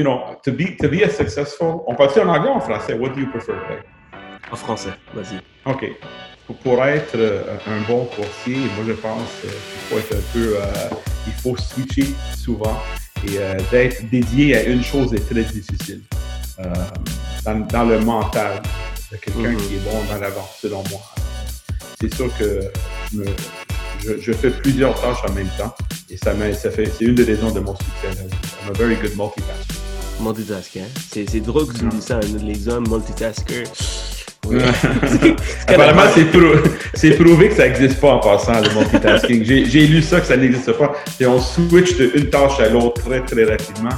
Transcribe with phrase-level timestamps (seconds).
[0.00, 1.82] you know, to be to be a successful.
[1.88, 2.94] On parle en anglais ou en français?
[2.94, 3.54] What do you prefer?
[4.52, 5.40] En français, vas-y.
[5.66, 5.86] OK.
[6.62, 10.56] Pour, être euh, un bon courtier, moi je pense euh, qu'il faut être un peu,
[10.56, 12.78] euh, il faut switcher souvent
[13.26, 16.02] et euh, d'être dédié à une chose est très difficile.
[16.60, 16.72] Euh,
[17.44, 18.62] dans, dans, le mental
[19.12, 19.68] de quelqu'un mm -hmm.
[19.68, 21.00] qui est bon dans la vente, selon moi.
[22.00, 22.60] C'est sûr que
[23.12, 23.26] je, me,
[24.04, 25.74] je, je, fais plusieurs tâches en même temps
[26.08, 28.10] et ça, ça fait, c'est une des raisons de mon succès.
[28.62, 29.87] I'm a very good multitasker.
[30.20, 30.80] Multitasker.
[30.80, 31.24] Hein?
[31.28, 33.64] C'est drôle que tu me dis ça, les hommes multitasker.
[35.68, 39.44] Apparemment, c'est prou prouvé que ça n'existe pas en passant, le multitasking.
[39.44, 40.92] J'ai lu ça, que ça n'existe pas.
[41.20, 43.90] Et on switch d'une tâche à l'autre très, très rapidement.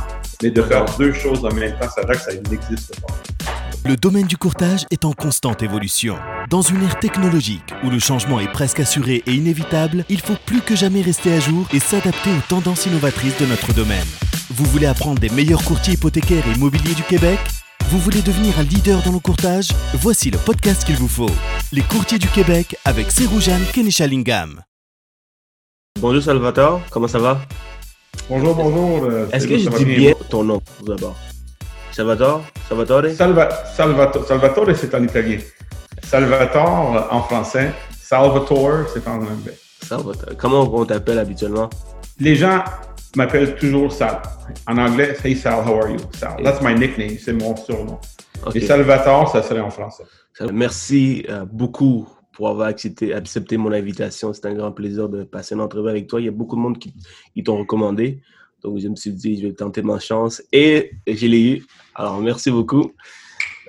[0.43, 3.15] Mais de faire deux choses en même temps, ça veut que ça n'existe pas.
[3.87, 6.17] Le domaine du courtage est en constante évolution.
[6.49, 10.61] Dans une ère technologique où le changement est presque assuré et inévitable, il faut plus
[10.61, 14.07] que jamais rester à jour et s'adapter aux tendances innovatrices de notre domaine.
[14.61, 17.39] Vous voulez apprendre des meilleurs courtiers hypothécaires et immobiliers du Québec?
[17.89, 19.69] Vous voulez devenir un leader dans le courtage?
[19.95, 21.31] Voici le podcast qu'il vous faut.
[21.73, 24.61] Les courtiers du Québec avec Seroujan Kenishalingam.
[25.99, 27.41] Bonjour Salvatore, comment ça va?
[28.29, 29.05] Bonjour, bonjour.
[29.05, 31.17] Euh, Est-ce que je dis bien ton nom d'abord?
[31.91, 32.45] Salvatore?
[32.69, 33.15] Salvatore?
[33.17, 35.39] Salva, Salvatore, Salvatore c'est en italien.
[36.03, 37.73] Salvatore en français.
[37.99, 39.59] Salvatore, c'est en anglais.
[39.81, 40.37] Salvatore.
[40.37, 41.71] Comment on t'appelle habituellement?
[42.19, 42.63] Les gens
[43.17, 44.21] m'appellent toujours Sal.
[44.67, 45.99] En anglais, Hey Sal, how are you?
[46.13, 46.43] Sal.
[46.43, 47.99] That's my nickname, c'est mon surnom.
[48.47, 48.59] Okay.
[48.59, 50.05] Et Salvatore, ça serait en français.
[50.53, 54.33] Merci euh, beaucoup pour avoir accepté, accepté mon invitation.
[54.33, 56.21] C'est un grand plaisir de passer une entrevue avec toi.
[56.21, 56.95] Il y a beaucoup de monde qui,
[57.35, 58.23] qui t'ont recommandé.
[58.63, 60.43] Donc, je me suis dit, je vais tenter ma chance.
[60.53, 61.67] Et je l'ai eu.
[61.95, 62.93] Alors, merci beaucoup.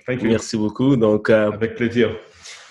[0.08, 0.95] Merci beaucoup.
[0.95, 2.16] Donc, euh, Avec plaisir.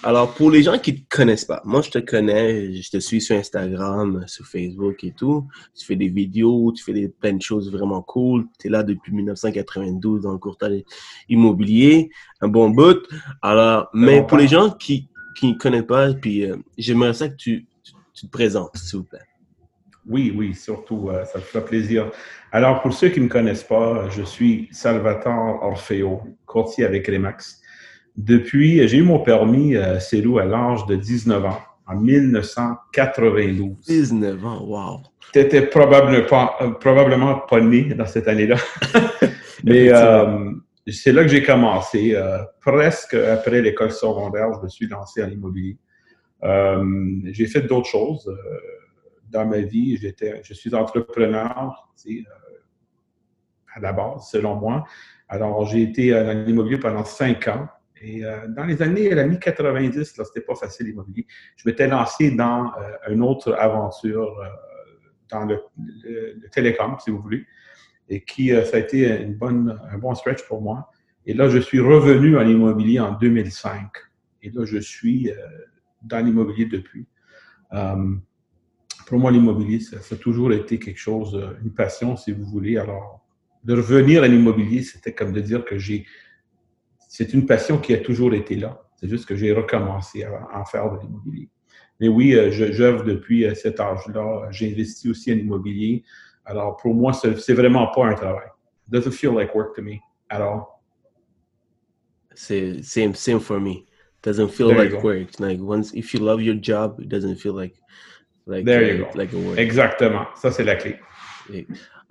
[0.03, 2.99] Alors, pour les gens qui ne te connaissent pas, moi, je te connais, je te
[2.99, 5.47] suis sur Instagram, sur Facebook et tout.
[5.75, 8.47] Tu fais des vidéos, tu fais des, plein de choses vraiment cool.
[8.59, 10.83] Tu es là depuis 1992 dans le courtage
[11.29, 12.09] immobilier,
[12.41, 13.07] un bon bout.
[13.43, 17.37] Alors, mais pour les gens qui qui ne connaissent pas, puis euh, j'aimerais ça que
[17.37, 19.21] tu, tu, tu, te présentes, s'il vous plaît.
[20.07, 22.11] Oui, oui, surtout, euh, ça me fait plaisir.
[22.53, 27.60] Alors, pour ceux qui ne me connaissent pas, je suis Salvatore Orfeo, courtier avec Remax.
[28.21, 33.87] Depuis, j'ai eu mon permis, euh, Célou, à l'âge de 19 ans, en 1992.
[33.87, 35.01] 19 ans, wow!
[35.33, 38.57] Tu n'étais probablement pas, euh, probablement pas né dans cette année-là.
[39.65, 40.51] Mais euh,
[40.87, 42.15] c'est là que j'ai commencé.
[42.15, 45.79] Euh, presque après l'école secondaire, je me suis lancé en immobilier.
[46.43, 48.31] j'ai fait d'autres choses
[49.31, 49.97] dans ma vie.
[49.97, 52.25] J'étais, je suis entrepreneur, tu sais,
[53.75, 54.85] à la base, selon moi.
[55.27, 57.67] Alors, j'ai été dans l'immobilier pendant cinq ans.
[58.01, 61.27] Et euh, dans les années, à la mi-90, là, c'était pas facile l'immobilier.
[61.57, 64.47] Je m'étais lancé dans euh, une autre aventure, euh,
[65.29, 65.61] dans le,
[66.51, 67.45] télécom, si vous voulez,
[68.09, 70.91] et qui, ça a été un bon stretch pour moi.
[71.27, 73.87] Et là, je suis revenu à l'immobilier en 2005.
[74.43, 75.31] Et là, je suis
[76.03, 77.07] dans l'immobilier depuis.
[79.07, 82.77] pour moi, l'immobilier, ça, a toujours été quelque chose, une passion, si vous voulez.
[82.77, 83.25] Alors,
[83.63, 86.07] de revenir à l'immobilier, c'était comme de dire que j'ai
[87.13, 88.81] c'est une passion qui a toujours été là.
[88.95, 91.49] C'est juste que j'ai recommencé à en faire de l'immobilier.
[91.99, 94.47] Mais oui, j'œuvre depuis cet âge-là.
[94.53, 96.05] J'ai investi aussi en immobilier.
[96.45, 98.47] Alors, pour moi, c'est vraiment pas un travail.
[98.87, 99.99] It doesn't feel like work to me
[100.31, 100.67] at all.
[102.35, 103.73] C'est same, same for me.
[103.73, 105.41] It doesn't feel There like work.
[105.41, 107.75] Like once, if you love your job, it doesn't feel like
[108.47, 109.11] like, There you go.
[109.17, 109.59] like a work.
[109.59, 110.27] Exactement.
[110.37, 110.97] Ça, c'est la clé.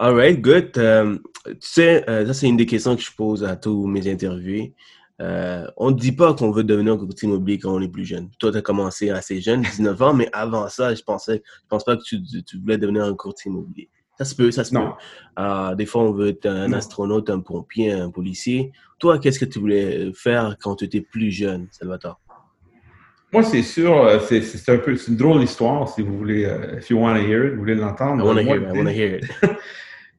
[0.01, 0.77] All right, good.
[0.77, 4.09] Um, tu sais, euh, ça, c'est une des questions que je pose à tous mes
[4.09, 4.73] interviewés.
[5.19, 8.05] Euh, on ne dit pas qu'on veut devenir un courtier immobilier quand on est plus
[8.05, 8.29] jeune.
[8.39, 11.83] Toi, tu as commencé assez jeune, 19 ans, mais avant ça, je pensais, je pense
[11.83, 13.89] pas que tu, tu, voulais devenir un courtier immobilier.
[14.17, 14.91] Ça se peut, ça se non.
[14.91, 15.43] peut.
[15.43, 16.77] Euh, des fois, on veut être un non.
[16.77, 18.71] astronaute, un pompier, un policier.
[18.99, 22.21] Toi, qu'est-ce que tu voulais faire quand tu étais plus jeune, Salvatore?
[23.33, 26.77] Moi, c'est sûr, euh, c'est un peu, c'est une drôle d'histoire, si vous voulez, uh,
[26.77, 28.23] if you want to hear it, vous voulez l'entendre.
[28.23, 29.25] I want to hear, it, I want to hear it.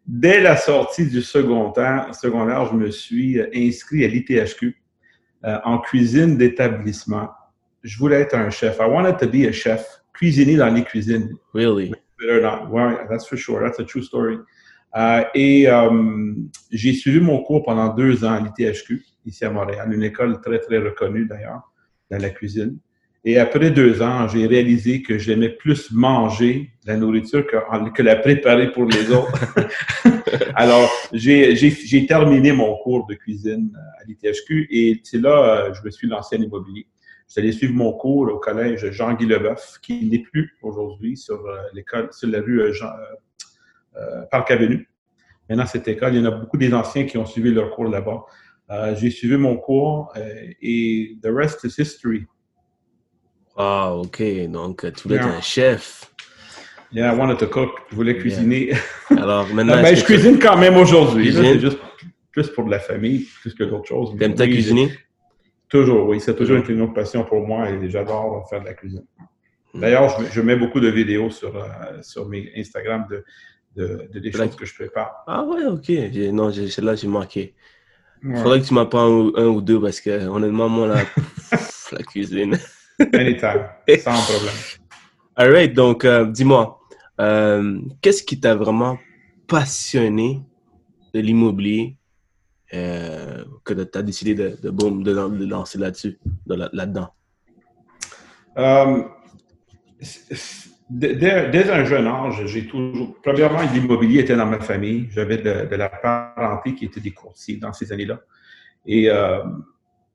[0.06, 4.76] Dès la sortie du secondaire, secondaire, je me suis inscrit à l'ITHQ
[5.44, 7.28] euh, en cuisine d'établissement.
[7.82, 8.78] Je voulais être un chef.
[8.78, 11.36] I wanted to be a chef, cuisiner dans les cuisines.
[11.54, 11.92] Really?
[12.20, 13.60] Well, that's for sure.
[13.62, 14.38] That's a true story.
[14.96, 16.34] Euh, et euh,
[16.70, 20.58] j'ai suivi mon cours pendant deux ans à l'ITHQ, ici à Montréal, une école très,
[20.58, 21.62] très reconnue d'ailleurs,
[22.10, 22.78] dans la cuisine.
[23.24, 28.16] Et après deux ans, j'ai réalisé que j'aimais plus manger la nourriture que, que la
[28.16, 29.32] préparer pour les autres.
[30.54, 35.90] Alors, j'ai terminé mon cours de cuisine à l'ITHQ et c'est là euh, je me
[35.90, 36.86] suis lancé en immobilier.
[37.28, 41.46] Je suis allé suivre mon cours au collège Jean-Guy Leboeuf, qui n'est plus aujourd'hui sur
[41.46, 42.88] euh, l'école, sur la rue euh, Jean,
[43.96, 44.88] euh, Parc Avenue.
[45.48, 46.14] maintenant cette école.
[46.14, 48.24] Il y en a beaucoup des anciens qui ont suivi leur cours là-bas.
[48.70, 52.26] Euh, j'ai suivi mon cours euh, et the rest is history.
[53.56, 54.22] Wow, OK.
[54.48, 56.10] Donc, tu voulais être un chef.
[56.92, 57.70] Yeah, I wanted to cook.
[57.90, 58.72] Je voulais cuisiner.
[59.10, 59.80] Alors, maintenant.
[59.80, 61.32] ben, je cuisine quand même aujourd'hui.
[61.32, 61.78] C'est juste
[62.32, 64.16] plus pour de la famille, plus que d'autres choses.
[64.18, 64.90] T'aimes ta cuisiner?
[65.68, 66.20] Toujours, oui.
[66.20, 69.04] C'est toujours été une autre passion pour moi et j'adore faire de la cuisine.
[69.72, 69.80] Hmm.
[69.80, 73.24] D'ailleurs, je, mets beaucoup de vidéos sur, euh, sur mes Instagram de,
[73.76, 75.22] de, de des choses que je prépare.
[75.28, 75.88] Ah ouais, ok.
[76.32, 77.54] Non, celle-là, j'ai manqué.
[78.22, 81.02] Il faudrait que tu m'apprends un, ou deux parce que honnêtement, moi, là,
[81.92, 82.58] la cuisine.
[83.14, 83.68] Anytime,
[83.98, 84.54] sans problème.
[85.36, 86.80] All right, donc euh, dis-moi,
[87.20, 88.98] euh, qu'est-ce qui t'a vraiment
[89.46, 90.42] passionné
[91.14, 91.96] de l'immobilier
[92.74, 97.08] euh, que tu as décidé de, de, de, lancer là-dessus, là-dedans?
[100.90, 103.16] Dès, un jeune âge, j'ai toujours.
[103.22, 105.08] Premièrement, l'immobilier était dans ma famille.
[105.10, 108.20] J'avais de, la parenté qui était des courtiers dans ces années-là.
[108.86, 109.08] Et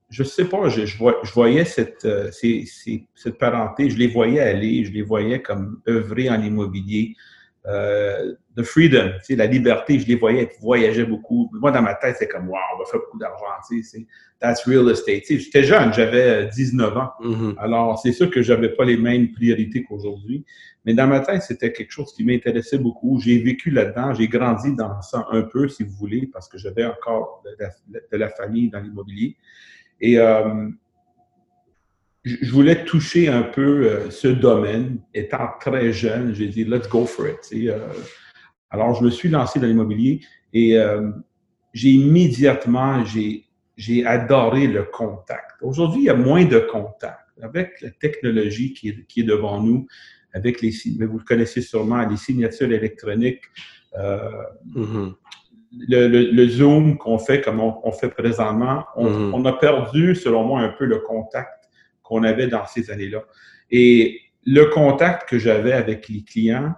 [0.08, 4.84] je ne sais pas, je, je, voyais cette, euh, cette parenté, je les voyais aller,
[4.84, 7.14] je les voyais comme œuvrer en immobilier
[7.68, 11.50] euh, the freedom, tu sais, la liberté, je les voyais voyager beaucoup.
[11.52, 14.06] Moi, dans ma tête, c'est comme, wow, on va faire beaucoup d'argent, tu sais,
[14.40, 15.22] that's real estate.
[15.22, 17.10] Tu sais, j'étais jeune, j'avais 19 ans.
[17.20, 17.54] Mm-hmm.
[17.58, 20.44] Alors, c'est sûr que j'avais pas les mêmes priorités qu'aujourd'hui.
[20.84, 23.20] Mais dans ma tête, c'était quelque chose qui m'intéressait beaucoup.
[23.20, 26.84] J'ai vécu là-dedans, j'ai grandi dans ça un peu, si vous voulez, parce que j'avais
[26.84, 27.42] encore
[28.12, 29.36] de la, famille dans l'immobilier.
[30.00, 30.68] Et euh,
[32.24, 35.00] je voulais toucher un peu euh, ce domaine.
[35.14, 37.38] Étant très jeune, j'ai dit, let's go for it.
[37.52, 37.78] Euh.
[38.70, 40.20] alors, je me suis lancé dans l'immobilier
[40.52, 40.78] et
[41.74, 43.04] j'ai immédiatement,
[43.76, 45.60] j'ai adoré le contact.
[45.60, 47.20] Aujourd'hui, il y a moins de contact.
[47.42, 49.86] Avec la technologie qui est, qui est devant nous,
[50.32, 53.42] avec les, mais vous le connaissez sûrement, les signatures électroniques,
[53.94, 55.12] mm-hmm.
[55.88, 59.30] Le, le, Zoom qu'on fait comme on, fait présentement, on, mm-hmm.
[59.34, 61.68] on, a perdu, selon moi, un peu le contact
[62.02, 63.22] qu'on avait dans ces années-là.
[63.70, 66.74] Et le contact que j'avais avec les clients,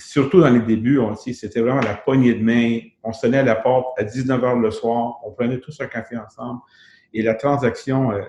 [0.00, 2.80] surtout dans les débuts, c'était vraiment la poignée de main.
[3.02, 6.16] On sonnait à la porte à 19 h le soir, on prenait tous un café
[6.16, 6.60] ensemble.
[7.12, 8.22] Et la transaction, euh,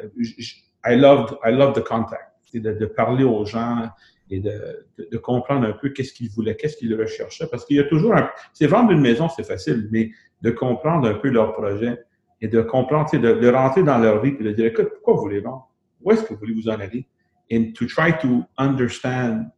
[0.85, 2.31] I loved, I loved the contact.
[2.53, 3.89] De, de, parler aux gens
[4.29, 7.47] et de, de, comprendre un peu qu'est-ce qu'ils voulaient, qu'est-ce qu'ils recherchaient.
[7.47, 8.29] Parce qu'il y a toujours un...
[8.53, 10.11] C'est vendre une maison, c'est facile, mais
[10.41, 12.03] de comprendre un peu leur projet
[12.41, 15.21] et de comprendre, de, de rentrer dans leur vie et de dire, écoute, pourquoi vous
[15.21, 15.69] voulez vendre?
[16.05, 17.07] où est-ce que vous voulez vous en aller?
[17.51, 19.51] And to try to understand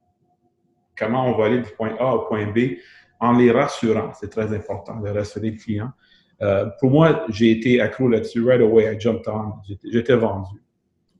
[0.97, 2.77] comment on va aller du point A au point B
[3.19, 4.13] en les rassurant.
[4.13, 5.91] C'est très important de rassurer le client.
[6.41, 8.43] Euh, pour moi, j'ai été accro là-dessus.
[8.43, 9.53] Right away, I jumped on.
[9.91, 10.49] J'étais vendu.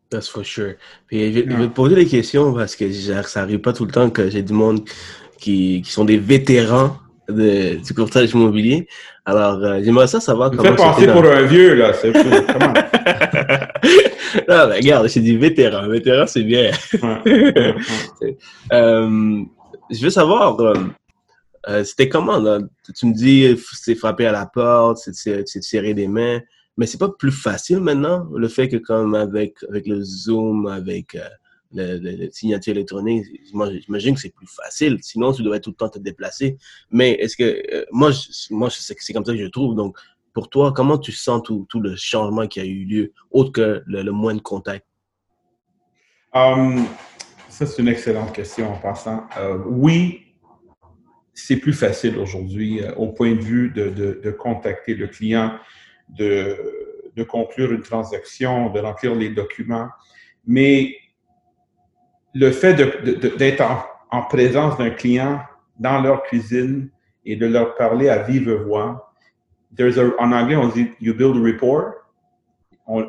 [0.09, 0.75] That's for sure.
[1.07, 4.09] Puis, je, vais te poser des questions parce que ça n'arrive pas tout le temps
[4.09, 4.87] que j'ai du monde
[5.37, 8.87] qui, qui sont des vétérans de, du courtage immobilier.
[9.25, 10.63] Alors, euh, j'aimerais ça savoir comment.
[10.63, 11.91] Tu fais passer pour un vieux, là.
[11.93, 12.73] C'est comment?
[14.47, 15.89] non, mais regarde, c'est du vétéran.
[15.89, 16.71] Vétéran, c'est bien.
[18.71, 19.43] euh,
[19.89, 22.59] je veux savoir, euh, c'était comment, là?
[22.97, 26.39] Tu me dis, c'est frapper à la porte, c'est de serrer des mains.
[26.77, 31.15] Mais c'est pas plus facile maintenant, le fait que comme avec, avec le Zoom, avec
[31.15, 31.27] euh,
[31.73, 34.97] le, signature électronique, j'imagine que c'est plus facile.
[35.01, 36.57] Sinon, tu devrais tout le temps te déplacer.
[36.91, 39.75] Mais est-ce que, moi, je, moi, c'est comme ça que je trouve.
[39.75, 39.97] Donc,
[40.33, 43.83] pour toi, comment tu sens tout, tout le changement qui a eu lieu, autre que
[43.87, 44.85] le, le moins de contact?
[46.33, 46.85] Um,
[47.49, 49.23] ça, c'est une excellente question en passant.
[49.37, 50.27] Euh, oui,
[51.33, 55.57] c'est plus facile aujourd'hui euh, au point de vue de, de, de contacter le client,
[56.09, 56.57] de,
[57.15, 59.89] de, conclure une transaction, de remplir les documents.
[60.45, 60.95] Mais
[62.33, 62.73] le fait
[63.37, 65.41] d'être en, en, présence d'un client
[65.79, 66.89] dans leur cuisine
[67.25, 69.07] et de leur parler à vive voix,
[70.19, 71.93] en anglais, on dit you build a rapport.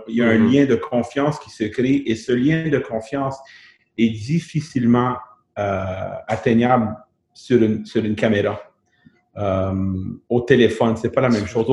[0.09, 0.53] il y a un mm-hmm.
[0.53, 3.39] lien de confiance qui se crée et ce lien de confiance
[3.97, 5.17] est difficilement
[5.59, 6.97] euh, atteignable
[7.33, 8.61] sur une, sur une caméra.
[9.37, 9.73] Euh,
[10.29, 11.67] au téléphone, c'est pas la même chose.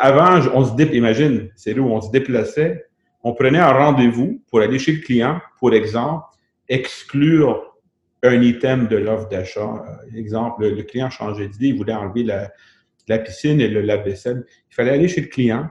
[0.00, 2.86] Avant, on se déplaçait, imagine, c'est où on se déplaçait,
[3.22, 6.24] on prenait un rendez-vous pour aller chez le client, pour exemple,
[6.68, 7.76] exclure
[8.22, 9.84] un item de l'offre d'achat.
[9.86, 14.46] Euh, exemple, le, client changeait d'idée, il voulait enlever la, piscine et le lave-vaisselle.
[14.70, 15.68] Il fallait aller chez le client,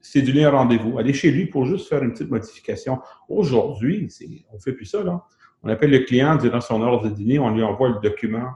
[0.00, 3.00] céduler un rendez-vous, aller chez lui pour juste faire une petite modification.
[3.28, 4.08] Aujourd'hui,
[4.50, 5.02] on ne fait plus ça.
[5.02, 5.24] Là.
[5.62, 8.52] On appelle le client durant son heure de dîner, on lui envoie le document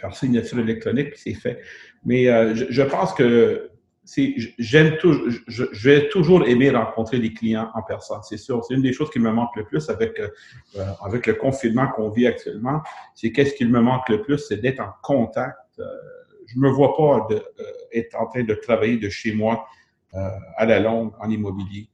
[0.00, 1.60] par signature électronique, puis c'est fait.
[2.04, 3.70] Mais euh, je, pense que
[4.58, 8.64] j'aime toujours, je, vais toujours aimer rencontrer des clients en personne, c'est sûr.
[8.64, 12.10] C'est une des choses qui me manque le plus avec, euh, avec le confinement qu'on
[12.10, 12.80] vit actuellement.
[13.14, 15.58] C'est qu'est-ce qui me manque le plus, c'est d'être en contact.
[15.78, 15.84] Euh,
[16.46, 17.28] je me vois pas
[17.92, 19.66] être en train de travailler de chez moi
[20.56, 21.90] à la longue en immobilier.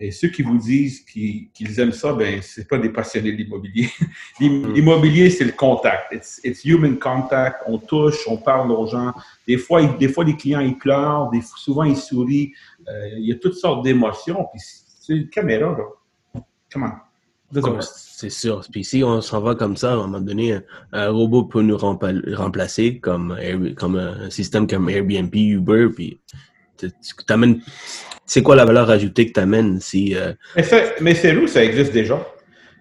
[0.00, 3.88] Et ceux qui vous disent qu'ils aiment ça, ben c'est pas des passionnés de l'immobilier.
[4.40, 4.72] Hmm.
[4.72, 6.12] L'immobilier, c'est le contact.
[6.12, 7.60] It's, human contact.
[7.66, 9.12] On touche, on parle aux gens.
[9.48, 12.52] Des fois, des fois les clients ils pleurent, des, souvent ils sourient.
[12.86, 14.46] Euh, il y a toutes sortes d'émotions.
[14.52, 14.62] Puis
[15.00, 16.42] c'est une caméra là.
[16.72, 16.92] Comment?
[17.80, 18.64] C'est sûr.
[18.70, 20.60] Puis si on s'en va comme ça, à un moment donné,
[20.92, 23.36] un, robot peut nous remplacer comme,
[23.76, 26.20] comme un système comme Airbnb, Uber, puis
[26.76, 26.90] tu
[27.26, 27.60] t'amènes
[28.28, 30.14] c'est quoi la valeur ajoutée que tu amènes si.
[30.14, 30.34] Euh,
[31.00, 32.24] mais, c'est où ça existe déjà.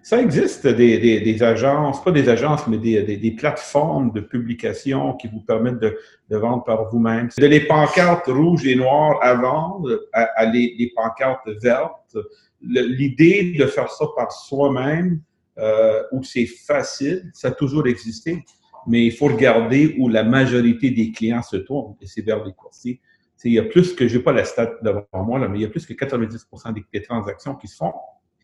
[0.04, 5.28] Ça existe des, des, agences, pas des agences, mais des, des, plateformes de publication qui
[5.28, 5.98] vous permettent de,
[6.30, 7.30] de vendre par vous-même.
[7.38, 12.18] Les pancartes rouges et noires à vendre à, les, les, pancartes vertes.
[12.62, 15.22] L'idée de faire ça par soi-même,
[15.58, 18.44] euh, où c'est facile, ça a toujours existé.
[18.86, 22.54] Mais il faut regarder où la majorité des clients se tournent, et c'est vers les
[22.54, 23.02] courtiers
[23.44, 25.62] il y a plus que, je n'ai pas la stat devant moi, là, mais il
[25.62, 27.94] y a plus que 90% des, transactions qui se font,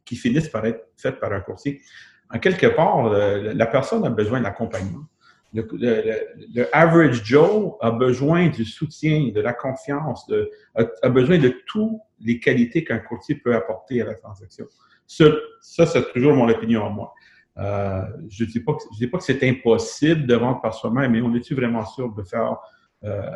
[0.05, 1.81] qui finissent par être faites par un courtier.
[2.29, 5.05] En quelque part, la personne a besoin d'accompagnement.
[5.53, 11.53] Le, le, average Joe a besoin du soutien, de la confiance, de, a, besoin de
[11.67, 14.65] toutes les qualités qu'un courtier peut apporter à la transaction.
[15.05, 17.13] Ça, c'est toujours mon opinion à moi.
[17.57, 21.21] Euh, je ne dis pas que, pas que c'est impossible de vendre par soi-même, mais
[21.21, 22.57] on est-tu vraiment sûr de faire
[23.03, 23.29] euh,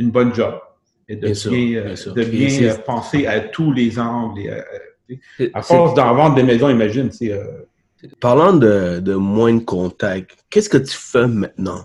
[0.00, 0.54] une bonne job
[1.08, 4.64] et de bien, euh, penser à tous les angles.
[5.08, 7.10] Et, à force d'en vendre des maisons, imagine.
[7.22, 7.44] Euh,
[8.20, 11.84] Parlant de, de, moins de contact, qu'est-ce que tu fais maintenant,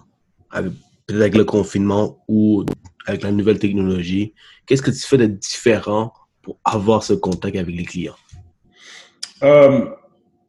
[0.51, 0.71] avec,
[1.09, 2.63] avec le confinement ou
[3.07, 4.33] avec la nouvelle technologie?
[4.65, 8.15] Qu'est-ce que tu fais de différent pour avoir ce contact avec les clients?
[9.43, 9.87] Euh,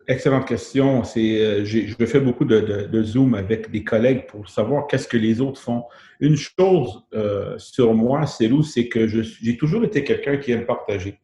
[0.09, 1.03] Excellente question.
[1.03, 5.17] C'est, euh, je fais beaucoup de, de, Zoom avec des collègues pour savoir qu'est-ce que
[5.17, 5.85] les autres font.
[6.21, 11.19] Une chose euh, sur moi, c'est c'est que j'ai toujours été quelqu'un qui aime partager.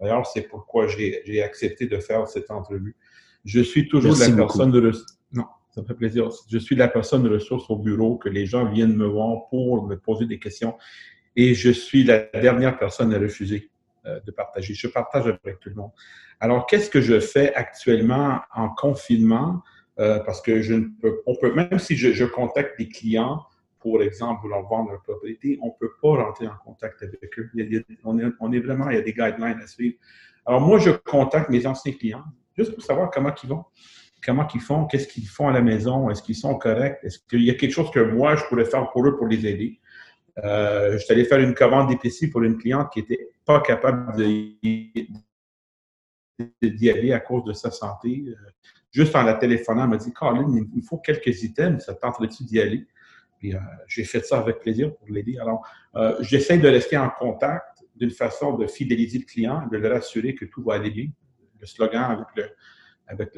[0.00, 2.94] D'ailleurs, c'est pourquoi j'ai accepté de faire cette entrevue.
[3.44, 4.92] Je suis toujours la personne de
[5.32, 6.28] non, ça me fait plaisir.
[6.48, 9.84] Je suis la personne de ressources au bureau que les gens viennent me voir pour
[9.84, 10.76] me poser des questions,
[11.34, 13.70] et je suis la dernière personne à refuser
[14.24, 14.74] de partager.
[14.74, 15.90] Je partage avec tout le monde.
[16.40, 19.62] Alors, qu'est-ce que je fais actuellement en confinement?
[20.00, 23.42] Euh, parce que je ne peux, on peut, même si je, contacte des clients,
[23.80, 27.50] pour exemple, vouloir vendre leur propriété, on ne peut pas rentrer en contact avec eux.
[28.04, 29.96] on, est, vraiment, il y a des guidelines à suivre.
[30.46, 32.24] Alors, moi, je contacte mes anciens clients
[32.56, 33.64] juste pour savoir comment ils vont,
[34.24, 37.42] comment ils font, qu'est-ce qu'ils font à la maison, est-ce qu'ils sont corrects, est-ce qu'il
[37.42, 39.80] y a quelque chose que moi, je pourrais faire pour eux pour les aider.
[40.44, 44.14] Euh, je suis allé faire une commande d'épicerie pour une cliente qui n'était pas capable
[46.62, 48.24] d'y aller à cause de sa santé.
[48.28, 48.34] Euh,
[48.90, 52.44] juste en la téléphonant, elle m'a dit Colin, il me faut quelques items, ça tenterait-tu
[52.44, 52.86] d'y aller?
[53.38, 55.38] Puis euh, j'ai fait ça avec plaisir pour l'aider.
[55.40, 55.66] Alors,
[56.20, 60.44] j'essaie de rester en contact d'une façon de fidéliser le client, de le rassurer que
[60.44, 61.08] tout va aller bien.
[61.58, 62.50] Le slogan avec le,
[63.08, 63.30] avec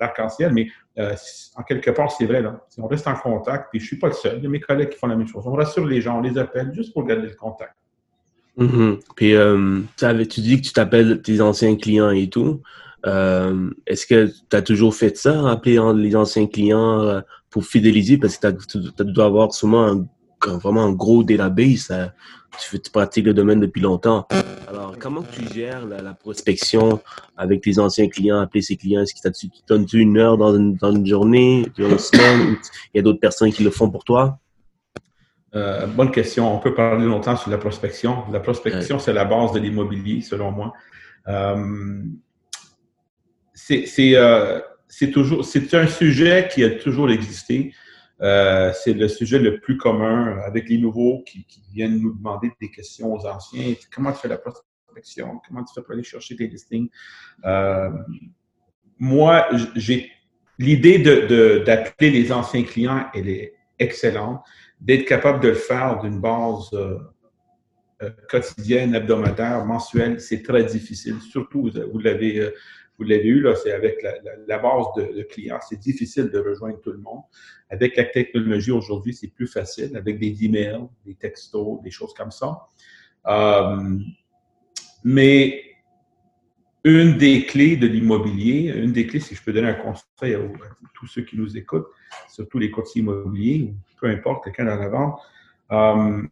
[0.00, 1.14] l'arc-en-ciel, mais euh,
[1.56, 2.40] en quelque part, c'est vrai.
[2.40, 2.64] Là.
[2.78, 4.38] On reste en contact, puis je ne suis pas le seul.
[4.38, 5.46] Il y a mes collègues qui font la même chose.
[5.46, 7.74] On rassure les gens, on les appelle juste pour garder le contact.
[8.58, 8.98] Mm-hmm.
[9.16, 12.60] Puis, euh, tu dis que tu t'appelles tes anciens clients et tout.
[13.06, 18.18] Euh, est-ce que tu as toujours fait ça, appeler les anciens clients pour fidéliser?
[18.18, 20.06] Parce que tu dois avoir souvent un
[20.46, 21.92] vraiment un gros database.
[22.70, 24.26] tu, tu, pratiques le domaine depuis longtemps.
[24.68, 27.00] Alors, comment tu gères la, prospection
[27.36, 29.02] avec tes anciens clients, appeler ces clients?
[29.02, 32.56] Est-ce que tu donnes une heure dans une, dans une journée, dans une semaine?
[32.94, 34.38] Il y a d'autres personnes qui le font pour toi?
[35.54, 36.54] Euh, bonne question.
[36.54, 38.24] On peut parler longtemps sur la prospection.
[38.30, 40.72] La prospection, c'est la base de l'immobilier, selon moi.
[41.28, 42.02] Euh,
[43.70, 47.74] euh, c'est toujours, c'est un sujet qui a toujours existé.
[48.20, 53.12] C'est le sujet le plus commun avec les nouveaux qui, viennent nous demander des questions
[53.14, 53.74] aux anciens.
[53.94, 55.40] Comment tu fais la prospection?
[55.46, 56.88] Comment tu fais pour aller chercher tes listings?
[58.98, 60.10] Moi, j'ai
[60.58, 64.42] l'idée d'appeler les anciens clients, elle est excellente.
[64.80, 66.98] D'être capable de le faire d'une base euh,
[68.28, 71.16] quotidienne, hebdomadaire, mensuelle, c'est très difficile.
[71.20, 72.52] Surtout, vous l'avez
[72.98, 75.60] vous l'avez eu, là, c'est avec la, base de, clients.
[75.68, 77.22] C'est difficile de rejoindre tout le monde.
[77.70, 82.32] Avec la technologie aujourd'hui, c'est plus facile, avec des emails, des textos, des choses comme
[82.32, 82.58] ça.
[83.28, 83.98] Euh,
[85.04, 85.67] mais
[86.84, 90.40] une des clés de l'immobilier, une des clés, si je peux donner un conseil à,
[90.94, 91.88] tous ceux qui nous écoutent,
[92.28, 95.20] surtout les courtiers immobiliers, peu importe, quelqu'un dans la vente,
[95.72, 96.22] euh,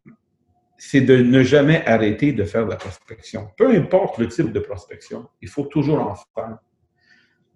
[0.78, 3.48] c'est de ne jamais arrêter de faire de la prospection.
[3.56, 6.58] Peu importe le type de prospection, il faut toujours en faire.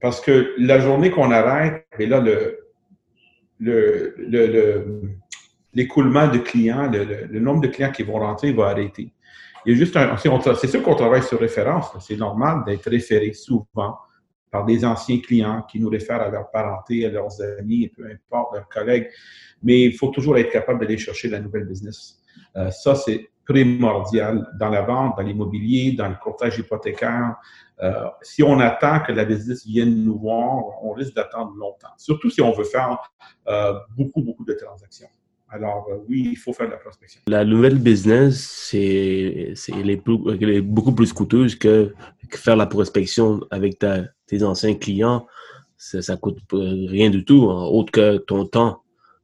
[0.01, 2.59] Parce que la journée qu'on arrête, et là, le,
[3.59, 5.03] le, le,
[5.75, 9.13] l'écoulement de clients, le, nombre de clients qui vont rentrer va arrêter.
[9.67, 11.91] Il y a juste un, c'est sûr qu'on travaille sur référence.
[12.01, 13.99] C'est normal d'être référé souvent
[14.51, 18.55] par des anciens clients qui nous réfèrent à leur parenté, à leurs amis, peu importe,
[18.55, 19.09] leurs collègues.
[19.63, 22.21] Mais il faut toujours être capable d'aller chercher la nouvelle business.
[22.57, 27.37] Euh, ça, c'est primordial dans la vente, dans l'immobilier, dans le courtage hypothécaire.
[27.83, 32.31] Euh, si on attend que la business vienne nous voir, on risque d'attendre longtemps, surtout
[32.31, 32.99] si on veut faire
[33.49, 35.09] euh, beaucoup, beaucoup de transactions.
[35.53, 37.21] Alors, euh, oui, il faut faire de la prospection.
[37.27, 38.41] La nouvelle business,
[38.71, 41.93] c'est est, beaucoup plus coûteuse que,
[42.33, 43.79] faire la prospection avec
[44.27, 45.27] tes anciens clients.
[45.77, 48.83] Ça, ça coûte rien du tout, hein, autre que ton temps.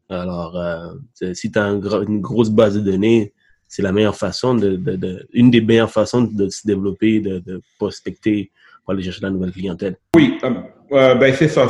[0.08, 3.32] Alors, euh, si tu as une grosse base de données,
[3.68, 7.60] c'est la meilleure façon, de, de, une des meilleures façons de se développer, de, de
[7.78, 8.50] prospecter
[8.84, 9.96] pour aller chercher la nouvelle clientèle.
[10.14, 10.38] Oui,
[10.92, 11.68] euh, ben c'est ça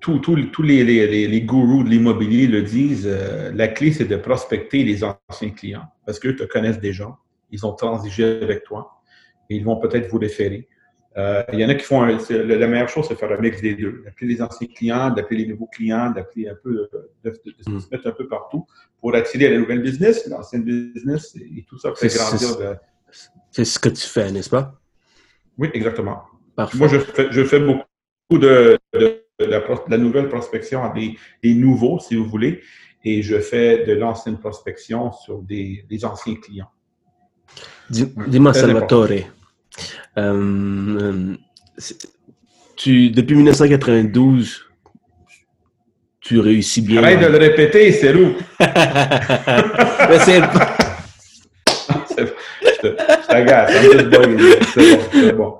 [0.00, 4.82] tous les, les, les, gourous de l'immobilier le disent, euh, la clé, c'est de prospecter
[4.82, 7.18] les anciens clients parce qu'eux te connaissent déjà,
[7.50, 9.02] ils ont transigé avec toi
[9.48, 10.68] et ils vont peut-être vous référer.
[11.16, 13.74] Euh, il y en a qui font, la meilleure chose, c'est faire un mix des
[13.74, 14.02] deux.
[14.04, 16.88] D'appeler les anciens clients, d'appeler les nouveaux clients, d'appeler un peu,
[17.24, 17.80] de, se mm.
[17.90, 18.64] mettre un peu partout
[19.00, 22.76] pour attirer la nouvelle business, l'ancienne business et tout ça fait grandir.
[23.50, 24.80] C'est ce que tu fais, n'est-ce pas?
[25.58, 26.22] Oui, exactement.
[26.74, 28.78] Moi, je fais, je fais beaucoup de
[29.44, 32.60] la, nouvelle prospection à des, nouveaux, si vous voulez,
[33.04, 36.70] et je fais de l'ancienne prospection sur des, anciens clients.
[37.88, 39.08] Dis-moi, Salvatore,
[40.18, 41.34] euh,
[42.76, 44.66] tu, depuis 1992,
[46.20, 47.02] tu réussis bien.
[47.02, 48.12] Arrête de le répéter, c'est
[53.30, 55.14] où?
[55.14, 55.58] c'est bon.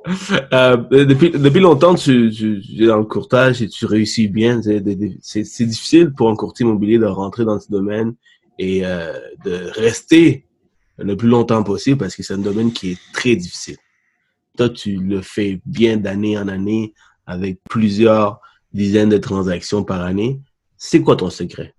[0.53, 4.61] Euh, depuis, depuis longtemps, tu, tu, es dans le courtage et tu réussis bien.
[5.23, 8.15] C'est difficile pour un courtier immobilier de rentrer dans ce domaine
[8.59, 10.47] et euh, de rester
[10.99, 13.77] le plus longtemps possible parce que c'est un domaine qui est très difficile.
[14.57, 16.93] Toi, tu le fais bien d'année en année
[17.27, 18.41] avec plusieurs
[18.73, 20.41] dizaines de transactions par année.
[20.77, 21.75] C'est quoi ton secret?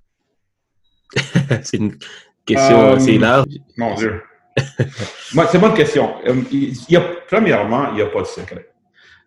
[1.63, 1.97] c'est une
[2.45, 3.45] question assez euh, large.
[3.77, 4.21] Mon Dieu
[4.57, 6.15] c'est une bonne question.
[6.27, 8.67] Euh, il y a, premièrement, il n'y a pas de secret.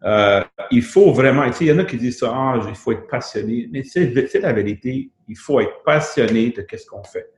[0.05, 3.07] Euh, il faut vraiment, il y en a qui disent ça, ah, il faut être
[3.07, 7.31] passionné, mais c'est la vérité, il faut être passionné de ce qu'on fait.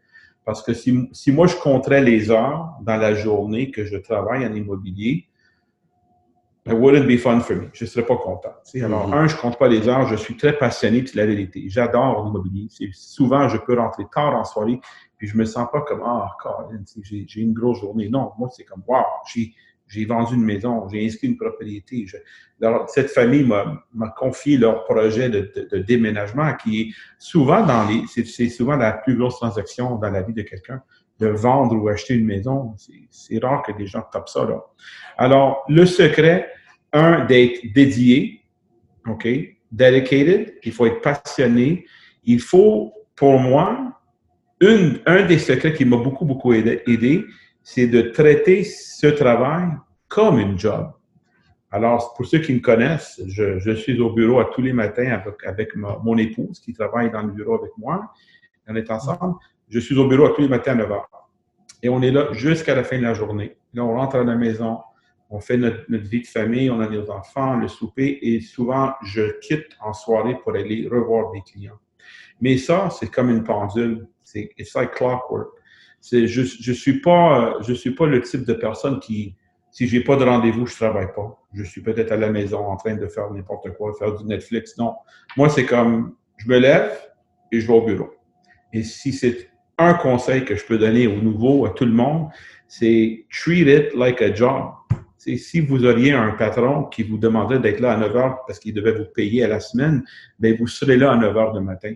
[0.44, 4.46] Parce que si, si, moi je compterais les heures dans la journée que je travaille
[4.46, 5.28] en immobilier,
[6.66, 7.68] it wouldn't be fun for me.
[7.72, 8.54] Je ne serais pas content.
[8.82, 9.14] Alors, mm-hmm.
[9.14, 11.64] un, je compte pas les heures, je suis très passionné, c'est la vérité.
[11.68, 12.68] J'adore l'immobilier.
[12.92, 14.80] Souvent, je peux rentrer tard en soirée,
[15.16, 16.36] puis je me sens pas comme ah
[17.02, 18.08] j'ai une grosse journée.
[18.08, 19.04] Non, moi c'est comme wow,
[19.88, 22.06] j'ai vendu une maison, j'ai inscrit une propriété.
[22.88, 28.48] cette famille m'a confié leur projet de, de, déménagement qui est souvent dans les c'est
[28.48, 30.82] souvent la plus grosse transaction dans la vie de quelqu'un
[31.18, 32.74] de vendre ou acheter une maison.
[33.10, 34.62] C'est rare que des gens tapent ça là.
[35.16, 36.50] Alors le secret
[36.92, 38.42] un d'être dédié,
[39.06, 39.28] ok,
[39.72, 41.86] dedicated, il faut être passionné,
[42.24, 43.95] il faut pour moi
[44.60, 47.24] un des secrets qui m'a beaucoup, beaucoup aidé,
[47.62, 49.68] c'est de traiter ce travail
[50.08, 50.92] comme une job.
[51.70, 55.76] Alors, pour ceux qui me connaissent, je, suis au bureau à tous les matins avec,
[55.76, 58.12] mon épouse qui travaille dans le bureau avec moi.
[58.68, 59.34] On est ensemble.
[59.68, 61.02] Je suis au bureau à tous les matins à 9 h.
[61.82, 63.56] Et on est là jusqu'à la fin de la journée.
[63.74, 64.78] Là, on rentre à la maison,
[65.28, 68.94] on fait notre, notre, vie de famille, on a nos enfants, le souper, et souvent,
[69.02, 71.78] je quitte en soirée pour aller revoir des clients.
[72.40, 74.06] Mais ça, c'est comme une pendule.
[74.22, 75.48] C'est it's like clockwork.
[76.00, 79.34] C'est, je je suis pas je suis pas le type de personne qui
[79.70, 81.38] si j'ai pas de rendez-vous, je travaille pas.
[81.52, 84.78] Je suis peut-être à la maison en train de faire n'importe quoi, faire du Netflix.
[84.78, 84.94] Non,
[85.36, 86.92] moi c'est comme je me lève
[87.52, 88.10] et je vais au bureau.
[88.72, 92.28] Et si c'est un conseil que je peux donner aux nouveaux, à tout le monde,
[92.68, 94.72] c'est treat it like a job.
[95.18, 98.74] Si vous auriez un patron qui vous demandait d'être là à 9 heures parce qu'il
[98.74, 100.04] devait vous payer à la semaine,
[100.38, 101.94] bien, vous serez là à 9 heures le matin.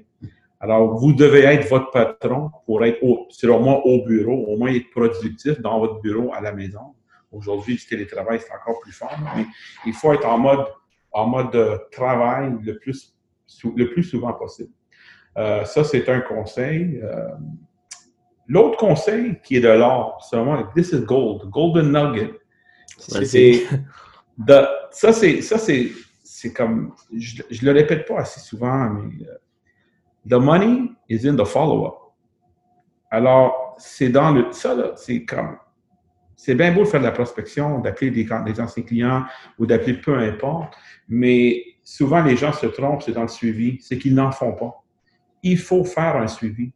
[0.59, 4.91] Alors, vous devez être votre patron pour être, selon moi, au bureau, au moins être
[4.91, 6.95] productif dans votre bureau à la maison.
[7.33, 9.47] Aujourd'hui, le télétravail, c'est encore plus fort, mais
[9.87, 10.67] il faut être en mode,
[11.13, 13.15] en mode de travail le plus,
[13.77, 14.73] le plus souvent possible.
[15.39, 17.01] Euh, ça, c'est un conseil.
[17.03, 17.29] Euh,
[18.47, 22.40] l'autre conseil qui est de l'or, c'est vraiment this is gold, golden nugget.
[23.01, 23.67] C'est
[24.91, 29.35] ça, c'est ça, c'est comme je, je le répète pas assez souvent, mais euh,
[30.29, 31.95] The money is in the follow-up.
[33.11, 34.53] Alors, c'est dans le.
[34.53, 35.57] Ça, c'est comme.
[36.37, 39.25] C'est bien beau de faire de la prospection, d'appeler des, des, anciens clients
[39.59, 40.75] ou d'appeler peu importe,
[41.07, 44.83] mais souvent les gens se trompent, c'est dans le suivi, c'est qu'ils n'en font pas.
[45.43, 46.73] Il faut faire un suivi.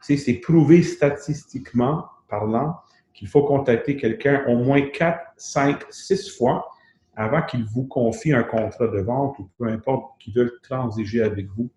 [0.00, 2.76] c'est prouvé statistiquement parlant
[3.14, 6.68] qu'il faut contacter quelqu'un au moins 4, 5, 6 fois
[7.14, 11.46] avant qu'il vous confie un contrat de vente ou peu importe qu'ils veulent transiger avec
[11.56, 11.70] vous.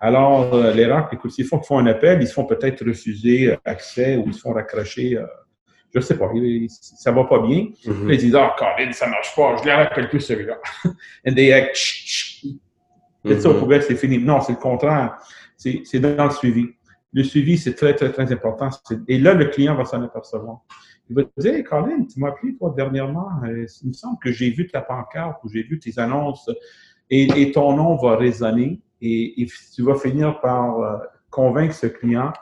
[0.00, 3.56] Alors, euh, les rares, écoute, s'ils font, font un appel, ils se font peut-être refuser
[3.64, 5.16] accès ou ils se font raccrocher.
[5.18, 5.26] Euh,
[5.92, 6.30] je ne sais pas,
[6.68, 7.68] ça va pas bien.
[7.86, 8.10] Mhm.
[8.10, 10.58] Ils disent, ah, Colin, ça marche pas, je les rappelle plus celui-là.
[11.26, 12.60] And they act, chut, chut.
[13.26, 13.58] C'est ça, au Mhm.
[13.60, 14.18] poubelle, c'est fini.
[14.18, 15.18] Non, c'est le contraire.
[15.56, 16.66] C'est dans le suivi.
[17.12, 18.68] Le suivi, c'est très, très, très important.
[19.06, 20.60] Et là, le client va s'en apercevoir.
[21.08, 23.28] Il va te dire, hey, Colin, tu m'as appelé, toi, dernièrement.
[23.44, 26.50] Euh, il me semble que j'ai vu ta pancarte ou j'ai vu tes annonces
[27.10, 30.98] et, ton nom va résonner et, tu vas finir par euh,
[31.30, 32.32] convaincre ce client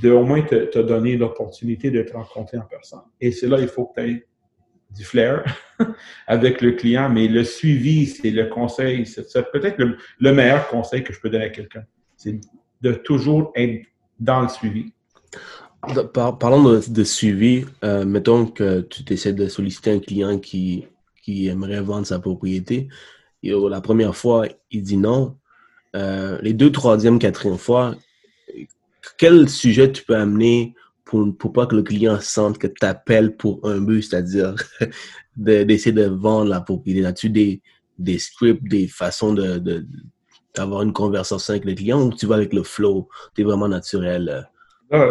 [0.00, 3.02] de au moins te, donner l'opportunité de te rencontrer en personne.
[3.20, 4.26] Et c'est là, il faut que tu aies
[4.94, 5.44] du flair
[6.26, 10.68] avec le client, mais le suivi, c'est le conseil, c'est c'est peut-être le, le meilleur
[10.68, 11.84] conseil que je peux donner à quelqu'un.
[12.16, 12.40] C'est
[12.82, 13.86] de toujours être
[14.18, 14.92] dans le suivi.
[16.12, 17.64] Par- parlons de, suivi.
[17.84, 20.86] Euh, mettons que tu essaies de solliciter un client qui,
[21.22, 22.88] qui aimerait vendre sa propriété.
[23.44, 25.36] Euh, la première fois, il dit non.
[25.94, 27.94] Euh, les deux, troisième, quatrième fois,
[29.16, 30.74] quel sujet tu peux amener
[31.04, 34.54] pour, pour pas que le client sente que tu appelles pour un but, c'est-à-dire
[35.36, 37.06] de- d'essayer de, vendre la propriété?
[37.06, 39.86] As-tu des, scripts, des façons de-
[40.56, 43.08] d'avoir une conversation avec le client ou tu vas avec le flow?
[43.34, 44.28] Tu es vraiment naturel?
[44.28, 44.42] euh?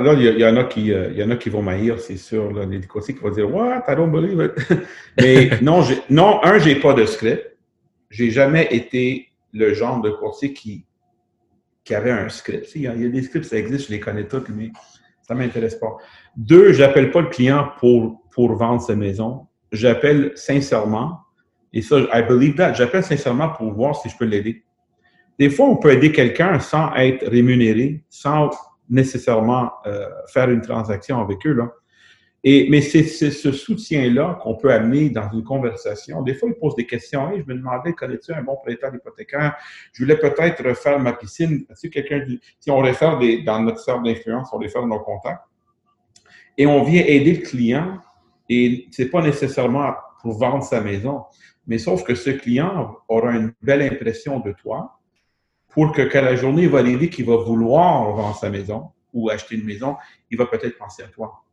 [0.04, 2.18] Là, il y, en a qui, euh, il y en a qui vont m'haïr, c'est
[2.18, 2.52] sûr.
[2.54, 3.84] Les qui vont dire What?
[3.88, 4.80] I don't believe it.
[5.22, 7.58] Mais non, non, un, j'ai pas de script.
[8.10, 10.86] J'ai jamais été le genre de courtier qui,
[11.84, 12.72] qui avait un script.
[12.76, 14.72] Il y, a, y a des scripts, ça existe, je les connais tous, mais
[15.22, 15.98] ça m'intéresse pas.
[16.38, 19.48] Deux, j'appelle pas le client pour, pour vendre sa maison.
[19.72, 21.20] J'appelle sincèrement,
[21.74, 24.64] et ça, I believe that, j'appelle sincèrement pour voir si je peux l'aider.
[25.38, 28.50] Des fois, on peut aider quelqu'un sans être rémunéré, sans
[28.90, 31.54] nécessairement euh, faire une transaction avec eux.
[31.54, 31.72] Là.
[32.48, 36.22] Et, mais c'est ce soutien-là qu'on peut amener dans une conversation.
[36.22, 37.32] Des fois, ils posent des questions.
[37.32, 39.56] Hey, je me demandais, connais-tu un bon prêteur hypothécaire?
[39.94, 41.66] Je voulais peut-être refaire ma piscine.
[41.74, 42.24] Si quelqu'un
[42.60, 45.42] si on réfère des, dans notre cercle d'influence, on réfère nos contacts.
[46.56, 47.98] Et on vient aider le client.
[48.48, 51.24] Et c'est pas nécessairement pour vendre sa maison.
[51.66, 54.95] Mais sauf que ce client aura une belle impression de toi
[55.76, 59.56] pour que quand la journée va arriver qu'il va vouloir vendre sa maison ou acheter
[59.56, 59.98] une maison,
[60.32, 61.44] il va peut-être penser à toi.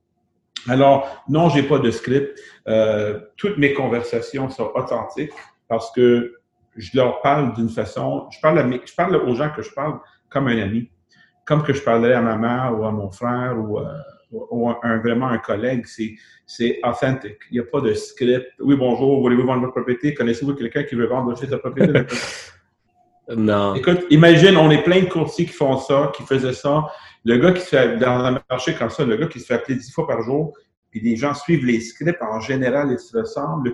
[0.69, 2.39] Alors, non, j'ai pas de script.
[2.69, 5.33] Euh, toutes mes conversations sont authentiques
[5.67, 6.37] parce que
[6.77, 9.99] je leur parle d'une façon, je parle, à je parle aux gens que je parle
[10.31, 10.89] comme un ami,
[11.45, 13.85] comme que je parlerais à ma mère ou à mon frère ou, euh,
[14.31, 15.85] ou un, vraiment un collègue.
[15.87, 16.15] C'est,
[16.47, 17.39] c'est authentique.
[17.51, 18.47] Il n'y a pas de script.
[18.61, 20.15] Oui, bonjour, voulez-vous vendre votre propriété?
[20.15, 22.03] Connaissez-vous quelqu'un qui veut vendre sa propriété?
[23.29, 23.75] Non.
[23.75, 26.89] Écoute, imagine, on est plein de courtiers qui font ça, qui faisaient ça.
[27.25, 29.55] Le gars qui se fait, dans un marché comme ça, le gars qui se fait
[29.55, 30.53] appeler dix fois par jour,
[30.91, 33.73] puis les gens suivent les scripts, en général, ils se ressemblent.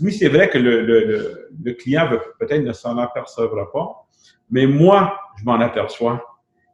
[0.00, 4.06] Oui, c'est vrai que le, le, le, client peut-être ne s'en apercevra pas,
[4.50, 6.22] mais moi, je m'en aperçois.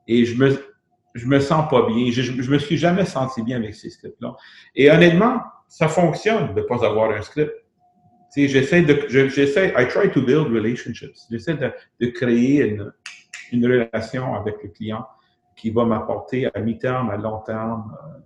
[0.07, 0.51] Et je me,
[1.15, 2.11] je me sens pas bien.
[2.11, 4.35] Je, je me suis jamais senti bien avec ces scripts-là.
[4.75, 7.53] Et honnêtement, ça fonctionne de pas avoir un script.
[8.31, 11.17] Sais, j'essaie de, je- j'essaie, I try to build relationships.
[11.31, 12.93] J'essaie de, de créer une,
[13.53, 15.05] une relation avec le client
[15.57, 17.93] qui va m'apporter à mi-terme, à long terme.
[18.05, 18.19] Euh,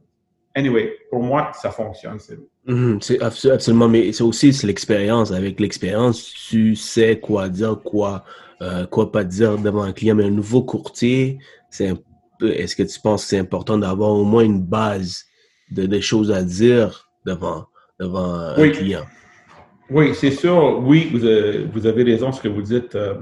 [0.56, 2.20] Anyway, pour moi, ça fonctionne.
[2.20, 5.32] c'est- Mhm, c'est abso- absolument, mais c'est aussi c'est l'expérience.
[5.32, 8.24] Avec l'expérience, tu sais quoi dire, quoi,
[8.62, 10.14] euh, quoi pas dire devant un client.
[10.14, 11.38] Mais un nouveau courtier,
[11.70, 11.96] c'est un
[12.38, 12.52] peu.
[12.52, 15.24] Est-ce que tu penses que c'est important d'avoir au moins une base
[15.72, 17.66] de, de choses à dire devant,
[17.98, 18.70] devant un Oui.
[18.70, 19.06] client?
[19.90, 20.80] Oui, c'est sûr.
[20.82, 22.94] Oui, vous, euh, vous avez raison ce que vous dites.
[22.94, 23.14] Euh,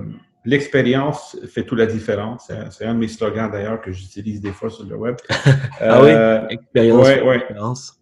[0.45, 2.45] L'expérience fait toute la différence.
[2.49, 5.15] C'est un- C'est un de mes slogans d'ailleurs que j'utilise des fois sur le web.
[5.81, 6.11] Ah oui?
[6.11, 7.07] Euh, Expérience.
[7.07, 7.37] ouais, par ouais.
[7.37, 8.01] expérience.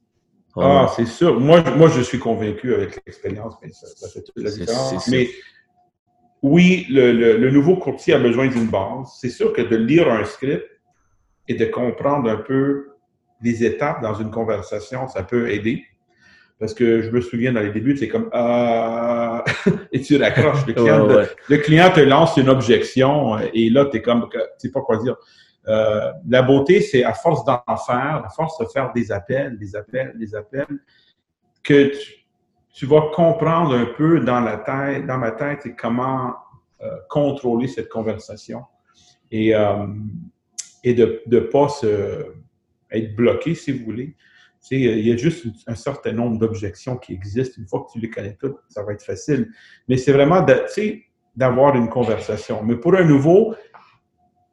[0.57, 1.39] Ah, c'est sûr.
[1.39, 5.07] Moi, je- moi, je suis convaincu avec l'expérience, mais ça, ça fait toute la différence.
[5.09, 5.29] Mais
[6.43, 9.09] oui, le, le- le nouveau courtier a besoin d'une base.
[9.21, 10.65] C'est sûr que de lire un script
[11.47, 12.89] et de comprendre un peu
[13.43, 15.85] les étapes dans une conversation, ça peut aider.
[16.61, 19.43] Parce que je me souviens dans les débuts, c'est comme ah
[19.93, 20.67] et tu raccroches.
[20.67, 21.29] Le client, Ouais, ouais.
[21.49, 24.99] le client te lance une objection et là, tu es comme, tu sais pas quoi
[24.99, 25.17] dire.
[25.69, 29.75] Euh, la beauté, c'est à force d'en faire, à force de faire des appels, des
[29.75, 30.67] appels, des appels,
[31.63, 32.27] que tu,
[32.75, 36.35] tu vas comprendre un peu dans la tête, dans ma tête, comment
[36.83, 38.65] euh, contrôler cette conversation
[39.31, 39.87] et, euh,
[40.85, 42.35] et de ne pas se,
[42.91, 44.17] être bloqué, si vous voulez.
[44.71, 47.57] Il y a juste un certain nombre d'objections qui existent.
[47.59, 49.51] Une fois que tu les connais toutes, ça va être facile.
[49.89, 50.45] Mais c'est vraiment
[51.35, 52.63] d'avoir une conversation.
[52.63, 53.55] Mais pour un nouveau,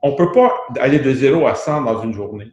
[0.02, 2.52] on ne peut pas aller de 0 à 100 dans une journée.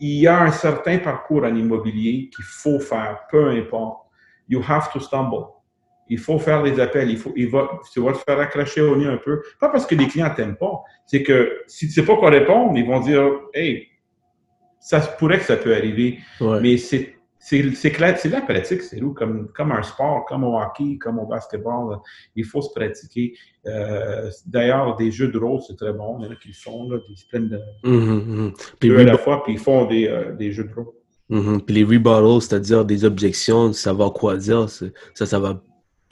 [0.00, 4.06] il y a un certain parcours en immobilier qu'il faut faire, peu importe.
[4.48, 5.46] You have to stumble.
[6.08, 7.10] Il faut faire les appels.
[7.10, 9.42] Il faut, il va, tu vas te faire accrocher au nez un peu.
[9.60, 10.82] Pas parce que les clients t'aiment pas.
[11.04, 13.88] C'est que si tu sais pas quoi répondre, ils vont dire, hey,
[14.80, 16.18] ça pourrait que ça peut arriver.
[16.40, 20.98] Mais c'est c'est clair, c'est la pratique, c'est comme, comme un sport, comme au hockey,
[20.98, 21.98] comme au basketball.
[22.34, 23.34] il faut se pratiquer.
[23.66, 26.18] Euh, d'ailleurs, des jeux de rôle, c'est très bon.
[26.18, 29.04] Il y en a qui le font, là, ils se prennent de, mm Puis à
[29.04, 30.92] la fois, puis ils font des, euh, des jeux de rôle.
[31.30, 31.60] Mm-hmm.
[31.60, 35.62] Puis les rebuttals, c'est-à-dire des objections, savoir quoi dire, ça, ça va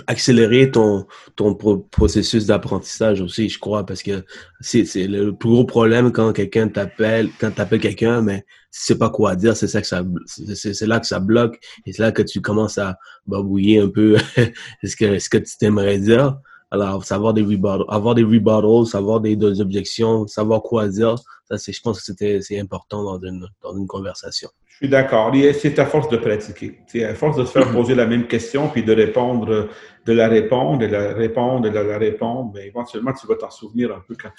[0.06, 1.06] accélérer ton,
[1.36, 4.24] ton processus d'apprentissage aussi, je crois, parce que
[4.60, 9.10] c'est le plus gros problème quand quelqu'un t'appelle, quand t'appelles quelqu'un, mais tu sais pas
[9.10, 12.22] quoi dire, c'est ça que ça, c'est là que ça bloque, et c'est là que
[12.22, 14.16] tu commences à babouiller un peu
[14.84, 16.38] ce que, ce que tu t'aimerais dire?
[16.82, 21.16] Alors, savoir des rebuttals, avoir des rebuttals, savoir des, des objections, savoir quoi dire,
[21.48, 24.48] ça, c'est, je pense que c'était, c'est important dans une, dans une conversation.
[24.66, 25.32] Je suis d'accord.
[25.54, 26.80] C'est à force de pratiquer.
[26.86, 29.68] C'est à force de se faire poser la même question, puis de répondre,
[30.04, 33.94] de la répondre, de la répondre, de la répondre, mais éventuellement, tu vas t'en souvenir
[33.94, 34.30] un peu quand.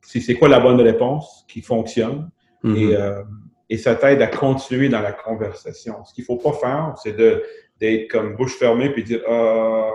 [0.00, 2.30] C'est quoi la bonne réponse qui fonctionne.
[2.62, 2.76] Mm-hmm.
[2.76, 3.22] et, euh,
[3.70, 6.04] et, ça t'aide à continuer dans la conversation.
[6.04, 9.90] Ce qu'il ne faut pas faire, c'est d'être comme bouche fermée puis dire Ah,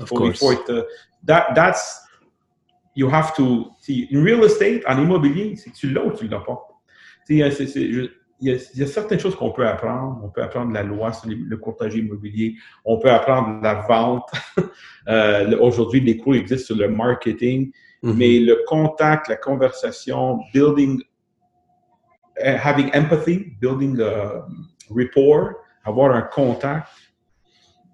[0.00, 0.70] il faut être.
[0.70, 0.82] Euh,
[1.26, 2.00] that, that's.
[2.94, 3.72] You have to.
[3.80, 6.68] See, in real estate, en immobilier, c'est tu l'as ou tu l'as pas.
[7.28, 10.20] il y, a, certaines choses qu'on peut apprendre.
[10.22, 12.56] On peut apprendre la loi sur le courtage immobilier.
[12.84, 14.30] On peut apprendre la vente.
[15.08, 17.72] euh, Aujourd'hui, des cours existent sur le marketing.
[18.02, 18.14] Mm-hmm.
[18.14, 21.00] Mais le contact, la conversation, building,
[22.44, 23.98] uh, having empathy, building
[24.90, 26.88] rapport, avoir un contact.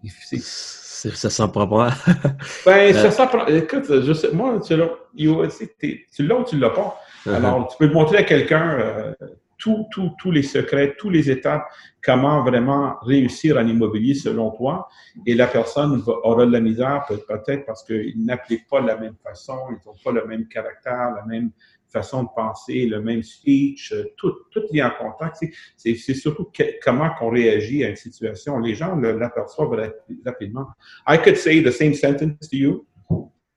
[0.04, 1.90] Ça s'en prend pas.
[2.66, 3.10] ben, ça euh.
[3.10, 3.46] s'en prend.
[3.46, 7.00] Écoute, je sais, moi, tu l'as, ou tu l'as pas?
[7.24, 7.34] Uh-huh.
[7.34, 9.14] Alors, tu peux montrer à quelqu'un, euh,
[9.58, 11.66] tous les secrets, toutes les étapes,
[12.02, 14.88] comment vraiment réussir en immobilier selon toi.
[15.26, 19.16] Et la personne aura de la misère peut-être parce qu'ils n'appliquent pas de la même
[19.22, 21.50] façon, ils n'ont pas le même caractère, la même
[21.90, 25.42] façon de penser, le même speech, tout, tout est en contact.
[25.76, 26.50] C'est surtout
[26.82, 28.58] comment qu'on réagit à une situation.
[28.58, 29.92] Les gens l'aperçoivent
[30.24, 30.66] rapidement.
[31.06, 32.86] I could say the same sentence to you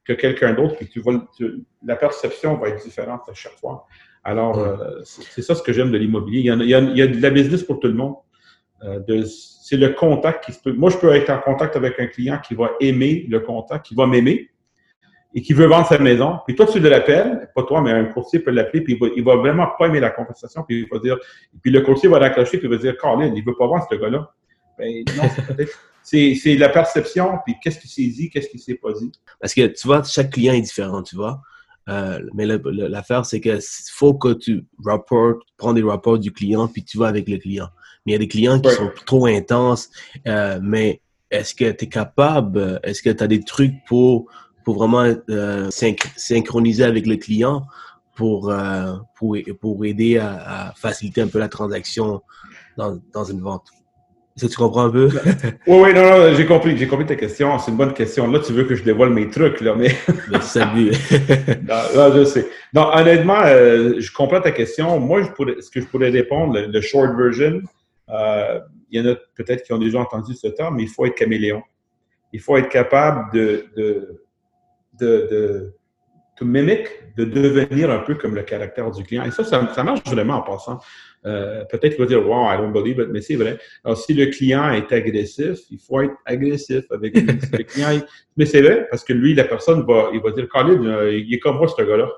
[0.04, 1.02] que quelqu'un d'autre, puis tu
[1.84, 3.86] la perception va être différente à chaque fois.
[4.24, 6.52] Alors, euh, c'est ça ce que j'aime de l'immobilier.
[6.52, 8.16] Il, il, il, y a de la business pour tout le monde.
[8.84, 10.74] Euh, c'est le contact qui se peut.
[10.74, 13.96] Moi, je peux être en contact avec un client qui va aimer le contact, qui
[13.96, 14.50] va m'aimer
[15.34, 16.40] et qui veut vendre sa maison.
[16.46, 19.24] Puis toi, tu l'appelles, pas toi, mais un courtier peut l'appeler, puis il va, il
[19.24, 21.18] va vraiment pas aimer la conversation, puis il va dire,
[21.62, 23.96] puis le courtier va raccrocher, puis il va dire, Colin, il veut pas vendre ce
[23.96, 24.30] gars-là.
[24.78, 25.72] Ben, non, c'est peut-être.
[26.04, 29.12] C'est la perception, puis qu'est-ce qui s'est dit, qu'est-ce qui s'est pas dit.
[29.40, 31.42] Parce que tu vois, chaque client est différent, tu vois.
[31.90, 33.60] Euh, mais l'affaire, c'est que
[33.92, 37.68] faut que tu rapportes, prends des rapports du client, puis tu vas avec le client.
[38.06, 39.90] Mais il y a des clients qui sont trop intenses.
[40.28, 44.30] Euh, mais est-ce que tu es capable, est-ce que tu as des trucs pour,
[44.64, 47.66] pour vraiment euh, synchroniser avec le client
[48.16, 48.54] pour,
[49.16, 52.22] pour, pour aider à, à, faciliter un peu la transaction
[52.78, 53.72] dans, dans une vente?
[54.36, 55.10] Est-ce que tu comprends un peu?
[55.68, 57.60] oui, oui, non, non, j'ai compris, j'ai compris ta question.
[57.60, 58.32] C'est une bonne question.
[58.32, 59.90] Là, tu veux que je dévoile mes trucs, là, mais.
[60.42, 60.92] salut.
[61.68, 62.48] non, je sais.
[62.74, 65.00] Non, honnêtement, euh, je comprends ta question.
[65.00, 67.62] Moi, je pourrais, ce que je pourrais répondre, le, short version,
[68.10, 71.06] euh, il y en a peut-être qui ont déjà entendu ce terme, mais il faut
[71.06, 71.62] être caméléon.
[72.32, 74.24] Il faut être capable de, de,
[75.00, 75.74] de, de
[76.38, 76.46] to
[77.18, 79.24] de devenir un peu comme le caractère du client.
[79.26, 80.80] Et ça, ça, marche vraiment en passant.
[81.26, 83.60] Euh, peut-être qu'il va dire, wow, I don't believe it, mais c'est vrai.
[83.84, 87.26] Alors, si le client est agressif, il faut être agressif avec lui.
[87.26, 88.02] le client,
[88.38, 91.34] mais c'est vrai, parce que lui, la personne va, il va dire, Colin, euh, il
[91.34, 92.10] est comme moi, ce gars-là.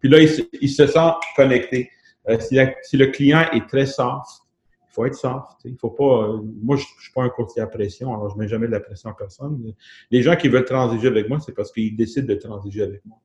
[0.00, 1.90] Puis là, il se, il se sent connecté.
[2.28, 4.42] Euh, si, si, le client est très soft,
[4.90, 5.60] il faut être soft.
[5.64, 6.40] Il faut pas.
[6.62, 8.80] moi, je, ne suis pas un courtier à pression, alors je mets jamais de la
[8.80, 9.72] pression à personne.
[10.10, 13.18] Les gens qui veulent transiger avec moi, c'est parce qu'ils décident de transiger avec moi.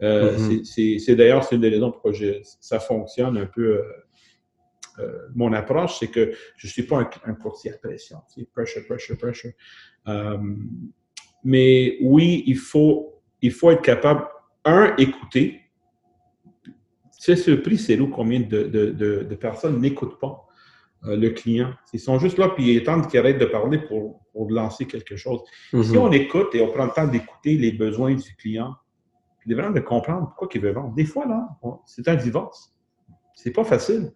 [0.00, 0.98] Euh, mm-hmm.
[1.00, 2.12] C'est d'ailleurs c'est une des raisons pourquoi
[2.60, 3.78] ça fonctionne un peu.
[3.78, 3.82] Euh,
[5.00, 8.18] euh, mon approche, c'est que je ne suis pas un, un, courtier à pression.
[8.52, 9.52] Pressure, pressure, pressure.
[11.44, 14.26] mais oui, il faut, il faut être capable,
[14.64, 15.60] un, écouter.
[16.64, 16.72] Tu
[17.16, 20.47] sais, ce prix, c'est où combien de, de, de, personnes n'écoutent pas
[21.02, 21.72] le client.
[21.92, 25.16] Ils sont juste là, puis ils attendent qu'il arrête de parler pour, pour lancer quelque
[25.16, 25.40] chose.
[25.70, 25.98] Si mm-hmm.
[25.98, 28.74] on écoute et on prend le temps d'écouter les besoins du client,
[29.46, 30.94] il est vraiment de comprendre pourquoi il veut vendre.
[30.94, 31.48] Des fois, là,
[31.86, 32.74] c'est un divorce.
[33.34, 34.12] C'est pas facile.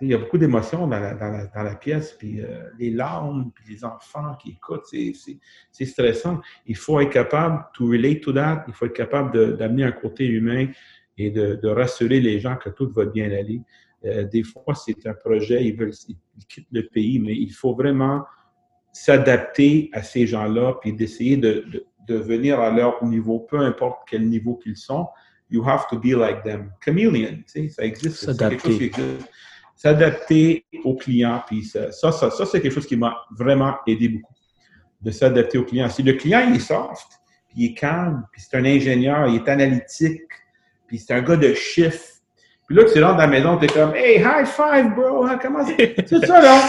[0.00, 4.36] Il y a beaucoup d'émotions dans la, pièce, puis euh, les larmes, puis les enfants
[4.40, 6.40] qui écoutent, c'est stressant.
[6.66, 8.64] Il faut être capable to relate to that.
[8.68, 10.68] Il faut être capable d'amener un côté humain
[11.16, 13.60] et de, rassurer les gens que tout va bien aller.
[14.04, 17.74] Euh, des fois, c'est un projet, ils veulent, ils quittent le pays, mais il faut
[17.74, 18.24] vraiment
[18.92, 24.00] s'adapter à ces gens-là, puis d'essayer de, de, de, venir à leur niveau, peu importe
[24.08, 25.06] quel niveau qu'ils sont.
[25.50, 26.72] You have to be like them.
[26.84, 28.24] Chameleon, tu sais, ça existe.
[28.24, 28.92] S'adapter.
[29.74, 34.08] S'adapter aux clients, puis ça, ça, ça, ça c'est quelque chose qui m'a vraiment aidé
[34.08, 34.34] beaucoup,
[35.00, 35.88] de s'adapter aux clients.
[35.88, 37.06] Si le client il est soft,
[37.48, 40.22] puis il est calme, puis c'est un ingénieur, il est analytique,
[40.88, 42.17] puis c'est un gars de chiffres,
[42.68, 45.38] puis là, tu rentres dans la maison, tu es comme, hey, high five, bro, hein,
[45.40, 45.94] comment c'est?
[46.06, 46.60] C'est ça, là.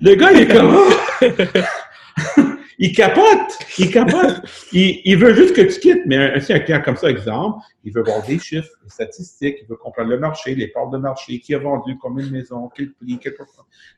[0.00, 0.76] Le gars, il est comme,
[2.78, 4.42] il capote, il capote.
[4.72, 6.02] Il, il, veut juste que tu quittes.
[6.04, 9.66] Mais si un client comme ça, exemple, il veut voir des chiffres, des statistiques, il
[9.68, 12.92] veut comprendre le marché, les parts de marché, qui a vendu, combien de maisons, quel
[12.92, 13.34] prix, quel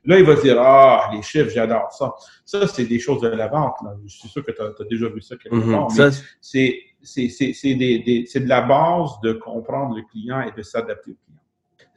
[0.05, 2.13] Là, il va se dire, ah, les chiffres, j'adore ça.
[2.45, 3.75] Ça, c'est des choses de la vente.
[3.83, 3.95] Là.
[4.07, 5.71] Je suis sûr que tu as, as, déjà vu ça quelque Mhm.
[5.73, 5.87] part.
[5.97, 6.09] mais
[6.39, 11.40] C'est c'est de la base de comprendre le client et de s'adapter au client.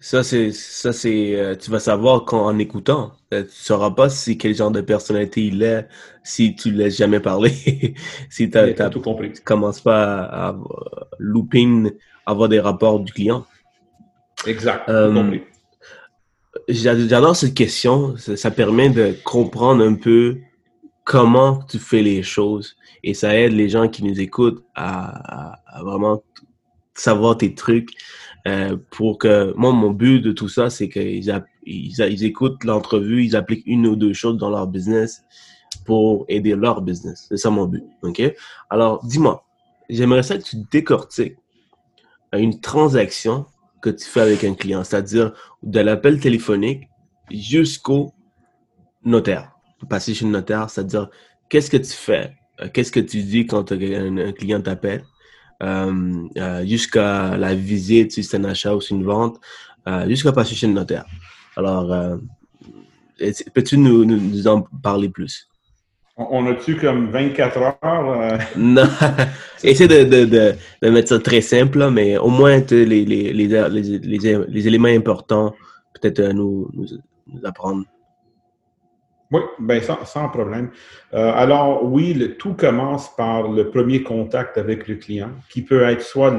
[0.04, 3.12] Ça, c'est, ça, c'est, euh, tu vas savoir quand, en écoutant.
[3.32, 5.88] Euh, tu sauras pas si quel genre de personnalité il est
[6.22, 7.94] si tu laisses jamais parler.
[8.28, 10.56] si tu commences pas à, à
[11.18, 11.90] looping,
[12.26, 13.46] avoir des rapports du client.
[14.46, 14.86] Exact.
[14.90, 15.38] Euh,
[16.68, 18.14] J'adore cette question.
[18.18, 20.36] Ça, ça permet de comprendre un peu
[21.04, 22.76] comment tu fais les choses.
[23.02, 26.22] Et ça aide les gens qui nous écoutent à, à- à vraiment
[26.94, 27.88] savoir tes trucs.
[28.46, 33.24] Euh, pour que moi, mon but de tout ça, c'est qu'ils ils, ils écoutent l'entrevue,
[33.24, 35.24] ils appliquent une ou deux choses dans leur business
[35.86, 37.26] pour aider leur business.
[37.28, 37.84] C'est ça mon but.
[38.02, 38.22] OK?
[38.70, 39.44] Alors, dis-moi,
[39.88, 41.36] j'aimerais ça que tu décortiques
[42.32, 43.46] une transaction
[43.80, 46.88] que tu fais avec un client, c'est-à-dire de l'appel téléphonique
[47.30, 48.12] jusqu'au
[49.04, 49.52] notaire.
[49.88, 51.10] Passer chez le notaire, c'est-à-dire
[51.50, 55.13] qu'est-ce que tu fais, euh, qu'est-ce que tu dis quand un, client t'appelle, euh, euh,
[56.64, 59.40] jusqu'à la visite, si c'est un achat ou c'est une vente,
[59.88, 61.04] euh, jusqu'à passer chez le notaire.
[61.56, 62.16] Alors, euh,
[63.54, 65.48] peux-tu nous, nous, nous en parler plus?
[66.16, 67.76] On, a-tu comme 24 heures?
[67.82, 68.88] euh, Non,
[69.64, 73.32] essaie de, de, de, de mettre ça très simple, là, mais au moins les, les,
[73.32, 75.54] les, les, éléments importants,
[75.94, 76.86] peut-être euh, nous, nous
[77.44, 77.84] apprendre.
[79.34, 80.70] Oui, ben sans, sans problème.
[81.12, 86.02] Euh, alors, oui, tout commence par le premier contact avec le client, qui peut être
[86.02, 86.38] soit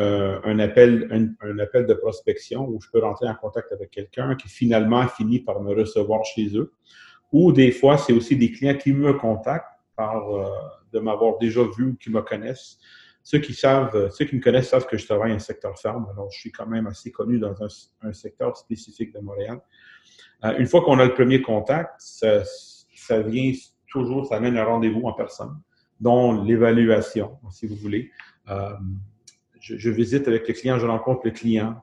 [0.00, 4.34] euh, un, appel, un, appel de prospection où je peux rentrer en contact avec quelqu'un
[4.34, 6.72] qui finalement finit par me recevoir chez eux.
[7.30, 10.48] Ou des fois, c'est aussi des clients qui me contactent par euh,
[10.92, 12.78] de m'avoir déjà vu ou qui me connaissent.
[13.22, 16.28] Ceux qui savent, ceux qui me connaissent savent que je travaille dans secteur ferme, alors
[16.32, 17.54] je suis quand même assez connu dans
[18.02, 19.60] un secteur spécifique de Montréal.
[20.44, 22.42] Euh, une fois qu'on a le premier contact, ça,
[23.22, 23.52] vient
[23.88, 25.60] toujours, ça amène un rendez-vous en personne,
[26.00, 28.10] dont l'évaluation, si vous voulez.
[28.50, 28.70] Euh,
[29.60, 31.82] je, visite avec le client, je rencontre le client,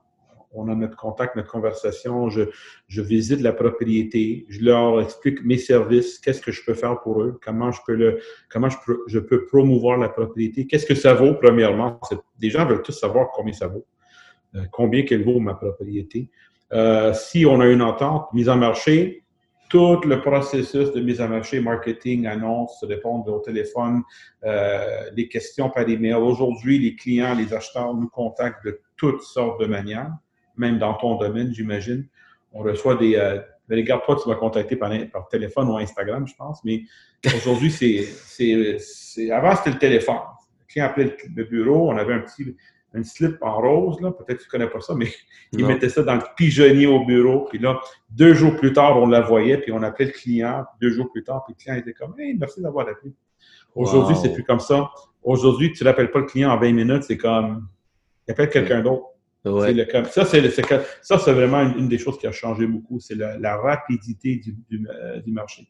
[0.54, 2.44] on a notre contact, notre conversation, je,
[2.90, 7.40] visite la propriété, je leur explique mes services, qu'est-ce que je peux faire pour eux,
[7.44, 8.20] comment je peux le,
[8.50, 12.00] comment je je peux promouvoir la propriété, qu'est-ce que ça vaut premièrement.
[12.40, 13.86] Les gens veulent tous savoir combien ça vaut,
[14.56, 16.30] euh, combien qu'elle vaut ma propriété.
[16.74, 19.24] Euh, si on a une entente, mise en marché,
[19.70, 24.04] tout le processus de mise en marché, marketing, annonce, répondre au téléphone,
[24.44, 26.14] euh, les questions par email.
[26.14, 30.12] Aujourd'hui, les clients, les acheteurs nous contactent de toutes sortes de manières,
[30.58, 32.08] même dans ton domaine, j'imagine.
[32.52, 33.16] On reçoit des...
[33.16, 36.84] Euh, regarde, toi, tu vas contacter par, par, téléphone ou Instagram, je pense, mais
[37.34, 39.32] aujourd'hui, c'est...
[39.32, 40.16] Avant, c'était le téléphone.
[40.60, 42.58] Le client appelait le bureau, on avait un petit
[42.94, 45.08] un slip en rose, là, peut-être que tu ne connais pas ça, mais
[45.54, 47.46] il mettait ça dans le pigeonnier au bureau.
[47.50, 50.66] Puis là, deux jours plus tard, on la voyait, puis on appelait le client.
[50.82, 53.14] Deux jours plus tard, puis le client était comme Hey, merci d'avoir appelé.
[53.74, 54.22] Aujourd'hui, wow.
[54.22, 54.90] c'est plus comme ça.
[55.24, 57.68] Aujourd'hui, tu ne rappelles pas le client en 20 minutes, c'est comme
[58.28, 59.06] il appelle quelqu'un d'autre.
[59.44, 59.74] Ouais.
[59.74, 60.52] Le, ça, c'est
[61.02, 63.00] ça, c'est vraiment une, une, des choses qui a changé beaucoup.
[63.00, 65.68] C'est la, la, rapidité du, du, euh, du, marché.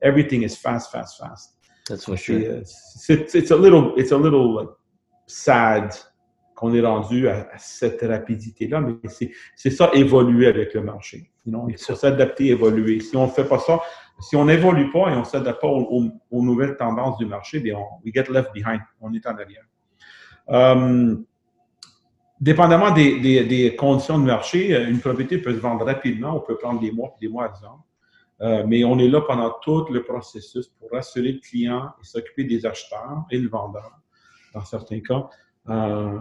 [0.00, 1.56] Everything is fast, fast, fast.
[1.88, 2.62] That's for sure.
[2.64, 4.68] C'est it's a little, it's a little like,
[5.26, 5.92] sad
[6.58, 8.94] qu'on est rendu à, à cette rapidité-là, mais
[9.56, 11.30] c'est ça, évoluer avec le marché.
[11.48, 11.68] Know?
[11.68, 13.00] Il faut s'adapter, évoluer.
[13.00, 13.80] Si on ne fait pas ça,
[14.20, 17.26] si on n'évolue pas et on ne s'adapte pas aux, aux, aux, nouvelles tendances du
[17.26, 18.80] marché, bien on we get left behind.
[19.00, 19.64] On est en arrière.
[20.48, 21.24] Um,
[22.40, 26.56] dépendamment des, des, des, conditions de marché, une propriété peut se vendre rapidement, on peut
[26.56, 27.84] prendre des mois des mois à vendre.
[28.40, 32.44] Euh, mais on est là pendant tout le processus pour rassurer le client et s'occuper
[32.44, 33.98] des acheteurs et le vendeur,
[34.54, 35.28] dans certains cas.
[35.68, 36.20] Euh,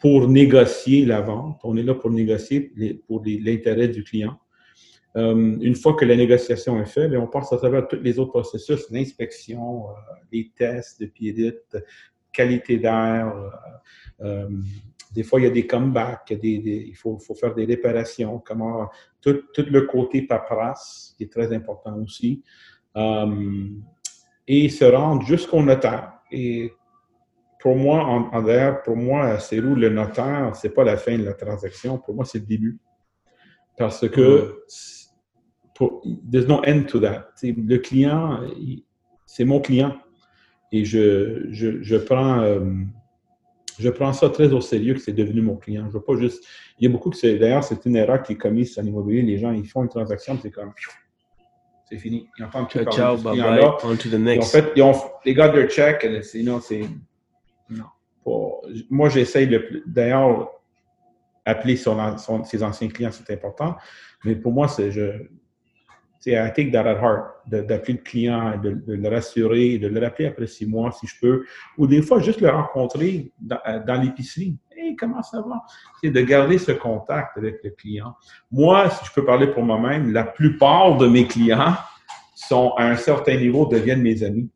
[0.00, 1.60] pour négocier la vente.
[1.62, 2.72] On est là pour négocier
[3.06, 4.40] pour l'intérêt du client.
[5.16, 8.30] Euh, une fois que la négociation est faite, on passe à travers tous les autres
[8.30, 9.92] processus, l'inspection, euh,
[10.32, 11.76] les tests de piédite,
[12.32, 13.34] qualité d'air.
[15.12, 18.88] des fois, il y a des comebacks, il, faut, faire des réparations, comment,
[19.20, 22.42] tout, le côté paperasse, qui est très important aussi.
[24.46, 26.12] et se rendre jusqu'au notaire.
[27.60, 31.24] Pour moi, en, en pour moi, c'est où le notaire, c'est pas la fin de
[31.24, 31.98] la transaction.
[31.98, 32.78] Pour moi, c'est le début.
[33.76, 34.62] Parce que
[35.74, 37.28] pour, there's no end to that.
[37.42, 38.40] le client,
[39.26, 39.96] c'est mon client.
[40.72, 42.60] Et je, je, je prends, euh,
[43.78, 45.86] je prends ça très au sérieux que c'est devenu mon client.
[45.88, 46.44] Je veux pas juste.
[46.78, 47.38] Il y a beaucoup que c'est.
[47.38, 49.22] D'ailleurs, c'est une erreur qui est commise en immobilier.
[49.22, 50.72] Les gens, ils font une transaction, c'est comme.
[51.88, 52.28] C'est fini.
[52.38, 53.64] Ils entendent tout Ciao, bye bye.
[53.82, 54.46] On to the next.
[54.54, 54.94] En fait, ils ont,
[55.24, 56.82] they got their check, and c'est, non, c'est.
[57.70, 58.60] Non.
[58.90, 59.48] moi, j'essaye
[59.86, 60.50] d'ailleurs
[61.44, 63.76] appeler son, ses anciens clients, c'est important.
[64.24, 65.26] Mais pour moi, c'est je,
[66.20, 70.26] c'est I take that at heart, d'appeler le client, de, le rassurer, de le rappeler
[70.26, 71.44] après six mois si je peux,
[71.78, 74.58] ou des fois juste le rencontrer dans, l'épicerie.
[74.70, 75.62] Hey, comment ça va?
[76.00, 78.14] C'est de garder ce contact avec le client.
[78.52, 81.74] Moi, si je peux parler pour moi-même, la plupart de mes clients
[82.34, 84.50] sont à un certain niveau, deviennent mes amis.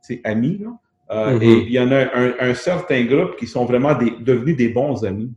[0.00, 0.70] C'est amis, là.
[1.10, 1.42] Euh, mm-hmm.
[1.42, 4.68] Et il y en a un, un, certain groupe qui sont vraiment des, devenus des
[4.68, 5.32] bons amis.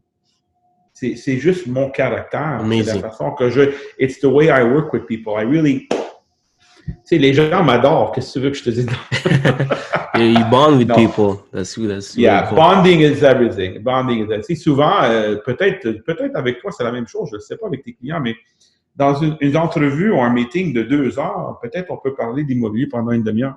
[0.93, 2.63] C'est juste mon caractère.
[2.69, 3.61] C'est la façon que je.
[3.99, 5.33] It's the way I work with people.
[5.35, 5.87] I really.
[5.89, 8.11] Tu sais, les gens m'adorent.
[8.11, 8.87] Qu'est-ce que tu veux que je te dise?
[10.15, 11.43] you bond with people.
[11.51, 12.57] That's, that's yeah, cool.
[12.57, 13.81] bonding is everything.
[13.81, 14.55] Bonding is everything.
[14.55, 17.29] souvent, euh, peut-être peut avec toi, c'est la même chose.
[17.31, 18.35] Je ne sais pas avec tes clients, mais
[18.95, 22.87] dans une, une entrevue ou un meeting de deux heures, peut-être on peut parler d'immobilier
[22.87, 23.55] pendant une demi-heure.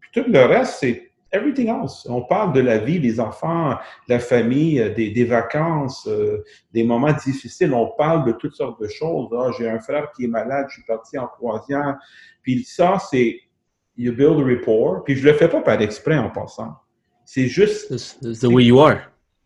[0.00, 2.06] Puis tout le reste, c'est everything else.
[2.08, 3.70] On parle de la vie, des enfants,
[4.08, 7.72] de la famille, euh, des, des vacances, euh, des moments difficiles.
[7.72, 9.28] On parle de toutes sortes de choses.
[9.36, 11.96] Ah, j'ai un frère qui est malade, je suis parti en croisière.
[12.42, 13.40] Puis ça, c'est
[13.96, 15.04] you build a rapport.
[15.04, 16.74] Puis je le fais pas par exprès en passant.
[17.24, 17.88] C'est juste.
[17.90, 18.98] That's, the way you are.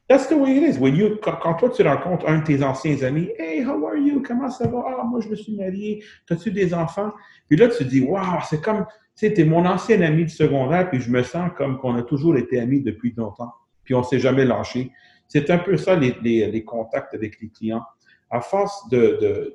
[0.09, 0.79] That's the way it is.
[0.79, 3.97] When you, quand, quand, toi, tu rencontres un de tes anciens amis, Hey, how are
[3.97, 4.23] you?
[4.23, 4.85] Comment ça va?
[4.87, 6.03] Ah, moi, je me suis marié.
[6.31, 7.13] As-tu des enfants?
[7.49, 11.11] Puis là, tu dis, Wow, c'est comme sais, mon ancien ami du secondaire, puis je
[11.11, 13.53] me sens comme qu'on a toujours été amis depuis longtemps,
[13.85, 14.91] puis on s'est jamais lâché.
[15.29, 17.83] C'est un peu ça, les, les, les, contacts avec les clients.
[18.31, 19.55] À force de,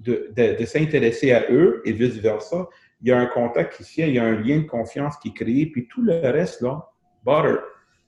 [0.00, 2.68] de, de, de s'intéresser à eux et vice-versa,
[3.02, 5.28] il y a un contact qui se il y a un lien de confiance qui
[5.28, 6.88] est créé, puis tout le reste, là,
[7.24, 7.60] butter.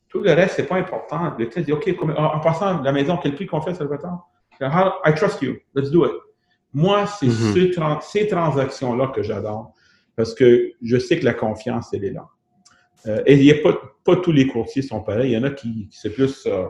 [0.09, 1.35] Tout le reste, c'est pas important.
[1.39, 4.29] Le client dit, OK, en passant la maison, quel prix qu'on fait, Salvatore?
[4.61, 5.57] I trust you.
[5.75, 6.13] Let's do it.
[6.73, 8.01] Moi, c'est mm-hmm.
[8.01, 9.75] ces transactions-là que j'adore
[10.17, 12.27] parce que je sais que la confiance, elle est là.
[13.07, 15.31] Euh, et il y a pas, pas tous les courtiers sont pareils.
[15.31, 16.67] Il y en a qui, c'est plus euh,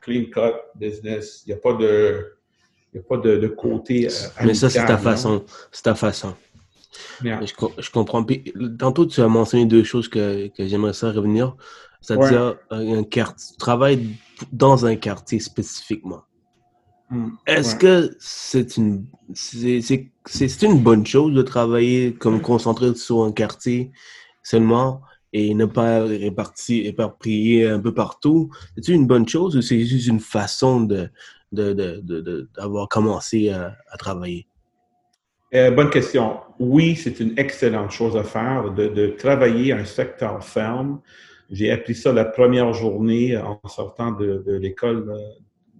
[0.00, 1.42] clean cut business.
[1.46, 2.36] Il n'y a pas de,
[2.92, 4.06] il y a pas de, de côté.
[4.06, 4.10] Euh,
[4.44, 5.44] Mais ça, c'est ta façon.
[5.72, 6.34] C'est ta façon.
[7.22, 7.28] Je,
[7.78, 8.24] je, comprends.
[8.78, 11.56] tantôt, tu as mentionné deux choses que, que j'aimerais ça revenir.
[12.00, 14.16] C'est-à-dire, un quartier, tu travailles
[14.52, 16.22] dans un quartier spécifiquement.
[17.10, 17.30] Hmm.
[17.44, 19.04] Est-ce que c'est une,
[19.34, 23.90] c'est, une bonne chose de travailler comme concentré sur un quartier
[24.44, 25.02] seulement
[25.32, 28.50] et ne pas répartir, éparpiller un peu partout?
[28.80, 31.10] C'est une bonne chose ou c'est juste une façon de,
[31.52, 34.46] d'avoir commencé à, travailler?
[35.52, 36.38] Euh, bonne question.
[36.60, 41.00] Oui, c'est une excellente chose à faire de, de travailler un secteur ferme.
[41.50, 45.18] J'ai appris ça la première journée en sortant de, de l'école euh,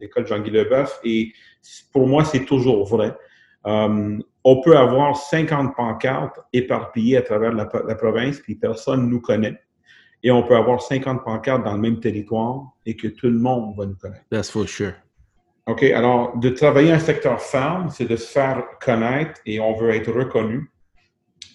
[0.00, 1.00] l'école Jean-Guy Leboeuf.
[1.04, 1.32] Et
[1.92, 3.16] pour moi, c'est toujours vrai.
[3.66, 9.20] Euh, on peut avoir 50 pancartes éparpillées à travers la, province, puis personne ne nous
[9.20, 9.60] connaît.
[10.22, 13.74] Et on peut avoir 50 pancartes dans le même territoire et que tout le monde
[13.76, 14.24] va nous connaître.
[14.30, 14.94] That's for sure.
[15.66, 19.90] OK, alors de travailler un secteur ferme, c'est de se faire connaître et on veut
[19.90, 20.70] être reconnu.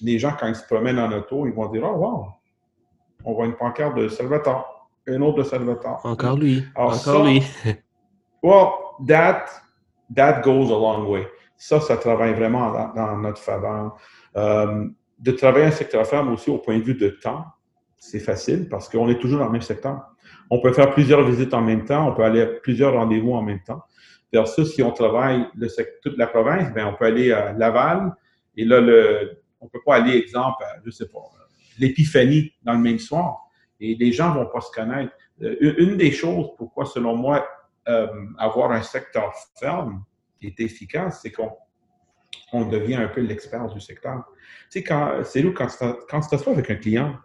[0.02, 2.28] Les gens, quand ils se promènent en auto, ils vont dire Oh, wow,
[3.24, 6.02] on voit une pancarte de Salvatore, une autre de Salvatore.
[6.04, 6.64] Encore lui.
[6.76, 7.44] Encore lui.
[8.46, 9.48] Well, that,
[10.16, 11.26] that goes a long way.
[11.58, 13.98] Ça, ça travaille vraiment dans, notre faveur.
[14.36, 14.86] Euh,
[15.18, 17.44] de travailler un secteur ferme aussi au point de vue de temps,
[17.98, 20.00] c'est facile parce qu'on est toujours dans le même secteur.
[20.52, 23.42] On peut faire plusieurs visites en même temps, on peut aller à plusieurs rendez-vous en
[23.42, 23.82] même temps.
[24.32, 25.68] Versus si on travaille le,
[26.04, 28.14] toute la province, ben on peut aller à Laval
[28.56, 28.80] et là,
[29.60, 31.20] on peut pas aller, exemple, à, je sais pas,
[31.80, 33.40] l'épiphanie dans le même soir.
[33.80, 35.14] Et les gens vont pas se connaître.
[35.42, 37.44] Euh, une des choses pourquoi, selon moi,
[37.88, 38.08] euh,
[38.38, 40.04] avoir un secteur ferme
[40.40, 41.52] qui est efficace, c'est qu'on
[42.52, 44.24] on devient un peu l'expert du secteur.
[44.72, 45.68] Tu sais, quand, c'est où quand,
[46.10, 47.16] quand tu t'assois avec un client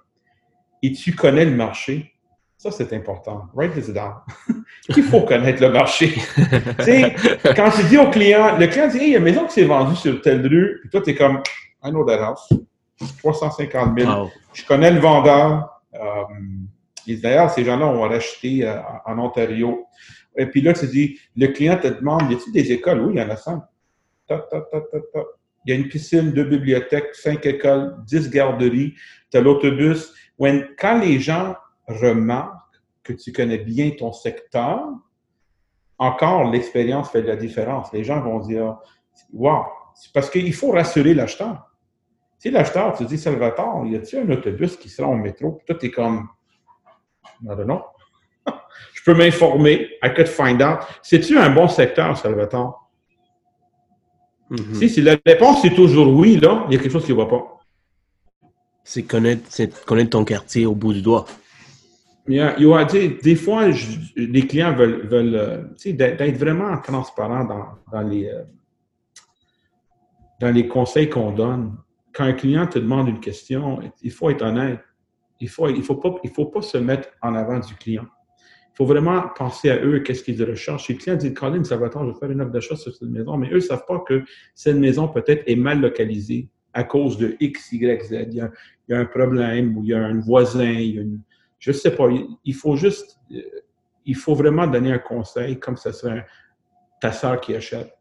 [0.83, 2.15] et tu connais le marché,
[2.57, 3.49] ça, c'est important.
[3.55, 4.17] Write this down.
[4.89, 6.13] Il faut connaître le marché.
[6.37, 7.15] tu sais,
[7.57, 9.55] quand tu dis au client, le client dit, hey, il y a une maison qui
[9.55, 11.43] s'est vendue sur telle rue, puis toi, tu es comme,
[11.83, 12.53] I know that house.
[13.19, 14.31] 350 000.
[14.53, 15.81] Je connais le vendeur.
[15.95, 16.25] Euh,
[17.07, 19.87] D'ailleurs, ces gens-là ont racheté euh, en Ontario.
[20.41, 23.03] Et puis là, tu dis, le client te demande, y a-t-il des écoles?
[23.03, 23.63] Oui, il y en a cinq.
[24.31, 24.37] Il
[25.67, 28.95] y a une piscine, deux bibliothèques, cinq écoles, dix garderies,
[29.31, 30.15] tu as l'autobus.
[30.79, 34.81] Quand les gens remarquent que tu connais bien ton secteur,
[35.99, 37.93] encore, l'expérience fait de la différence.
[37.93, 38.79] Les gens vont dire,
[39.35, 39.65] wow,
[40.15, 41.71] parce qu'il faut rassurer l'acheteur.
[42.39, 45.53] Si l'acheteur, tu dis, Salvatore, y a-t-il un autobus qui sera au métro?
[45.53, 46.29] Puis toi, tu es comme,
[47.43, 47.83] non,
[49.01, 49.89] Je peux m'informer.
[50.03, 50.81] I could find out.
[51.03, 52.91] C'est-tu un bon secteur, Salvatore?
[54.51, 54.89] Mm-hmm.
[54.89, 57.25] Si, la réponse est toujours oui, là, il y a quelque chose qui ne va
[57.25, 57.61] pas.
[58.85, 59.49] C'est connaître,
[59.87, 61.25] connaître ton quartier au bout du doigt.
[62.29, 62.75] Yeah, you
[63.23, 63.69] des fois,
[64.17, 68.43] les clients veulent, veulent euh, d'être vraiment transparents dans, dans, les, euh,
[70.41, 71.77] dans les conseils qu'on donne.
[72.13, 74.81] Quand un client te demande une question, il faut être honnête.
[75.41, 78.05] Il ne faut, il faut, pas, il faut pas se mettre en avant du client.
[78.81, 80.87] Faut vraiment penser à eux, qu'est-ce qu'ils recherchent.
[80.87, 82.95] Si le client dit, Colin, ça va attendre, je vais faire une offre d'achat sur
[82.95, 84.25] cette maison, mais eux ne savent pas que
[84.55, 88.29] cette maison peut-être est mal localisée à cause de X, Y, Z.
[88.31, 90.83] Il y a, un problème ou il y a un voisin,
[91.59, 92.09] je sais pas,
[92.43, 93.21] il faut juste,
[94.07, 96.25] il faut vraiment donner un conseil comme ça serait
[97.03, 97.95] ta soeur qui achète.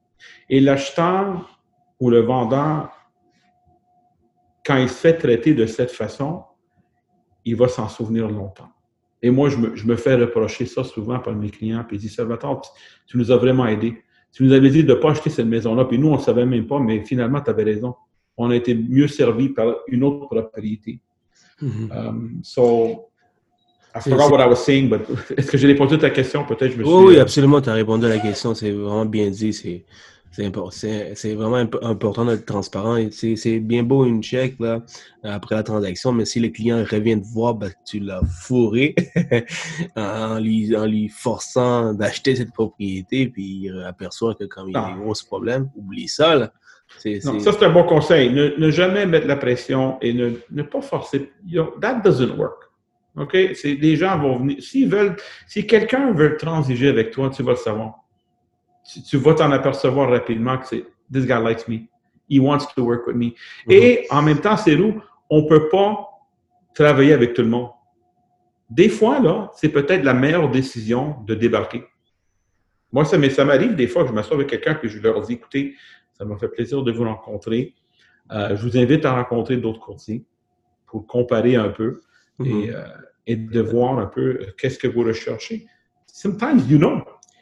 [0.50, 1.60] Et l'acheteur
[2.00, 2.90] ou le vendeur,
[4.66, 6.46] quand il se fait traiter de cette façon,
[7.44, 8.70] il va s'en souvenir longtemps.
[9.22, 12.62] Et moi, je me, fais reprocher ça souvent par mes clients, puis ils disent, Salvatore,
[12.62, 12.70] tu,
[13.08, 14.02] tu nous as vraiment aidés.
[14.32, 16.46] Tu nous avais dit de ne pas acheter cette maison-là, puis nous, on ne savait
[16.46, 17.96] même pas, mais finalement, tu avais raison.
[18.38, 21.02] On a été mieux servi par une autre propriété.
[21.62, 21.92] Mm-hmm.
[21.92, 23.10] Um, so,
[23.94, 25.02] I forgot what I was saying, but
[25.38, 26.46] est-ce que j'ai répondu à ta question?
[26.46, 26.94] Peut-être je me suis...
[26.94, 28.54] Oui, euh, absolument, tu as répondu à la question.
[28.54, 29.52] C'est vraiment bien dit.
[29.52, 29.84] C'est
[30.32, 32.98] c'est vraiment important d'être transparent.
[33.12, 34.82] C'est bien beau une chèque là,
[35.24, 38.96] après la transaction, mais si le client revient te voir, ben, tu l'as fourré
[39.96, 44.78] en, lui, en lui forçant d'acheter cette propriété, puis il aperçoit que comme il y
[44.78, 46.36] a des gros problèmes, oublie ça.
[46.36, 46.52] Là.
[47.24, 48.32] Non, ça, c'est un bon conseil.
[48.32, 51.32] Ne, jamais mettre la pression et ne, ne pas forcer.
[51.82, 52.70] that doesn't work.
[53.16, 53.34] OK?
[53.34, 54.62] Les gens vont venir.
[54.62, 55.16] S'ils veulent,
[55.48, 58.06] si quelqu'un veut transiger avec toi, tu vas le savoir.
[58.92, 61.88] Tu, tu vas t'en apercevoir rapidement que c'est This guy likes me.
[62.30, 63.26] He wants to work with me.
[63.26, 63.74] Mm-hmm.
[63.74, 66.08] Et en même temps, c'est où on ne peut pas
[66.74, 67.70] travailler avec tout le monde.
[68.70, 71.84] Des fois, là, c'est peut-être la meilleure décision de débarquer.
[72.92, 75.76] Moi, ça m'arrive des fois que je m'assois avec quelqu'un et je leur dis écoutez,
[76.14, 77.74] ça m'a fait plaisir de vous rencontrer.
[78.32, 80.24] Euh, je vous invite à rencontrer d'autres courtiers
[80.86, 82.02] pour comparer un peu
[82.40, 82.76] et, mm-hmm.
[82.76, 82.88] euh,
[83.26, 85.66] et, de voir un peu euh, qu'est-ce que vous recherchez.
[86.06, 87.02] Sometimes you know.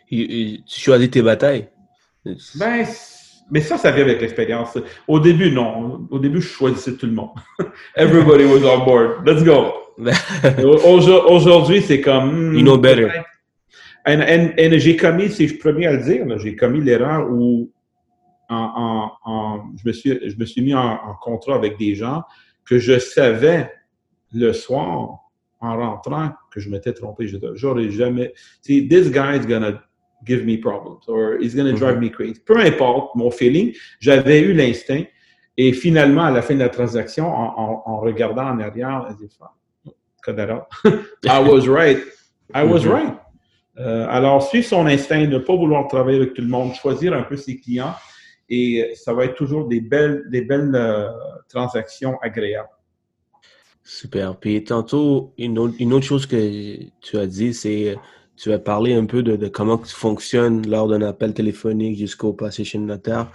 [0.09, 1.69] Tu choisis tes batailles.
[2.55, 2.85] Ben,
[3.49, 4.77] mais ça, ça vient avec l'expérience.
[5.07, 6.07] Au début, non.
[6.11, 7.29] Au début, je choisissais tout le monde.
[7.95, 9.25] Everybody was on board.
[9.25, 9.73] Let's go.
[11.29, 12.51] Aujourd'hui, c'est comme.
[12.51, 13.09] Hmm, you know better.
[14.05, 17.71] Et j'ai commis, si je premier à le dire, j'ai commis l'erreur où
[18.49, 19.11] en,
[19.75, 22.23] je, me suis, je me suis mis en, contrat avec des gens
[22.65, 23.69] que je savais
[24.33, 25.19] le soir,
[25.59, 27.27] en rentrant, que je m'étais trompé.
[27.55, 28.33] J'aurais jamais.
[28.61, 29.81] See, this guy is gonna
[30.27, 32.01] give me problems or he's gonna drive mm-hmm.
[32.01, 32.39] me crazy.
[32.45, 35.03] Peu importe mon feeling, j'avais eu l'instinct.
[35.57, 39.27] Et finalement, à la fin de la transaction, en, regardant en arrière, elle dit
[41.25, 41.99] I was right.
[42.53, 42.91] I was mm-hmm.
[42.91, 43.13] right.
[43.79, 47.23] Euh, alors, suivre son instinct, ne pas vouloir travailler avec tout le monde, choisir un
[47.23, 47.93] peu ses clients,
[48.49, 51.09] et ça va être toujours des belles, des belles euh,
[51.49, 52.69] transactions agréables.
[53.83, 54.37] Super.
[54.37, 57.95] Puis tantôt, une autre, une autre chose que tu as dit, c'est
[58.37, 62.63] tu as parlé un peu de, comment tu fonctionnes lors d'un appel téléphonique jusqu'au passé
[62.63, 63.31] chez le notaire.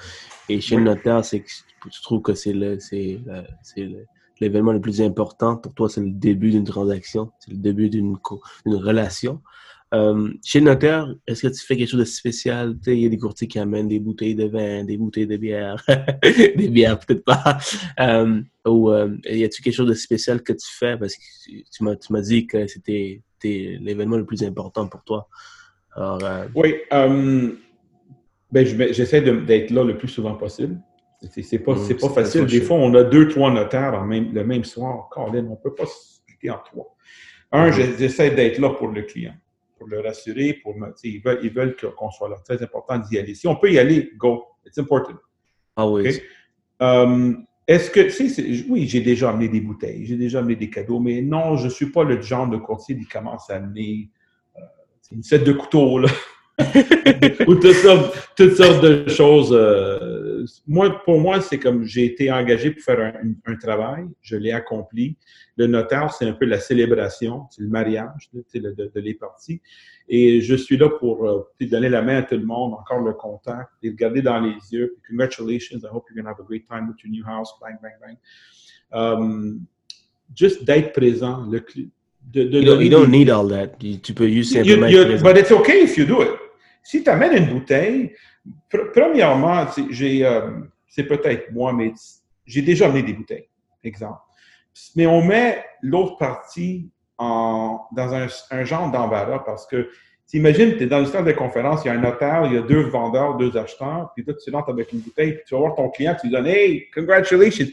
[0.48, 1.44] Et chez le notaire, c'est
[1.90, 3.20] tu trouves que c'est le, c'est,
[4.40, 8.16] l'événement le plus important pour toi, c'est le début d'une transaction, c'est le début d'une,
[8.64, 9.40] d'une relation.
[9.94, 12.78] Euh, chez le notaire, est-ce que tu fais quelque chose de spécial?
[12.86, 15.84] Il y a des courtiers qui amènent des bouteilles de vin, des bouteilles de bière,
[16.22, 17.58] des bières peut-être pas.
[18.00, 20.96] Euh, ou euh, y a-t-il quelque chose de spécial que tu fais?
[20.96, 21.22] Parce que
[21.70, 25.28] tu m'as, tu m'as dit que c'était l'événement le plus important pour toi.
[26.54, 26.76] oui.
[26.90, 30.78] Ben, j'essaie d'être là le plus souvent possible.
[31.22, 32.44] C'est pas, mm, pas facile.
[32.44, 35.08] Des fois, on a deux, trois notaires même, le même soir.
[35.10, 36.94] Colin, on ne peut pas se en trois.
[37.52, 37.96] Un, mm-hmm.
[37.98, 39.34] j'essaie d'être là pour le client
[39.82, 42.36] pour le rassurer, pour ils veulent, ils veulent qu'on soit là.
[42.44, 43.34] Très important d'y aller.
[43.34, 44.44] Si on peut y aller, go.
[44.64, 45.16] It's important.
[45.74, 46.20] Ah oui.
[46.78, 50.68] Um, est-ce que, tu sais, oui, j'ai déjà amené des bouteilles, j'ai déjà amené des
[50.68, 54.10] cadeaux, mais non, je ne suis pas le genre de courtier qui commence à amener
[54.56, 54.60] euh,
[55.12, 56.08] une set de couteaux, là.
[57.46, 59.52] ou toutes sortes, toutes sortes, de choses.
[59.52, 60.21] Euh,
[60.66, 63.14] moi, pour moi, c'est comme j'ai été engagé pour faire
[63.46, 65.16] un, travail, je l'ai accompli.
[65.56, 69.60] Le notaire, c'est un peu la célébration, c'est le mariage de, de, les parties.
[70.08, 73.12] Et je suis là pour euh, donner la main à tout le monde, encore le
[73.12, 74.96] contact, les regarder dans les yeux.
[75.08, 77.76] Congratulations, I hope you're going to have a great time with your new house, bang,
[77.82, 78.16] bang, bang.
[78.92, 79.66] Um,
[80.34, 81.46] juste d'être présent.
[81.50, 81.64] Le,
[82.24, 83.78] de, de, you, don't, need all that.
[83.78, 86.30] Tu peux juste simplement you, you, But it's okay if you do it.
[86.82, 88.12] Si tu amènes une bouteille,
[88.94, 90.50] premièrement, j'ai, euh,
[90.88, 91.92] c'est peut-être moi, mais
[92.46, 93.48] j'ai déjà amené des bouteilles,
[93.84, 94.20] exemple.
[94.96, 99.88] Mais on met l'autre partie en, dans un, genre d'embarras parce que
[100.32, 102.56] T'imagines, tu es dans une salle de conférence, il y a un notaire, il y
[102.56, 105.60] a deux vendeurs, deux acheteurs, puis toi, tu rentres avec une bouteille, puis tu vas
[105.60, 107.66] voir ton client, tu lui donnes Hey, congratulations!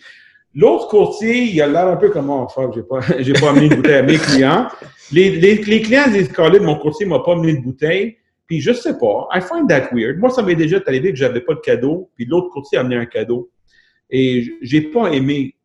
[0.53, 3.67] L'autre courtier, il a l'air un peu comme, oh, fuck, j'ai pas, j'ai pas amené
[3.67, 4.67] une bouteille à mes clients.
[5.11, 8.17] Les, les, les clients disent, Colin, mon courtier m'a pas amené de bouteille.
[8.49, 10.17] Puis je sais pas, I find that weird.
[10.17, 12.95] Moi, ça m'est déjà arrivé que j'avais pas de cadeau, puis l'autre courtier a amené
[12.95, 13.51] un cadeau.
[14.09, 15.55] Et j'ai pas aimé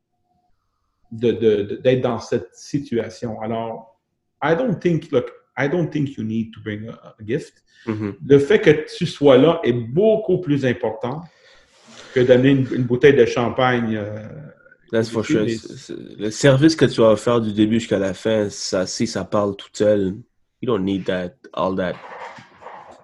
[1.11, 3.41] d'être de, de, dans cette situation.
[3.41, 3.99] Alors,
[4.43, 7.55] I don't think, look, I don't think you need to bring a, gift.
[7.87, 8.17] Mm-hmm.
[8.27, 11.23] Le fait que tu sois là est beaucoup plus important
[12.13, 13.97] que d'amener une, bouteille de champagne.
[13.97, 14.29] Euh,
[14.93, 15.47] That's for sure.
[16.19, 19.57] Le service que tu vas faire du début jusqu'à la fin, ça, si ça parle
[19.57, 20.17] tout seul,
[20.61, 21.95] you don't need that, all that.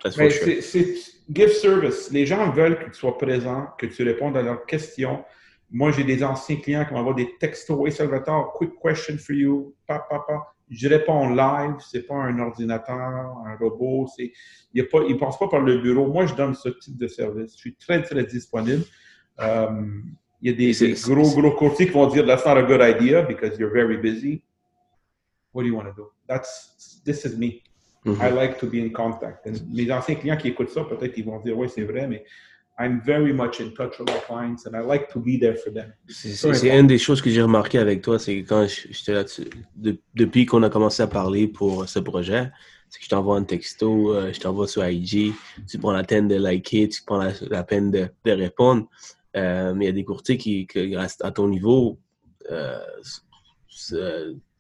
[0.08, 0.94] C'est
[1.32, 2.10] give service.
[2.10, 5.24] Les gens veulent que tu sois présent, que tu répondes à leurs questions.
[5.70, 7.86] Moi, j'ai des anciens clients qui m'envoient des textos.
[7.86, 9.74] Hey, Salvatore, quick question for you.
[9.86, 10.54] Pa, pa, pa.
[10.68, 11.76] Je réponds live.
[11.78, 14.08] C'est pas un ordinateur, un robot.
[14.16, 14.32] C'est,
[14.74, 16.06] il ne passe pas par le bureau.
[16.06, 17.52] Moi, je donne ce type de service.
[17.54, 18.84] Je suis très, très disponible.
[19.38, 22.80] Um, il y a des, gros, gros courtiers qui vont dire That's not a good
[22.80, 24.42] idea because you're very busy.
[25.52, 26.10] What do you want to do?
[26.26, 27.62] That's, this is me.
[28.04, 28.22] Mm-hmm.
[28.22, 29.46] I like to be in contact.
[29.46, 32.24] And mes anciens clients qui écoutent ça, peut-être ils vont dire Oui, c'est vrai, mais
[32.78, 35.70] I'm very much in touch with my clients and I like to be there for
[35.70, 35.92] them.
[36.08, 39.24] C'est une des choses que j'ai remarqué avec toi, c'est que quand j'étais là,
[40.14, 42.50] depuis qu'on a commencé à parler pour ce projet,
[42.88, 45.34] c'est que je t'envoie un texto, euh, je t'envoie sur IG,
[45.68, 48.88] tu prends la peine de liker, tu prends la, peine de, de répondre.
[49.36, 51.98] Euh, mais il y a des courtiers qui, qui à ton niveau,
[52.50, 52.80] euh,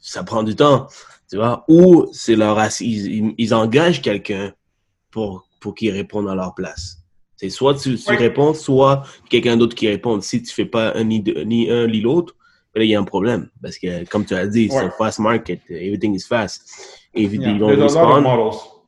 [0.00, 0.88] ça prend du temps,
[1.28, 1.64] tu vois.
[1.68, 4.52] Ou c'est leur ils, ils, engagent quelqu'un
[5.10, 6.98] pour, pour qu'il réponde à leur place.
[7.36, 10.20] C'est soit tu, tu réponds, soit quelqu'un d'autre qui répond.
[10.20, 12.34] Si tu fais pas un ni, ni un ni l'autre,
[12.74, 13.48] là, il y a un problème.
[13.62, 15.60] Parce que, comme tu as dit, c'est un fast market.
[15.70, 16.62] Everything is fast.
[17.14, 17.58] If yeah.
[17.58, 18.79] don't respond,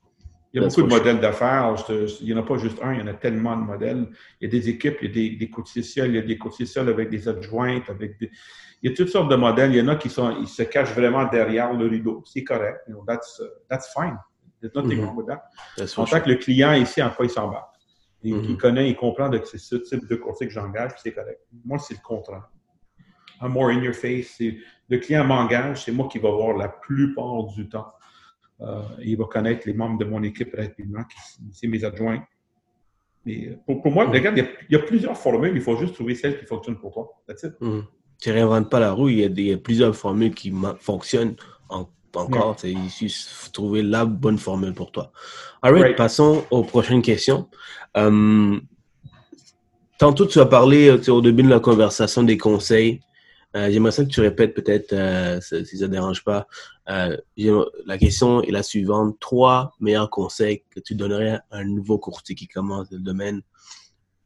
[0.53, 1.74] il y a beaucoup de modèles d'affaires.
[2.20, 4.07] Il n'y en a pas juste un, il y en a tellement de modèles.
[4.40, 6.22] Il y a des équipes, il y a des, des courtiers seuls, il y a
[6.22, 8.30] des courtiers seuls avec des adjointes, avec des...
[8.82, 9.70] Il y a toutes sortes de modèles.
[9.72, 12.22] Il y en a qui sont, ils se cachent vraiment derrière le rideau.
[12.26, 12.80] C'est correct.
[12.88, 13.40] You know, that's,
[13.70, 14.18] that's fine.
[14.61, 15.07] There's nothing mm -hmm.
[15.07, 15.42] wrong with that.
[15.96, 17.72] en tant que le client ici, en quoi il s'embarque.
[18.22, 18.57] Il, mm-hmm.
[18.57, 21.40] connaît, il comprend que c'est ce type de courtier que j'engage, c'est correct.
[21.64, 22.48] Moi, c'est le contraire.
[23.40, 24.40] I'm more in your face.
[24.88, 27.92] Le client m'engage, c'est moi qui vais voir la plupart du temps.
[28.61, 31.03] Euh, il va connaître les membres de mon équipe rapidement,
[31.53, 32.22] c'est mes adjoints.
[33.24, 36.38] Mais euh, pour, moi, regarde, il y, a, plusieurs formules, il faut juste trouver celle
[36.38, 37.22] qui fonctionne pour toi.
[37.61, 37.84] Mhm.
[38.20, 41.34] Tu ne réinventes pas la roue, il y a, des, plusieurs formules qui fonctionnent
[41.68, 42.57] encore.
[42.64, 45.12] Il suffit de trouver la bonne formule pour toi.
[45.62, 47.48] All passons aux prochaines questions.
[47.96, 48.59] Euh,
[49.98, 53.00] tantôt, tu as parlé au début de la conversation des conseils.
[53.55, 56.46] Euh, j'aimerais ça que tu répètes peut-être, euh, si ça ne dérange pas.
[56.88, 57.16] Euh,
[57.86, 59.16] la question est la suivante.
[59.20, 63.42] Trois meilleurs conseils que tu donnerais à un nouveau courtier qui commence le domaine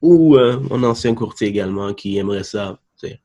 [0.02, 2.78] ou un ancien courtier également qui aimerait ça,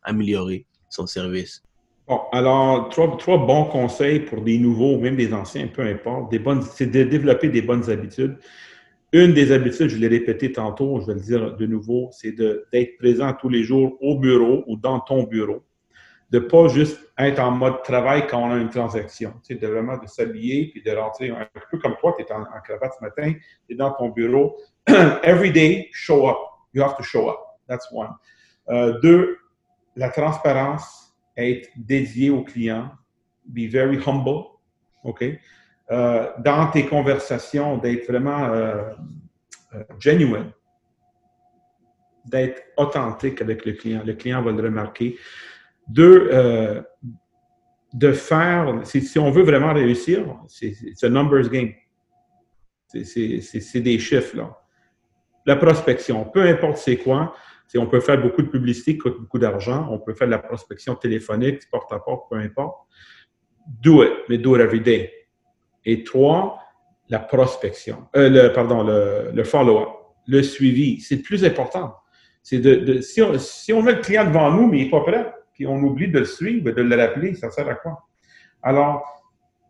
[0.04, 1.62] améliorer son service?
[2.08, 6.34] Bon, alors, trois, bons conseils pour des nouveaux, même des anciens, peu importe.
[6.74, 8.38] C'est de développer des bonnes habitudes.
[9.14, 12.98] Une des habitudes, je l'ai répété tantôt, je vais le dire de nouveau, c'est d'être
[12.98, 15.62] présent tous les jours au bureau ou dans ton bureau
[16.32, 19.34] de pas juste être en mode travail quand on a une transaction.
[19.46, 22.32] Tu sais, de vraiment de s'habiller puis de rentrer un peu comme toi, tu es
[22.32, 23.34] en, cravate ce matin,
[23.68, 24.58] tu es dans ton bureau.
[24.88, 26.38] Every day, show up.
[26.74, 27.38] You have to show up.
[27.68, 28.12] That's one.
[28.70, 29.38] Euh, deux,
[29.98, 32.90] la transparence, être dédié au client.
[33.46, 34.46] Be very humble.
[35.04, 35.26] OK?
[35.92, 38.94] Euh, dans tes conversations, d'être vraiment euh,
[40.00, 40.52] genuine.
[42.24, 44.02] D'être authentique avec le client.
[44.06, 45.18] Le client va le remarquer.
[45.92, 46.82] Deux, euh,
[47.94, 50.74] de faire, si, on veut vraiment réussir, c'est
[51.04, 51.72] un numbers game.
[52.88, 54.58] C'est des chiffres, là.
[55.46, 57.34] La prospection, peu importe c'est quoi,
[57.76, 60.40] on peut faire beaucoup de publicité qui coûte beaucoup d'argent, on peut faire de la
[60.40, 62.78] prospection téléphonique, porte-à-porte, peu importe.
[63.68, 65.12] Do it, mais do it every day.
[65.86, 66.60] Et trois,
[67.10, 69.90] la prospection, euh, le, pardon, le, follow-up,
[70.28, 71.96] le suivi, c'est le plus important.
[72.52, 75.34] De, si, on, si on met le client devant nous, mais il n'est pas prêt,
[75.54, 78.08] puis on oublie de le suivre, de le rappeler, ça sert à quoi?
[78.62, 79.04] Alors,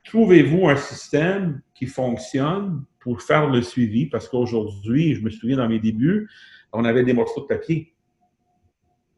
[0.04, 5.68] trouvez-vous un système qui fonctionne pour faire le suivi, parce qu'aujourd'hui, je me souviens dans
[5.68, 6.30] mes débuts,
[6.72, 7.94] on avait des morceaux de papier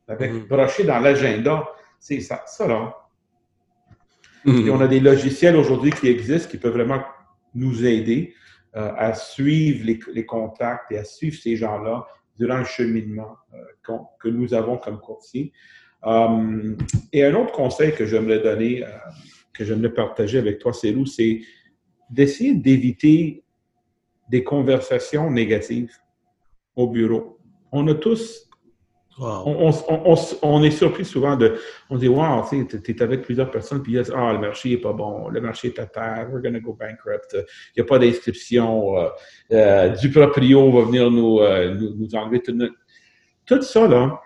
[0.08, 0.48] avec mm-hmm.
[0.48, 1.68] broché dans l'agenda.
[2.00, 2.96] C'est ça, ça là.
[4.46, 4.68] Mm-hmm.
[4.68, 7.04] Et on a des logiciels aujourd'hui qui existent qui peuvent vraiment
[7.56, 8.34] nous aider
[8.76, 12.06] euh, à suivre les, contacts et à suivre ces gens-là
[12.38, 15.54] durant le cheminement euh, que nous avons comme courtier.
[16.06, 16.76] Euh,
[17.12, 18.84] et un autre conseil que j'aimerais donner,
[19.54, 21.42] que j'aimerais partager avec toi, Célou, c'est
[22.10, 23.44] d'essayer d'éviter
[24.30, 25.92] des conversations négatives
[26.76, 27.40] au bureau.
[27.72, 28.50] On a tous
[29.20, 31.56] on, est surpris souvent de.
[31.90, 34.78] On dit, wow, tu es avec plusieurs personnes, puis ils disent, ah, le marché n'est
[34.78, 37.44] pas bon, le marché est à terre, we're going to go bankrupt, il
[37.78, 39.10] n'y a pas d'inscription, euh,
[39.52, 42.58] euh, du proprio va venir nous, euh, nous, enlever tout,
[43.46, 44.20] tout ça, là,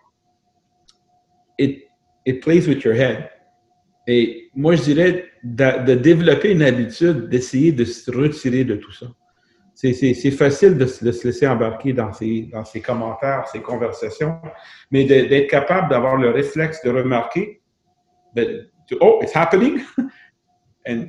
[1.58, 1.88] it,
[2.26, 3.30] it plays with your head.
[4.08, 9.08] Et moi, je dirais de développer une habitude d'essayer de se retirer de tout ça
[9.78, 12.50] c'est facile de, se laisser embarquer dans ces,
[12.84, 14.42] commentaires, ces conversations,
[14.90, 17.62] mais d'être capable d'avoir le réflexe de remarquer,
[18.36, 19.82] de, oh, it's happening,
[20.88, 21.08] et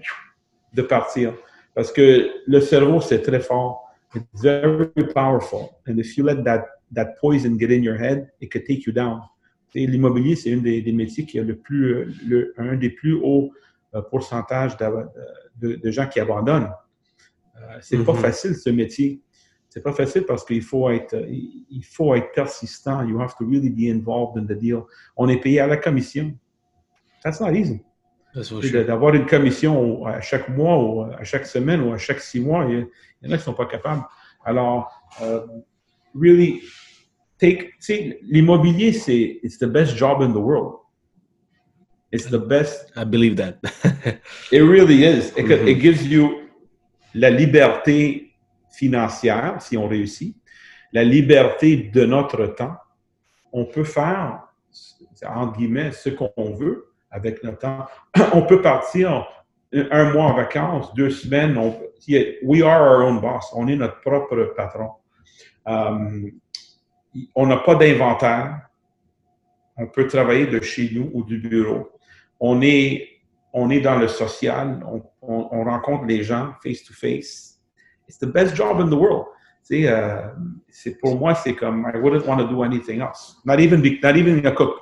[0.74, 1.32] de partir.
[1.74, 3.86] Parce que le cerveau, c'est très fort.
[4.14, 5.70] It's very powerful.
[5.88, 8.92] And if you let that, that poison get in your head, it could take you
[8.92, 9.22] down.
[9.74, 13.52] L'immobilier, c'est un des, métiers qui a le plus, le, un des plus hauts
[13.94, 16.72] euh, pourcentages de, de gens qui abandonnent.
[17.56, 18.16] Euh, c'est pas mm-hmm.
[18.16, 19.20] facile ce métier.
[19.68, 23.06] C'est pas facile parce qu'il faut être, il faut être persistant.
[23.06, 24.84] You have to really be involved in the deal.
[25.16, 26.34] On est payé à la commission.
[27.22, 27.82] That's not easy.
[28.34, 32.66] D'avoir une commission à chaque mois ou à chaque semaine ou à chaque six mois,
[32.68, 32.86] il y en a
[33.26, 34.02] qui ne sont pas capables.
[34.44, 34.90] Alors,
[35.20, 35.40] uh,
[36.14, 36.62] really,
[37.38, 37.74] take,
[38.22, 40.80] l'immobilier, c'est it's the best job in the world.
[42.10, 42.90] It's the best.
[42.96, 43.58] I believe that.
[44.52, 45.32] it really is.
[45.36, 45.68] It, mm-hmm.
[45.68, 46.48] it gives you
[47.14, 48.34] la liberté
[48.70, 50.36] financière, si on réussit,
[50.92, 52.76] la liberté de notre temps.
[53.52, 54.48] On peut faire,
[55.26, 57.86] entre guillemets, ce qu'on veut avec notre temps.
[58.34, 59.26] On peut partir
[59.72, 61.56] un mois en vacances, deux semaines.
[61.56, 61.78] On,
[62.42, 63.46] we are our own boss.
[63.54, 64.90] On est notre propre patron.
[65.66, 66.30] Euh,
[67.34, 68.60] on n'a pas d'inventaire.
[69.76, 71.90] On peut travailler de chez nous ou du bureau.
[72.40, 73.08] On est
[73.52, 77.58] on est dans le social, on, on, on rencontre les gens face to face.
[78.08, 79.26] It's the best job in the world.
[79.66, 80.28] Tu sais, euh,
[80.68, 83.36] c'est pour moi, c'est comme I wouldn't want to do anything else.
[83.44, 84.74] Not even, not even a cook.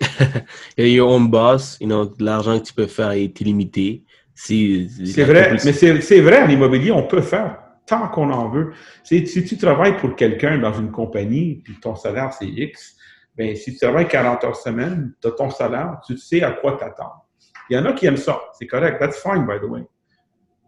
[0.76, 4.04] your own boss, you know, l'argent que tu peux faire est illimité.
[4.34, 7.58] C'est vrai, mais c'est vrai, en immobilier, on peut faire
[7.88, 8.72] tant qu'on en veut.
[9.02, 12.96] Si, tu travailles pour quelqu'un dans une compagnie, puis ton salaire c'est X,
[13.36, 16.76] ben si tu travailles 40 heures semaine, tu as ton salaire, tu sais à quoi
[16.76, 17.24] t'attendre.
[17.70, 18.40] Il y en a qui aiment ça.
[18.52, 18.98] C'est correct.
[18.98, 19.86] That's fine, by the way.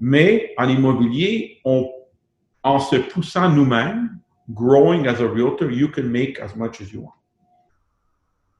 [0.01, 1.91] Mais en immobilier, on,
[2.63, 4.19] en se poussant nous-mêmes,
[4.51, 7.20] growing as a realtor, you can make as much as you want.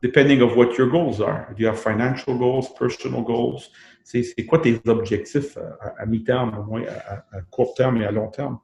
[0.03, 1.53] Depending of what your goals are.
[1.55, 3.71] Do you have financial goals, personal goals?
[4.03, 5.59] C'est quoi tes objectifs
[5.99, 6.83] à, mi-terme, au moins
[7.33, 8.59] à, court terme et à long terme?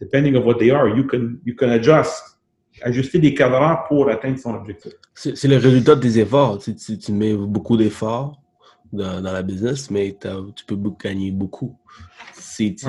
[0.00, 2.38] Depending of what they are, you can, you can adjust
[2.82, 4.92] ajuster des cadrans pour atteindre son objectif.
[5.14, 6.58] C'est le résultat des efforts.
[6.58, 8.40] Tu, tu mets beaucoup d'efforts,
[8.92, 10.16] dans, la business, mais
[10.56, 11.76] tu peux gagner beaucoup.
[12.34, 12.88] Si tu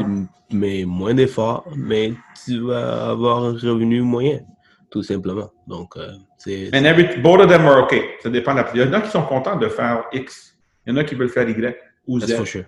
[0.52, 2.14] mets moins d'efforts, mais
[2.46, 4.40] tu vas avoir un revenu moyen,
[4.92, 5.50] tout simplement.
[5.66, 6.70] Donc, euh, c'est.
[6.76, 8.18] And every, both of them are okay.
[8.22, 8.70] Ça dépend de la.
[8.76, 10.56] Il y en a qui sont contents de faire X.
[10.86, 11.76] Il y en a qui veulent faire Y
[12.06, 12.28] ou Z.
[12.28, 12.66] That's for sure.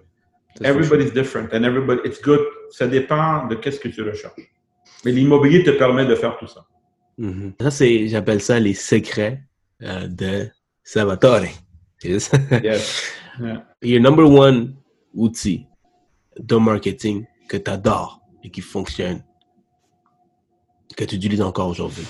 [0.61, 2.41] Everybody's different and everybody, it's good.
[2.69, 4.33] Ça dépend de qu'est-ce que tu recherches.
[5.03, 6.65] Mais l'immobilier te permet de faire tout ça.
[7.19, 7.53] Mm-hmm.
[7.61, 9.41] Ça, c'est, j'appelle ça les secrets
[9.81, 10.47] euh, de
[10.83, 11.45] Salvatore.
[12.03, 12.31] Yes.
[12.63, 13.13] yes.
[13.81, 14.75] Your number one
[15.13, 15.65] outil
[16.39, 19.23] de marketing que tu adores et qui fonctionne,
[20.95, 22.05] que tu utilises encore aujourd'hui?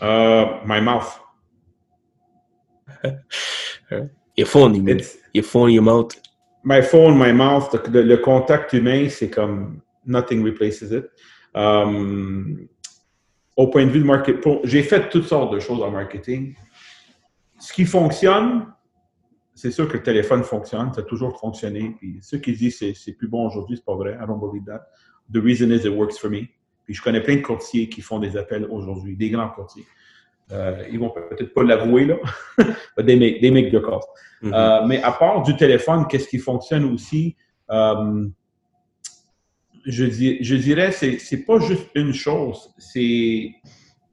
[0.00, 1.20] Uh, my mouth.
[4.36, 5.00] your phone, you mean?
[5.34, 6.16] Your phone, your mouth?
[6.62, 11.06] My phone, my mouth, le, contact humain, c'est comme nothing replaces it.
[11.54, 12.68] Um,
[13.56, 16.54] au point de vue de marketing, j'ai fait toutes sortes de choses en marketing.
[17.58, 18.66] Ce qui fonctionne,
[19.54, 21.94] c'est sûr que le téléphone fonctionne, ça a toujours fonctionné.
[21.98, 24.12] Puis ceux qui disent que c'est plus bon aujourd'hui, c'est pas vrai.
[24.20, 24.86] I don't believe that.
[25.32, 26.48] The reason is it works for me.
[26.84, 29.86] Puis je connais plein de courtiers qui font des appels aujourd'hui, des grands courtiers.
[30.52, 32.16] Euh, ils vont peut-être pas l'avouer, là.
[32.58, 33.80] but they make, they make the.
[34.42, 37.36] Euh, mais à part du téléphone, qu'est-ce qui fonctionne aussi?
[37.70, 38.26] Euh,
[39.86, 42.74] je, dis, je dirais, c'est, c'est pas juste une chose.
[42.78, 43.52] C'est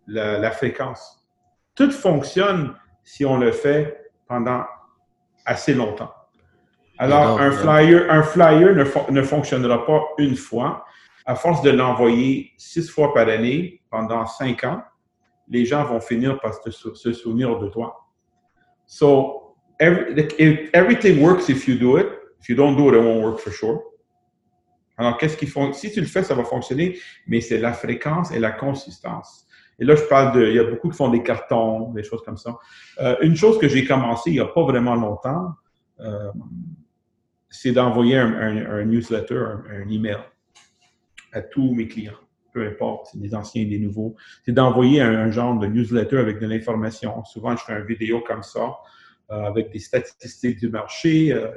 [0.05, 1.25] la, la fréquence.
[1.73, 4.65] Tout fonctionne si on le fait pendant
[5.45, 6.11] assez longtemps.
[6.99, 10.85] Alors, un flyer, un flyer ne, ne, fonctionnera pas une fois.
[11.27, 14.81] À force de l'envoyer six fois par année pendant cinq ans,
[15.49, 18.07] les gens vont finir par se, souvenir de toi.
[18.85, 22.07] So, every, everything works if you do it.
[22.39, 23.81] If you don't do it, it won't work for sure.
[24.97, 25.73] Alors, qu'est-ce qu'ils font?
[25.73, 26.97] Si tu le fais, ça va fonctionner,
[27.27, 29.45] mais c'est la fréquence et la consistance.
[29.79, 32.23] Et là, je parle de, il y a beaucoup qui font des cartons, des choses
[32.23, 32.57] comme ça.
[32.99, 35.53] Euh, une chose que j'ai commencé il n'y a pas vraiment longtemps,
[35.99, 36.31] euh,
[37.49, 40.17] c'est d'envoyer un, un, newsletter, un, un, email
[41.33, 42.13] à tous mes clients,
[42.53, 44.15] peu importe, c'est des anciens, des nouveaux.
[44.45, 47.23] C'est d'envoyer un, genre de newsletter avec de l'information.
[47.25, 48.77] Souvent, je fais une vidéo comme ça,
[49.31, 51.49] euh, avec des statistiques du marché, euh,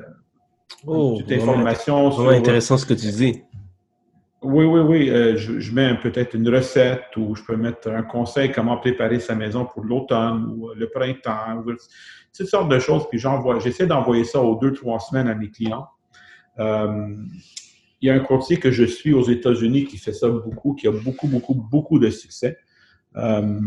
[0.86, 2.10] oh, toute information.
[2.10, 3.42] C'est intéressant ce que tu dis.
[4.42, 5.10] Oui, oui, oui.
[5.10, 9.34] Euh, je, mets peut-être une recette ou je peux mettre un conseil comment préparer sa
[9.34, 11.58] maison pour l'automne ou le printemps.
[11.58, 11.74] Ou,
[12.36, 13.06] toutes sortes de choses.
[13.08, 15.86] Puis j'envoie, j'essaie d'envoyer ça aux deux, trois semaines à mes clients.
[16.58, 17.16] Euh,
[18.00, 20.88] il y a un courtier que je suis aux États-Unis qui fait ça beaucoup, qui
[20.88, 22.58] a beaucoup, beaucoup, beaucoup de succès.
[23.16, 23.58] Euh,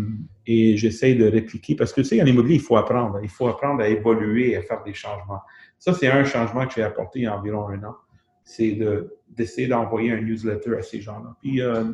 [0.48, 3.20] et j'essaie de répliquer parce que tu sais, en immobilier, il faut apprendre.
[3.22, 5.42] Il faut apprendre à évoluer, à faire des changements.
[5.78, 7.96] Ça, c'est un changement que j'ai apporté il y a environ un an.
[8.44, 11.36] C'est de d'essayer d'envoyer un newsletter à ces gens-là.
[11.42, 11.86] Puis, euh,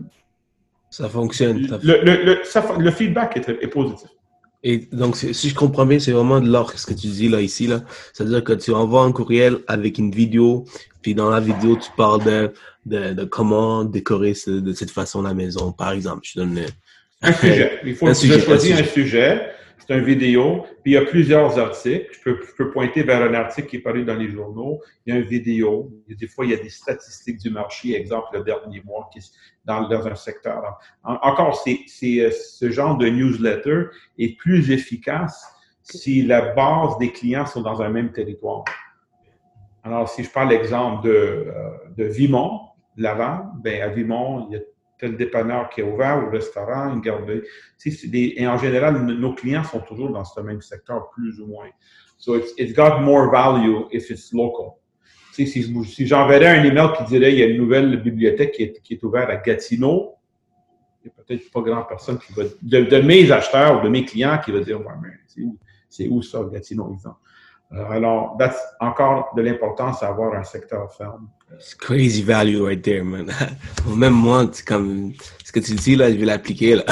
[0.89, 1.67] ça fonctionne.
[1.83, 4.09] Le, le, le, feedback est, positif.
[4.63, 7.41] Et donc, si je comprends bien, c'est vraiment de l'or ce que tu dis là,
[7.41, 7.67] ici.
[7.67, 7.81] là.
[8.13, 10.65] C'est-à-dire que tu envoies un courriel avec une vidéo,
[11.01, 12.53] puis dans la vidéo, tu parles de,
[12.85, 16.21] de, de comment décorer de cette façon la maison, par exemple.
[16.23, 16.59] Je donne
[17.21, 17.79] un sujet.
[17.85, 19.51] Il faut un sujet, choisir un sujet
[19.97, 22.07] vidéo, puis il y a plusieurs articles.
[22.11, 24.81] Je peux, pointer vers un article qui est paru dans les journaux.
[25.05, 25.91] Il y a une vidéo.
[26.07, 29.19] des fois, il y a des statistiques du marché, exemple le dernier mois, qui
[29.65, 30.79] dans, dans un secteur.
[31.03, 33.85] encore, c'est, euh, ce genre de newsletter
[34.17, 38.65] est plus efficace si la base des clients sont dans un même territoire.
[39.83, 42.61] Alors, si je parle l'exemple de, euh, de Vimont,
[42.97, 44.61] Laval, ben à Vimont, il y a
[44.99, 47.41] tel dépanneur qui est ouvert ou restaurant, une garderie.
[48.13, 51.69] et en général, nos clients sont toujours dans ce même secteur, plus ou moins.
[52.17, 54.73] So it's, it's got more value if it's local.
[55.31, 58.81] si, si j'enverrais un email qui dirait il y a une nouvelle bibliothèque qui est,
[58.81, 60.15] qui est ouverte à Gatineau,
[61.01, 64.03] il n'y a peut-être pas grand personne qui va, de, mes acheteurs ou de mes
[64.03, 67.19] clients qui va dire, ouais, mais c'est où, c'est où ça, Gatineau, exemple.
[67.71, 71.29] Euh, alors, that's encore de l'importance d'avoir un secteur ferme.
[71.53, 73.31] It's crazy value right there, man.
[73.95, 75.13] Même moi, comme
[75.43, 76.83] ce que tu dis là, je vais l'appliquer là.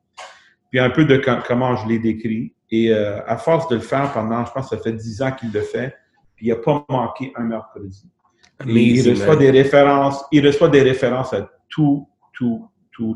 [0.70, 2.52] Puis un peu de comment je l'ai décrit.
[2.70, 5.32] Et euh, à force de le faire pendant, je pense que ça fait dix ans
[5.32, 5.94] qu'il le fait,
[6.34, 8.08] puis il n'a pas manqué un mercredi.
[8.66, 13.14] il reçoit des références, il reçoit des références à tout, tout, tout.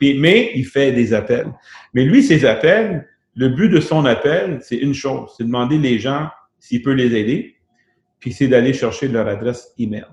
[0.00, 1.52] mais il fait des appels.
[1.94, 5.78] Mais lui, ses appels, le but de son appel, c'est une chose, c'est de demander
[5.78, 6.28] les gens
[6.58, 7.56] s'il peut les aider,
[8.20, 10.06] puis c'est d'aller chercher leur adresse email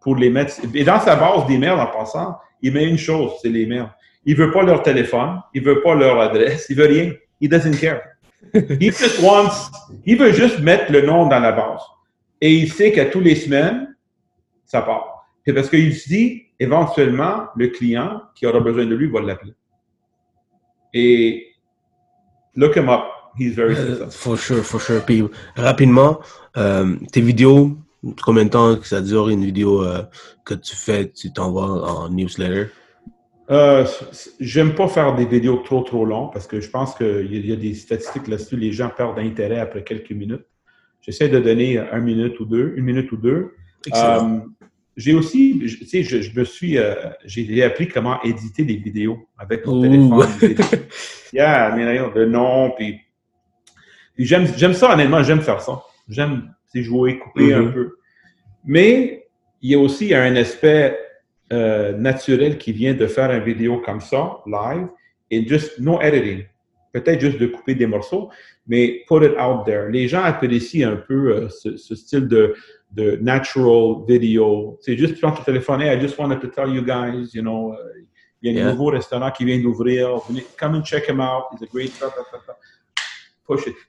[0.00, 0.54] pour les mettre.
[0.74, 3.88] Et dans sa base d'email, en passant, il met une chose, c'est les mails.
[4.24, 7.12] Il veut pas leur téléphone, il veut pas leur adresse, il veut rien.
[7.40, 8.00] He doesn't care.
[8.54, 9.70] He just wants,
[10.04, 11.80] il veut juste mettre le nom dans la base.
[12.40, 13.96] Et il sait qu'à tous les semaines,
[14.64, 15.26] ça part.
[15.44, 19.54] C'est parce qu'il se dit, éventuellement, le client qui aura besoin de lui va l'appeler.
[20.92, 21.46] Et
[22.54, 23.02] look him up.
[23.38, 24.10] He's very uh, successful.
[24.10, 25.04] for sure, for sure.
[25.04, 25.22] Puis
[25.56, 26.20] rapidement,
[26.56, 27.76] euh, tes vidéos,
[28.22, 30.02] combien de temps ça dure une vidéo euh,
[30.44, 32.68] que tu fais, tu t'envoies en newsletter?
[33.50, 33.86] Euh,
[34.40, 37.52] J'aime pas faire des vidéos trop trop longues parce que je pense qu'il y, y,
[37.52, 40.46] a des statistiques là-dessus, les gens perdent d'intérêt après quelques minutes.
[41.00, 43.54] J'essaie de donner un minute ou deux, une minute ou deux.
[43.94, 44.40] Euh,
[44.96, 46.94] j'ai aussi, tu sais, je, me suis, euh,
[47.24, 50.26] j'ai appris comment éditer des vidéos avec mon téléphone.
[51.32, 52.98] yeah, le nom, puis,
[54.18, 55.80] j'aime, j'aime ça, honnêtement, j'aime faire ça.
[56.08, 57.72] J'aime, jouer, couper un mm-hmm.
[57.72, 57.96] peu.
[58.64, 59.28] Mais
[59.62, 60.98] il y a aussi un aspect
[61.52, 64.88] euh, naturel qui vient de faire une vidéo comme ça, live,
[65.30, 66.44] et juste no editing.
[66.92, 68.30] Peut-être juste de couper des morceaux,
[68.66, 69.90] mais put it out there.
[69.90, 72.54] Les gens apprécient un peu euh, ce, ce, style de,
[72.92, 74.78] de natural video.
[74.80, 77.74] C'est juste prendre ton téléphone, hey, I just wanted to tell you guys, you know,
[77.74, 77.76] uh,
[78.42, 80.20] il y a un nouveau restaurant qui vient d'ouvrir,
[80.58, 81.92] come and check him out, he's a great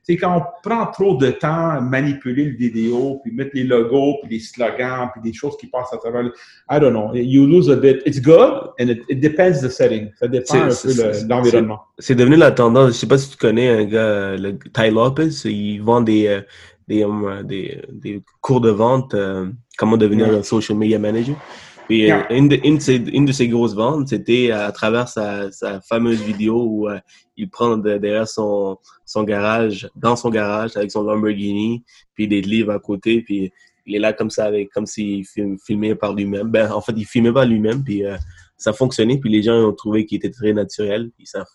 [0.04, 4.18] C'est quand on prend trop de temps à manipuler le vidéo, puis mettre les logos,
[4.22, 6.24] puis les slogans, puis des choses qui passent à travers.
[6.24, 6.34] Le...
[6.70, 7.14] I don't know.
[7.14, 8.02] You lose a bit.
[8.06, 10.12] It's good, and it, it depends the setting.
[10.20, 11.80] Ça dépend un peu l'environnement.
[12.00, 12.94] C'est devenu la tendance.
[12.94, 15.30] Je sais pas si tu connais un gars, le Ty Lopez.
[15.46, 16.42] Il vend des, euh,
[16.88, 19.48] des, euh, des, des, cours de vente, euh,
[19.78, 21.36] comment devenir un social media manager.
[21.88, 25.08] Puis euh, une, de, une, de ses, une, de ses, grosses ventes, c'était à travers
[25.08, 26.88] sa, sa, fameuse vidéo où
[27.38, 31.84] il prend derrière son, son garage, dans son garage, avec son Lamborghini,
[32.14, 33.52] puis des livres à côté, puis
[33.86, 35.26] il est là comme ça, avec, comme s'il
[35.66, 36.50] filmait par lui-même.
[36.50, 38.04] Ben, en fait, il filmait pas lui-même, puis
[38.58, 41.46] ça fonctionnait, puis les gens ont trouvé qu'il était très naturel, puis ça,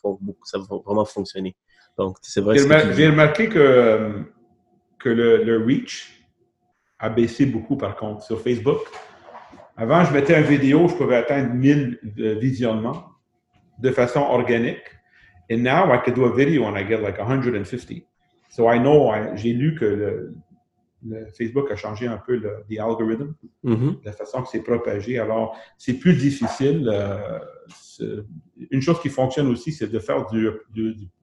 [0.44, 1.54] ça a vraiment fonctionné.
[1.98, 2.56] Donc, c'est vrai.
[2.96, 4.24] J'ai remarqué que
[5.02, 6.24] que le, reach
[6.98, 8.78] a baissé beaucoup, par contre, sur Facebook.
[9.76, 13.04] Avant, je mettais une vidéo, je pouvais atteindre 1000 euh, visionnements
[13.78, 14.82] de façon organique.
[15.50, 18.06] And now I could do a video and I get like 150.
[18.50, 20.34] So I know, j'ai lu que le,
[21.36, 24.04] Facebook a changé un peu le algorithme, mm-hmm.
[24.04, 25.18] la façon que c'est propagé.
[25.18, 26.88] Alors, c'est plus difficile.
[26.92, 27.40] Euh,
[28.70, 30.50] une chose qui fonctionne aussi, c'est de faire du,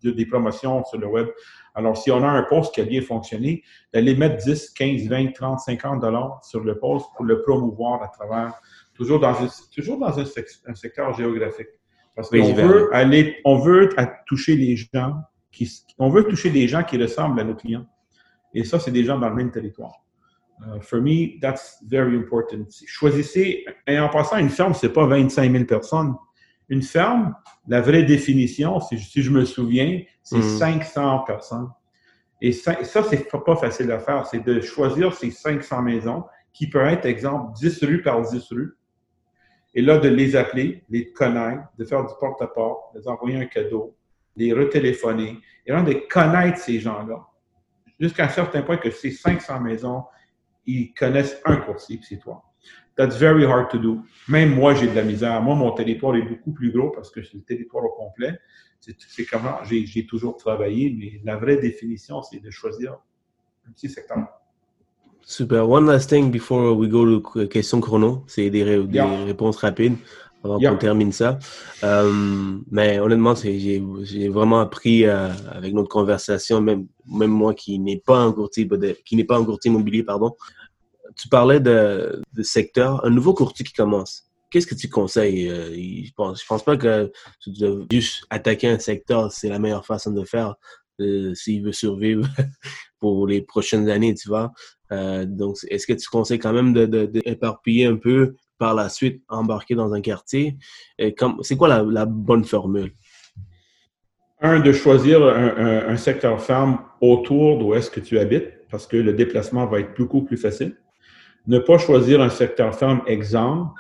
[0.04, 1.28] des promotions sur le web.
[1.76, 5.34] Alors, si on a un post qui a bien fonctionné, d'aller mettre 10, 15, 20,
[5.34, 8.54] 30, 50 dollars sur le post pour le promouvoir à travers,
[8.94, 10.26] toujours dans un, toujours dans un,
[10.76, 11.70] secteur géographique.
[12.16, 13.90] Parce qu'on veut aller, on veut
[14.26, 15.16] toucher les gens
[15.52, 17.86] qui, on veut toucher des gens qui ressemblent à nos clients.
[18.54, 19.94] Et ça, c'est des gens dans le même territoire.
[20.62, 22.66] Uh, for me, that's very important.
[22.86, 26.16] Choisissez, et en passant, une ferme, c'est pas 25 000 personnes.
[26.70, 27.36] Une ferme,
[27.68, 31.26] la vraie définition, si, si je me souviens, c'est 500 hmm.
[31.26, 31.70] personnes.
[32.42, 34.26] Et ça, c'est pas facile à faire.
[34.28, 38.78] C'est de choisir ces 500 maisons qui peuvent être, exemple, 10 rues par 10 rues.
[39.74, 43.46] Et là, de les appeler, les connaître, de faire du porte-à-porte, -porte, les envoyer un
[43.46, 43.96] cadeau,
[44.36, 47.30] les retéléphoner, et là, de connaître ces gens-là
[48.00, 50.06] jusqu'à un certain point que ces 500 maisons,
[50.66, 52.44] ils connaissent un courtier, puis c'est toi.
[53.00, 54.02] That's very hard to do.
[54.28, 55.42] Même moi, j'ai de la misère.
[55.42, 58.38] Moi, mon territoire est beaucoup plus gros parce que c'est le territoire au complet.
[58.82, 59.56] C'est comment?
[59.64, 62.98] J'ai toujours travaillé, mais la vraie définition, c'est de choisir
[63.66, 64.28] un petit secteur.
[65.22, 65.70] Super.
[65.70, 68.26] One last thing before we go to question chrono.
[68.28, 69.96] C'est des, réponses rapides
[70.44, 71.40] avant qu'on termine ça.
[71.86, 77.98] Euh, mais honnêtement, j'ai vraiment appris euh, avec notre conversation, même, même moi qui n'ai
[77.98, 78.68] pas un courtier,
[79.06, 80.36] qui n'est pas un courtier immobilier, pardon.
[81.20, 84.24] Tu parlais de, secteur, un nouveau courtier qui commence.
[84.50, 85.50] Qu'est-ce que tu conseilles?
[85.50, 87.12] Euh, je pense, pense pas que
[87.92, 90.56] juste attaquer un secteur, c'est la meilleure façon de faire
[91.34, 92.28] s'il veut survivre
[93.00, 94.52] pour les prochaines années, tu vois.
[94.92, 99.24] donc, est-ce que tu conseilles quand même d'éparpiller de, de, un peu par la suite
[99.28, 100.58] embarquer dans un quartier?
[100.98, 102.94] C'est quoi la, bonne formule?
[104.42, 109.14] Un, de choisir un, secteur ferme autour d'où est-ce que tu habites, parce que le
[109.14, 110.78] déplacement va être beaucoup plus facile.
[111.50, 113.72] Ne pas choisir un secteur ferme exemple.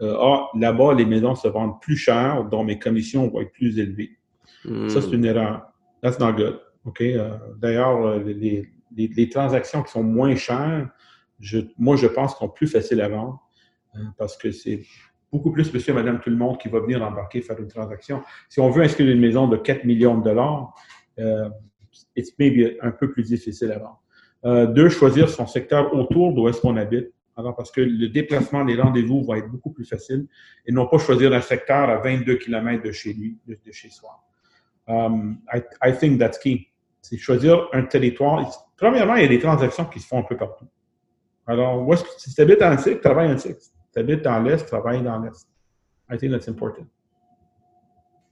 [0.00, 3.78] Euh, ah, là-bas, les maisons se vendent plus cher, donc mes commissions vont être plus
[3.78, 4.18] élevées.
[4.88, 5.62] Ça, c'est une erreur.
[6.02, 6.60] That's not good.
[6.84, 7.00] OK?
[7.00, 10.88] Euh, d'ailleurs, euh, les, les, transactions qui sont moins chères,
[11.38, 13.40] je, moi, je pense sont plus faciles à vendre.
[13.94, 14.80] Hein, parce que c'est
[15.30, 18.22] beaucoup plus monsieur, madame, tout le monde qui va venir embarquer, faire une transaction.
[18.48, 20.74] Si on veut inscrire une maison de 4 millions de dollars,
[21.18, 21.48] euh,
[22.16, 24.02] it's maybe un peu plus difficile à vendre.
[24.44, 27.12] Euh, deux, choisir son secteur autour d'où est-ce qu'on habite.
[27.38, 30.26] Alors, parce que le déplacement des rendez-vous va être beaucoup plus facile
[30.66, 34.10] et non pas choisir un secteur à 22 km de chez lui, de, chez soi.
[34.88, 36.66] Um, I, I think that's key.
[37.00, 38.44] C'est choisir un territoire.
[38.76, 40.66] Premièrement, il y a des transactions qui se font un peu partout.
[41.46, 43.56] Alors, où est-ce que si tu habites en SIC, travaille en SIC
[43.92, 45.46] tu habites dans l'Est, travaille dans l'Est.
[46.10, 46.86] I think that's important.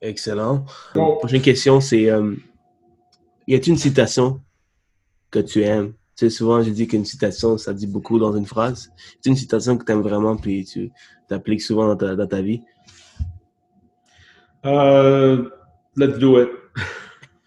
[0.00, 0.64] Excellent.
[0.92, 2.34] prochaine question, c'est euh,
[3.46, 4.40] y a-t-il une citation
[5.30, 5.94] que tu aimes?
[6.16, 8.90] Tu sais, souvent, je dis qu'une citation, ça dit beaucoup dans une phrase.
[9.20, 10.90] C'est une citation que tu aimes vraiment puis tu
[11.28, 12.62] t'appliques souvent dans ta, dans ta vie?
[14.64, 15.50] Uh,
[15.94, 16.48] let's do it.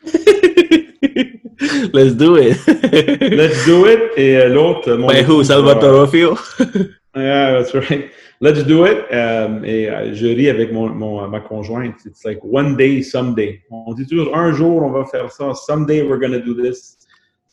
[1.93, 2.57] Let's do it.
[3.21, 3.99] Let's do it.
[4.15, 5.43] Et euh, l'autre, mon By who?
[5.43, 6.37] Salvatore Rufio?
[7.15, 8.11] Yeah, that's right.
[8.39, 9.03] Let's do it.
[9.11, 11.95] Euh, et euh, je ris avec mon, mon, ma conjointe.
[12.05, 13.61] It's like one day, someday.
[13.71, 15.53] On dit toujours un jour, on va faire ça.
[15.55, 16.98] Someday, we're going to do this.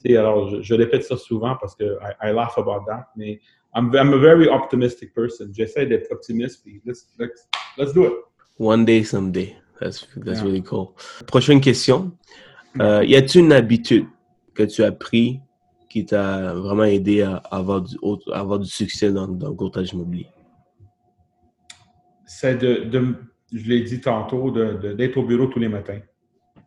[0.05, 3.09] Alors, je, je répète ça souvent parce que I, I laugh about that.
[3.17, 3.41] Mais
[3.75, 5.49] I'm, I'm a very optimistic person.
[5.53, 6.63] J'essaie d'être optimiste.
[6.65, 8.13] Puis let's, let's, let's do it.
[8.59, 9.57] One day, someday.
[9.81, 10.45] That's, that's Yeah.
[10.45, 10.95] really cool.
[11.27, 12.13] Prochaine question.
[12.81, 14.07] Euh, y a-t-il une habitude
[14.55, 15.41] que tu as pris
[15.91, 19.55] qui t'a vraiment aidé à avoir du, au- à avoir du succès dans, dans le
[19.55, 20.29] courtage immobilier?
[22.27, 23.15] C'est de, de,
[23.53, 26.01] je l'ai dit tantôt, de- de- d'être au bureau tous les matins.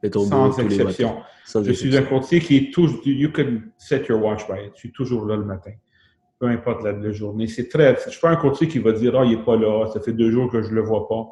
[0.04, 1.18] Sans tous exception.
[1.46, 4.72] Sans Je suis un courtier qui est toujours, you can set your watch by it.
[4.76, 5.72] Je suis toujours là le matin.
[6.40, 7.48] Peu importe la, la journée.
[7.48, 9.88] C'est très, je suis pas un courtier qui va dire, ah, il est pas là,
[9.88, 11.28] ça fait deux jours que je le vois pas.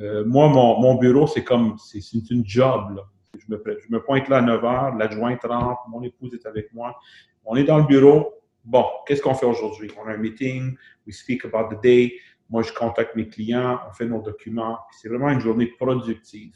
[0.00, 3.02] Euh, moi, mon, mon bureau, c'est comme, c'est c'est une job, là.
[3.38, 6.72] Je me, je me pointe là à 9 h, l'adjointe rentre, mon épouse est avec
[6.72, 6.96] moi.
[7.44, 8.34] On est dans le bureau.
[8.64, 9.90] Bon, qu'est-ce qu'on fait aujourd'hui?
[10.02, 12.14] On a un meeting, we speak about the day.
[12.50, 14.78] Moi, je contacte mes clients, on fait nos documents.
[14.90, 16.52] C'est vraiment une journée productive.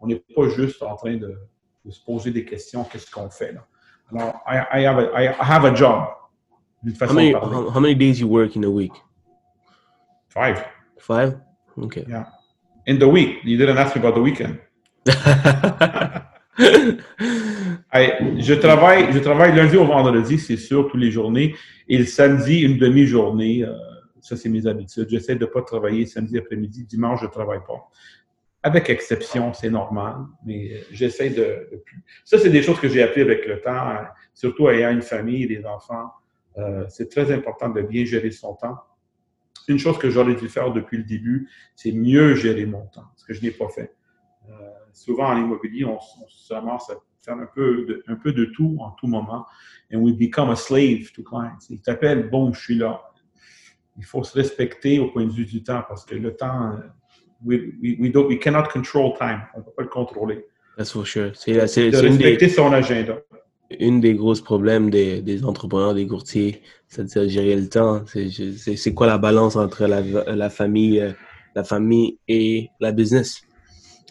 [0.00, 1.34] On n'est pas juste en train de,
[1.84, 3.66] de se poser des questions, qu'est-ce qu'on fait là.
[4.12, 6.08] Alors, I, I have, a, I have a job,
[7.00, 8.92] How many, how, how many days you work in a week?
[10.28, 10.62] Five.
[10.98, 11.34] Five?
[11.76, 12.04] Okay.
[12.08, 12.26] Yeah.
[12.86, 13.38] In the week.
[13.42, 14.58] You didn't ask me about the weekend.
[17.92, 21.54] I- je, travaille, je travaille lundi au vendredi, c'est sûr, tous les journées.
[21.88, 23.64] Et le samedi, une demi-journée.
[23.64, 23.72] euh,
[24.20, 25.06] ça, c'est mes habitudes.
[25.08, 26.84] J'essaie de ne pas travailler samedi après-midi.
[26.84, 27.88] Dimanche, je ne travaille pas.
[28.66, 32.02] Avec exception, c'est normal, mais euh, j'essaie de, plus.
[32.24, 35.44] Ça, c'est des choses que j'ai appris avec le temps, hein, surtout ayant une famille
[35.44, 36.10] et des enfants.
[36.58, 38.76] Euh, c'est très important de bien gérer son temps.
[39.68, 43.24] Une chose que j'aurais dû faire depuis le début, c'est mieux gérer mon temps, ce
[43.24, 43.94] que je n'ai pas fait.
[44.48, 44.52] Euh,
[44.92, 46.60] souvent en immobilier, on, on se à
[47.20, 49.46] faire un peu, de, un peu de tout en tout moment.
[49.94, 51.70] And we become a slave to clients.
[51.70, 53.00] Ils t'appellent, bon, je suis là.
[53.96, 56.78] Il faut se respecter au point de vue du temps parce que le temps, euh,
[57.44, 59.42] we, we, we, don't, we cannot control time.
[59.54, 60.46] On ne peut pas le contrôler.
[60.76, 61.32] That's for sure.
[61.34, 63.18] C'est c'est- De des, respecter son agenda.
[63.80, 68.02] une des grosses problèmes des, des entrepreneurs, des courtiers, c'est de gérer le temps.
[68.06, 71.02] C'est quoi la balance entre la, la famille,
[71.54, 73.42] la famille et la business?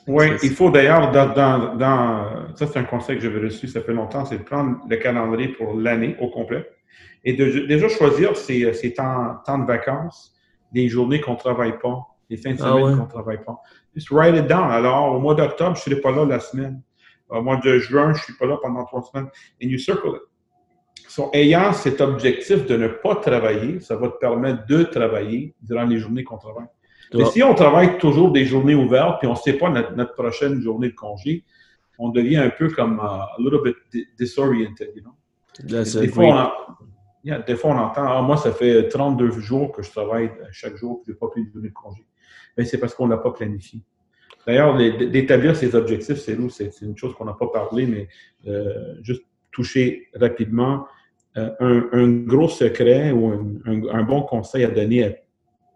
[0.07, 3.81] Oui, il faut d'ailleurs, dans, dans, dans- ça c'est un conseil que j'avais reçu, ça
[3.81, 6.63] fait longtemps, c'est de prendre le calendrier pour l'année au complet
[7.23, 10.31] et de déjà choisir ses, ses temps, temps de vacances,
[10.73, 11.97] les journées qu'on ne travaille pas,
[12.29, 12.93] les fins de Ah semaine ouais.
[12.95, 13.59] qu'on ne travaille pas.
[13.95, 14.71] Just write it down.
[14.71, 16.81] Alors, au mois d'octobre, je ne serai pas là la semaine.
[17.29, 19.29] Au mois de juin, je ne suis pas là pendant trois semaines.
[19.63, 20.21] And you circle it.
[21.07, 25.85] So, ayant cet objectif de ne pas travailler, ça va te permettre de travailler durant
[25.85, 26.67] les journées qu'on travaille.
[27.13, 30.13] Mais si on travaille toujours des journées ouvertes, puis on ne sait pas notre, notre
[30.13, 31.45] prochaine journée de congé,
[31.97, 35.13] on devient un peu comme uh, a little bit di- disoriented, you know?
[35.69, 36.73] That's Des fois, on
[37.23, 40.75] yeah, des fois, on entend, ah, moi, ça fait 32 jours que je travaille chaque
[40.75, 42.05] jour, puis je n'ai pas pris de journée de congé.
[42.57, 43.81] Mais c'est parce qu'on ne l'a pas planifié.
[44.45, 48.07] D'ailleurs, d'établir ces objectifs, c'est nous, c'est une chose qu'on n'a pas parlé, mais
[48.47, 50.85] euh, juste toucher rapidement.
[51.37, 55.17] euh, un, un gros secret ou un, un- un bon conseil à donner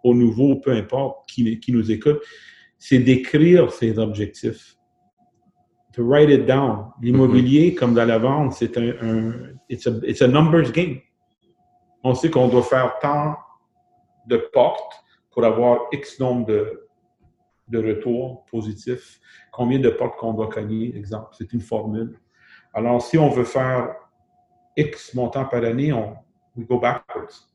[0.05, 2.19] aux nouveaux, peu importe, qui, qui nous écoute,
[2.77, 4.75] c'est d'écrire ses objectifs.
[5.93, 6.91] To write it down.
[7.01, 9.33] L'immobilier, comme dans la vente, c'est un, un
[9.67, 10.99] it's, a, it's a numbers game.
[12.03, 13.35] On sait qu'on doit faire tant
[14.27, 14.93] de portes
[15.31, 16.87] pour avoir X nombre de,
[17.67, 19.19] de retours positifs.
[19.51, 21.29] Combien de portes qu'on doit cogner, exemple.
[21.37, 22.17] C'est une formule.
[22.73, 23.95] Alors, si on veut faire
[24.77, 26.15] X montant par année, on
[26.55, 27.47] we go backwards.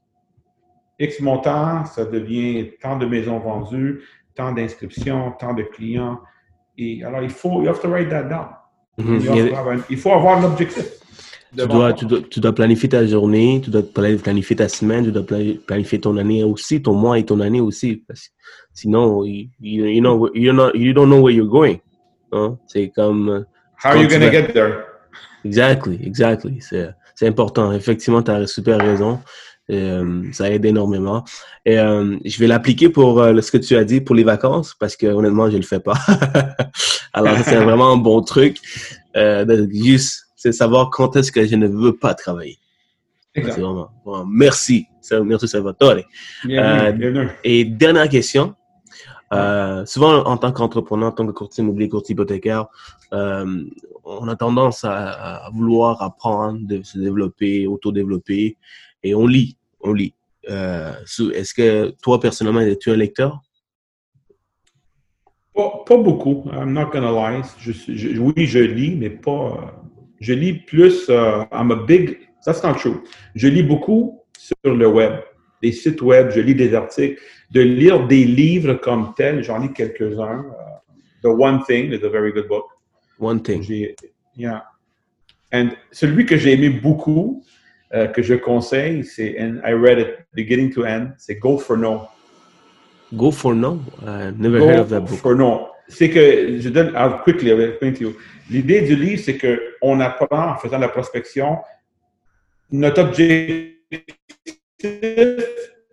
[0.98, 4.02] X montant, ça devient tant de maisons vendues,
[4.34, 6.20] tant d'inscriptions, tant de clients.
[6.78, 8.48] Et alors, il faut, you have to write that down.
[8.98, 9.28] Mhm.
[9.28, 11.00] Un- il faut avoir l'objectif.
[11.56, 15.04] Tu dois, tu, dois, tu dois planifier ta journée, tu dois pla- planifier ta semaine,
[15.04, 18.02] tu dois pla- planifier ton année aussi, ton mois et ton année aussi.
[18.08, 18.32] Parce que
[18.72, 21.78] sinon, you, you, know, not, you don't know where you're going.
[22.32, 22.58] hein.
[22.66, 23.44] C'est comme.
[23.82, 24.84] How are you going to get there?
[25.44, 26.58] Exactly, exactly.
[26.60, 27.72] C'est, important.
[27.72, 29.20] Effectivement, tu as super raison.
[29.70, 31.24] Euh, ça aide énormément.
[31.64, 34.74] Et euh, je vais l'appliquer pour euh, ce que tu as dit pour les vacances
[34.78, 35.94] parce que honnêtement, je le fais pas.
[37.14, 38.58] Alors, c'est vraiment un bon truc.
[39.14, 42.58] De juste, c'est savoir quand est-ce que je ne veux pas travailler.
[43.34, 43.60] Exact.
[43.60, 43.88] vraiment,
[44.28, 44.86] merci.
[45.24, 45.94] Merci, Salvatore.
[46.44, 46.58] Bienvenue,
[46.88, 47.28] Euh, bienvenue.
[47.44, 48.54] Et dernière question.
[49.32, 52.66] Euh, souvent, en tant qu'entrepreneur, en tant que courtier immobilier, courtier hypothécaire,
[53.14, 53.64] euh,
[54.04, 58.58] on a tendance à, à vouloir apprendre, de se développer, auto-développer,
[59.02, 60.12] et on lit, on lit.
[60.46, 63.40] Est-ce que toi, personnellement, es-tu un lecteur?
[65.54, 66.44] Pas, pas beaucoup.
[66.52, 67.42] I'm not gonna lie.
[67.58, 69.82] Je, je- oui, je lis, mais pas,
[70.20, 73.02] Je lis plus, uh, I'm a big, that's not true.
[73.34, 75.20] Je lis beaucoup sur le web,
[75.62, 77.20] des sites web, je lis des articles.
[77.50, 80.44] De lire des livres comme tel, j'en lis quelques-uns.
[80.44, 80.80] Uh,
[81.22, 82.66] The One Thing is a very good book.
[83.18, 83.64] One thing.
[84.36, 84.64] Yeah.
[85.52, 87.44] And celui que j'ai aimé beaucoup,
[87.94, 91.76] euh, que je conseille, c'est, and I read it beginning to end, c'est Go for
[91.76, 92.08] No.
[93.12, 93.80] Go for no.
[94.02, 95.18] I never heard of that Go book.
[95.18, 95.68] for No.
[95.88, 96.92] C'est que, je donne,
[97.24, 97.50] quickly,
[98.00, 98.14] you.
[98.50, 101.58] L'idée du livre, c'est qu'on apprend en faisant la prospection.
[102.70, 103.74] Notre objectif,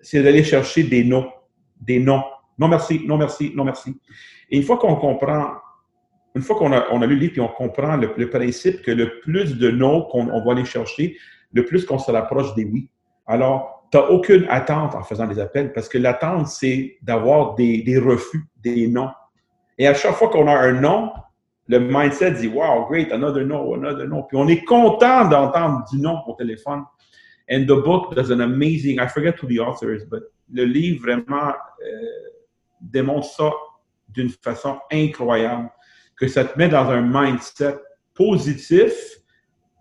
[0.01, 1.29] c'est d'aller chercher des noms.
[1.79, 2.23] Des noms.
[2.57, 3.99] Non merci, non merci, non merci.
[4.49, 5.55] Et une fois qu'on comprend,
[6.35, 9.57] une fois qu'on a, lu le livre et on comprend le, principe que le plus
[9.57, 11.17] de noms qu'on on va aller chercher,
[11.53, 12.89] le plus qu'on se rapproche des oui.
[13.25, 17.81] Alors, tu n'as aucune attente en faisant des appels parce que l'attente, c'est d'avoir des,
[17.81, 19.09] des refus, des noms.
[19.81, 21.11] Et à chaque fois qu'on a un non,
[21.67, 24.21] le mindset dit Wow, great, another no, another no.
[24.29, 26.83] Puis on est content d'entendre du non au téléphone.
[27.49, 30.21] And the book does an amazing, I forget who the author is, but
[30.53, 32.05] le livre vraiment euh,
[32.79, 33.51] démontre ça
[34.09, 35.71] d'une façon incroyable,
[36.15, 37.79] que ça te met dans un mindset
[38.13, 38.93] positif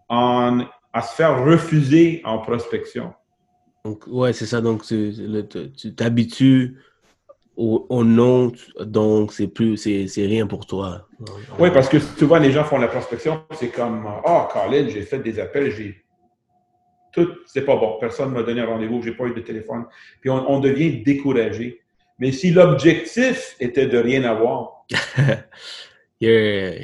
[0.09, 3.13] à se faire refuser en prospection.
[3.85, 4.63] Donc, ouais, c'est ça.
[4.63, 6.79] Donc, tu t'habitues
[7.57, 11.07] au, au nom, donc c'est plus, c'est rien pour toi.
[11.59, 15.19] Oui, parce que souvent, les gens font la prospection, c'est comme Ah, Colin, j'ai fait
[15.19, 15.97] des appels, j'ai.
[17.13, 17.97] Tout, c'est pas bon.
[18.01, 19.85] Personne ne m'a donné un rendez-vous, j'ai pas eu de téléphone.
[20.21, 21.81] Puis on, on devient découragé.
[22.21, 24.85] Mais si l'objectif était de rien avoir,
[26.21, 26.75] You're,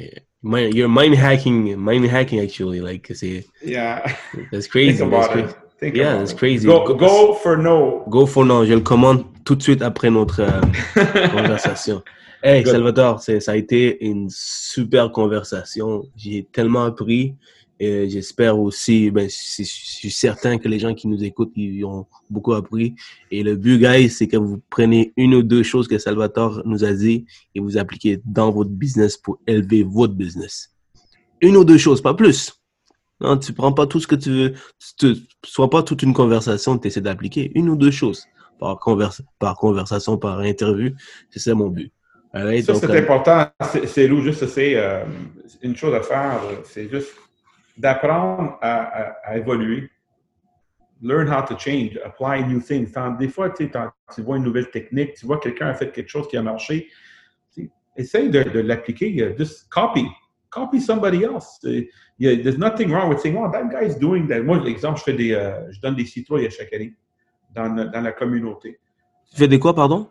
[0.41, 2.79] mind, you're mind hacking, mind hacking actually.
[2.81, 4.03] Like, c'est, yeah,
[4.51, 4.97] that's crazy.
[4.97, 5.47] think that's about crazy.
[5.49, 5.55] it.
[5.79, 6.37] Think Yeah, about that's it.
[6.39, 6.67] crazy.
[6.67, 8.03] Go, go for no.
[8.09, 8.65] Go for no.
[8.65, 12.03] Je le commande tout de suite après notre euh, conversation.
[12.43, 12.65] Hey.
[12.65, 16.03] Salvatore, ça a été une super conversation.
[16.17, 17.33] J'ai tellement appris.
[17.79, 19.69] Et j'espère aussi, ben, je je
[19.99, 22.95] suis certain que les gens qui nous écoutent, ils ont beaucoup appris.
[23.31, 26.83] Et le but, guys, c'est que vous prenez une ou deux choses que Salvatore nous
[26.83, 27.25] a dit
[27.55, 30.73] et vous appliquez dans votre business pour élever votre business.
[31.39, 32.51] Une ou deux choses, pas plus.
[33.21, 34.53] Non, tu prends pas tout ce que tu veux.
[34.79, 38.27] Tu te- soit pas toute une conversation, tu essaies d'appliquer une ou deux choses
[38.59, 40.91] par, converse, par conversation, par interview.
[41.29, 41.91] C'est ça mon but.
[42.33, 42.41] Ça,
[42.75, 43.47] c'est euh, important.
[43.85, 45.05] C'est- Lou, juste, c'est euh,
[45.61, 46.39] une chose à faire.
[46.65, 47.15] C'est juste
[47.77, 49.89] d'apprendre à, à- à évoluer.
[51.01, 52.91] Learn how to change, apply new things.
[53.19, 53.69] Des fois, tu
[54.15, 56.87] tu vois une nouvelle technique, tu vois quelqu'un a fait quelque chose qui a marché.
[57.95, 59.21] Essaye de, de l'appliquer.
[59.21, 60.05] euh, Just copy.
[60.49, 61.59] Copy somebody else.
[62.19, 64.41] There's nothing wrong with saying, oh, that guy is doing that.
[64.41, 66.93] Moi, l'exemple, je fais des, euh, je donne des citrouilles à chaque année
[67.57, 68.79] dans, dans la communauté
[69.31, 70.07] tu fais des quoi, pardon?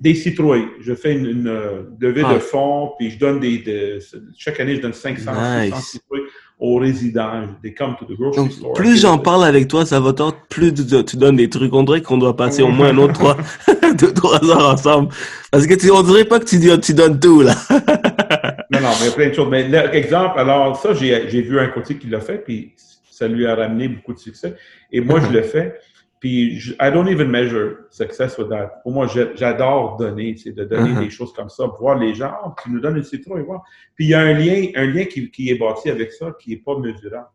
[0.00, 0.64] des citrouilles.
[0.80, 2.32] Je fais une, une, euh, levée Ah.
[2.34, 3.58] de fonds, puis je donne des.
[3.58, 3.98] de-
[4.36, 5.66] chaque année, je donne 500, Nice.
[5.74, 6.22] 600 citrouilles
[6.58, 7.42] aux résidents.
[7.62, 8.72] They come to the grocery Donc, store.
[8.72, 11.72] plus j'en parle avec toi, Salvatore, plus tu, tu donnes des trucs.
[11.74, 13.36] On dirait qu'on doit passer au moins un autre trois,
[13.98, 15.10] deux, trois heures ensemble.
[15.50, 17.54] Parce que tu, on dirait pas que tu, tu donnes tout, là.
[18.72, 19.48] Non, non, mais il y a plein de choses.
[19.50, 22.72] Mais là, exemple, alors ça, j'ai j'ai vu un côté qui l'a fait, puis
[23.10, 24.54] ça lui a ramené beaucoup de succès.
[24.92, 25.74] Et moi, je le fais.
[26.20, 28.80] Puis, je, I don't even measure success with that.
[28.82, 31.04] Pour moi, j'adore donner, c'est de donner Mhm.
[31.04, 33.62] des choses comme ça, voir les gens, oh, tu nous donnes une citrouille, voir.
[33.94, 36.50] Puis, il y a un lien, un lien qui, qui est bâti avec ça, qui
[36.50, 37.28] n'est pas mesurable.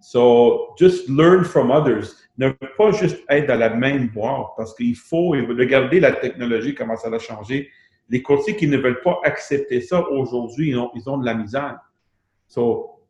[0.00, 2.14] So, just learn from others.
[2.38, 2.48] Ne
[2.78, 7.08] pas juste être dans la même boîte, parce qu'il faut regarder la technologie, comment ça
[7.14, 7.70] a changé.
[8.08, 11.34] Les courtiers qui ne veulent pas accepter ça aujourd'hui, ils ont, ils ont de la
[11.34, 11.78] misère.
[12.48, 13.00] So,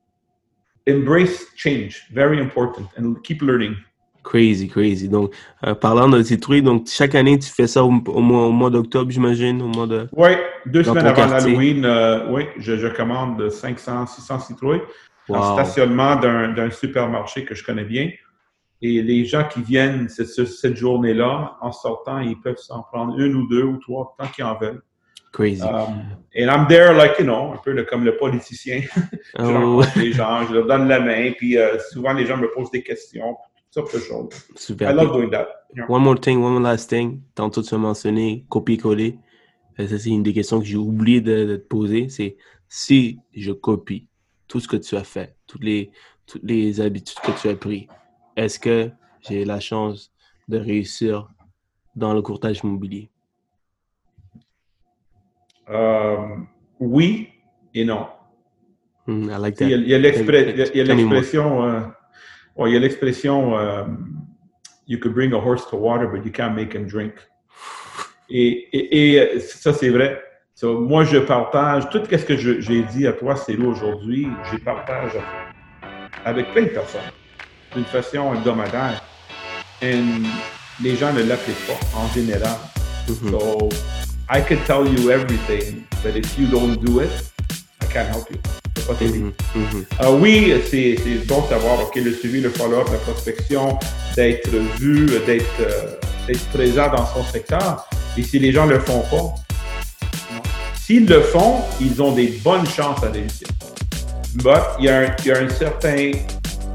[0.89, 3.75] embrace change, very important, and keep learning.
[4.25, 5.09] Crazy, crazy.
[5.09, 5.33] Donc,
[5.67, 8.71] euh, parlant de citrouilles, donc chaque année, tu fais ça au, au mois, au mois
[8.71, 10.09] d'octobre, j'imagine, au mois de...
[10.17, 10.31] Oui,
[10.67, 14.81] deux semaines avant l'Halloween, euh, oui, je, je commande 500, 600 citrouilles
[15.31, 15.43] en Wow.
[15.53, 18.11] stationnement d'un d'un supermarché que je connais bien.
[18.83, 23.35] Et les gens qui viennent cette, cette journée-là, en sortant, ils peuvent s'en prendre une
[23.35, 24.83] ou deux ou trois, tant qu'ils en veulent.
[25.33, 25.63] Crazy.
[25.63, 26.03] Um,
[26.37, 28.83] and I'm there, like, you know, un peu le- comme le politicien.
[29.39, 32.37] je Oh, rencontre les gens, je leur donne la main, puis euh, souvent les gens
[32.37, 33.37] me posent des questions,
[33.75, 34.29] sortes de choses.
[34.57, 34.89] super.
[34.91, 35.49] I love doing that.
[35.75, 35.87] Yeah.
[35.89, 37.21] One more thing, one last thing.
[37.35, 39.19] Tantôt, tu as mentionné copier-coller.
[39.81, 42.09] Euh, Ça, c'est une des questions que j'ai oublié de, de te poser.
[42.09, 42.37] C'est
[42.69, 44.07] si je copie
[44.47, 45.91] tout ce que tu as fait, toutes les,
[46.27, 47.89] toutes les habitudes que tu as prises,
[48.37, 48.91] est-ce que
[49.29, 50.13] j'ai la chance
[50.49, 51.29] de réussir
[51.97, 53.09] dans le courtage immobilier?
[55.71, 56.17] Euh,
[56.79, 57.29] oui
[57.75, 58.07] et non.
[59.07, 59.67] Hmm, I like that.
[59.67, 61.63] il y a l'expression,
[62.57, 63.85] ouais, il y a l'expression, euh,
[64.87, 67.13] you could bring a horse to water, but you can't make him drink.
[68.31, 70.21] Et, et- et, ça, c'est vrai.
[70.55, 74.29] So, moi, je partage tout ce que j'ai dit à toi, c'est là aujourd'hui.
[74.53, 75.13] Je partage
[76.25, 77.01] avec plein de personnes
[77.75, 79.03] d'une façon hebdomadaire.
[79.83, 79.97] Et
[80.83, 82.57] les gens ne l'appliquent pas en général.
[83.09, 83.31] Mhm.
[83.31, 83.69] So
[84.31, 87.11] I could tell you everything, but if you don't do it,
[87.83, 88.39] I can't help you.
[88.87, 88.95] Pas.
[89.05, 89.33] Mhm.
[89.55, 89.85] Mhm.
[90.03, 90.97] Euh, oui, c'est
[91.27, 93.79] bon de savoir, OK, le suivi, le follow-up, la prospection,
[94.17, 97.87] d'être vu, d'être euh, présent dans son secteur.
[98.17, 99.35] Et si les gens le font pas.
[100.75, 103.49] S'ils le font, ils ont des bonnes chances à réussir.
[104.35, 106.11] But il y, a un- il y a un certain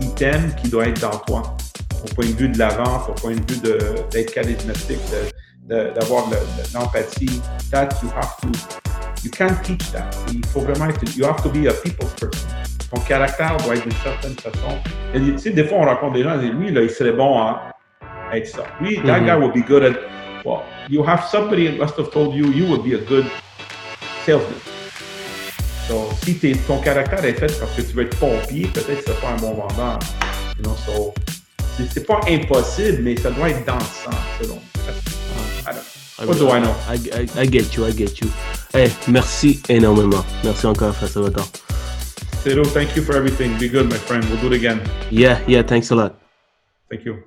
[0.01, 1.43] item qui doit être dans toi,
[2.03, 3.77] au point de vue de la vente, au point de vue de-
[4.11, 7.41] d'être charismatique, de- de- d'avoir le- le- l'empathie.
[7.71, 8.47] That you have to,
[9.23, 10.09] you can't teach that.
[10.31, 12.47] Il faut vraiment être, you have to be a people's person.
[12.93, 14.77] Ton caractère doit être d'une certaine façon.
[15.13, 17.37] Et, tu sais, des fois, on rencontre des gens et lui, là, il serait bon
[17.39, 17.71] à
[18.33, 18.65] être ça.
[18.81, 19.25] Lui, that Mhm.
[19.25, 19.93] guy will be good at,
[20.45, 23.25] well, you have somebody that must have told you you would be a good
[24.25, 24.53] salesman.
[25.87, 26.35] So, si
[26.67, 29.37] ton caractère est fait parce que tu veux être pompier, peut-être que tu pas un
[29.37, 29.99] bon vendeur.
[30.57, 31.13] You know, so,
[31.77, 35.18] c'est- c'est pas impossible, mais ça doit être dans le sang, selon moi.
[36.19, 36.75] I What do I know?
[36.87, 38.29] I, I, I get you, I get you.
[38.73, 40.25] Hey, merci énormément.
[40.43, 41.45] Merci encore, Professeur Vacan.
[42.43, 43.57] Cyril, thank you for everything.
[43.57, 44.25] Be good, my friend.
[44.25, 44.81] We'll do it again.
[45.11, 46.19] Yeah, yeah, thanks a lot.
[46.89, 47.23] Thank you.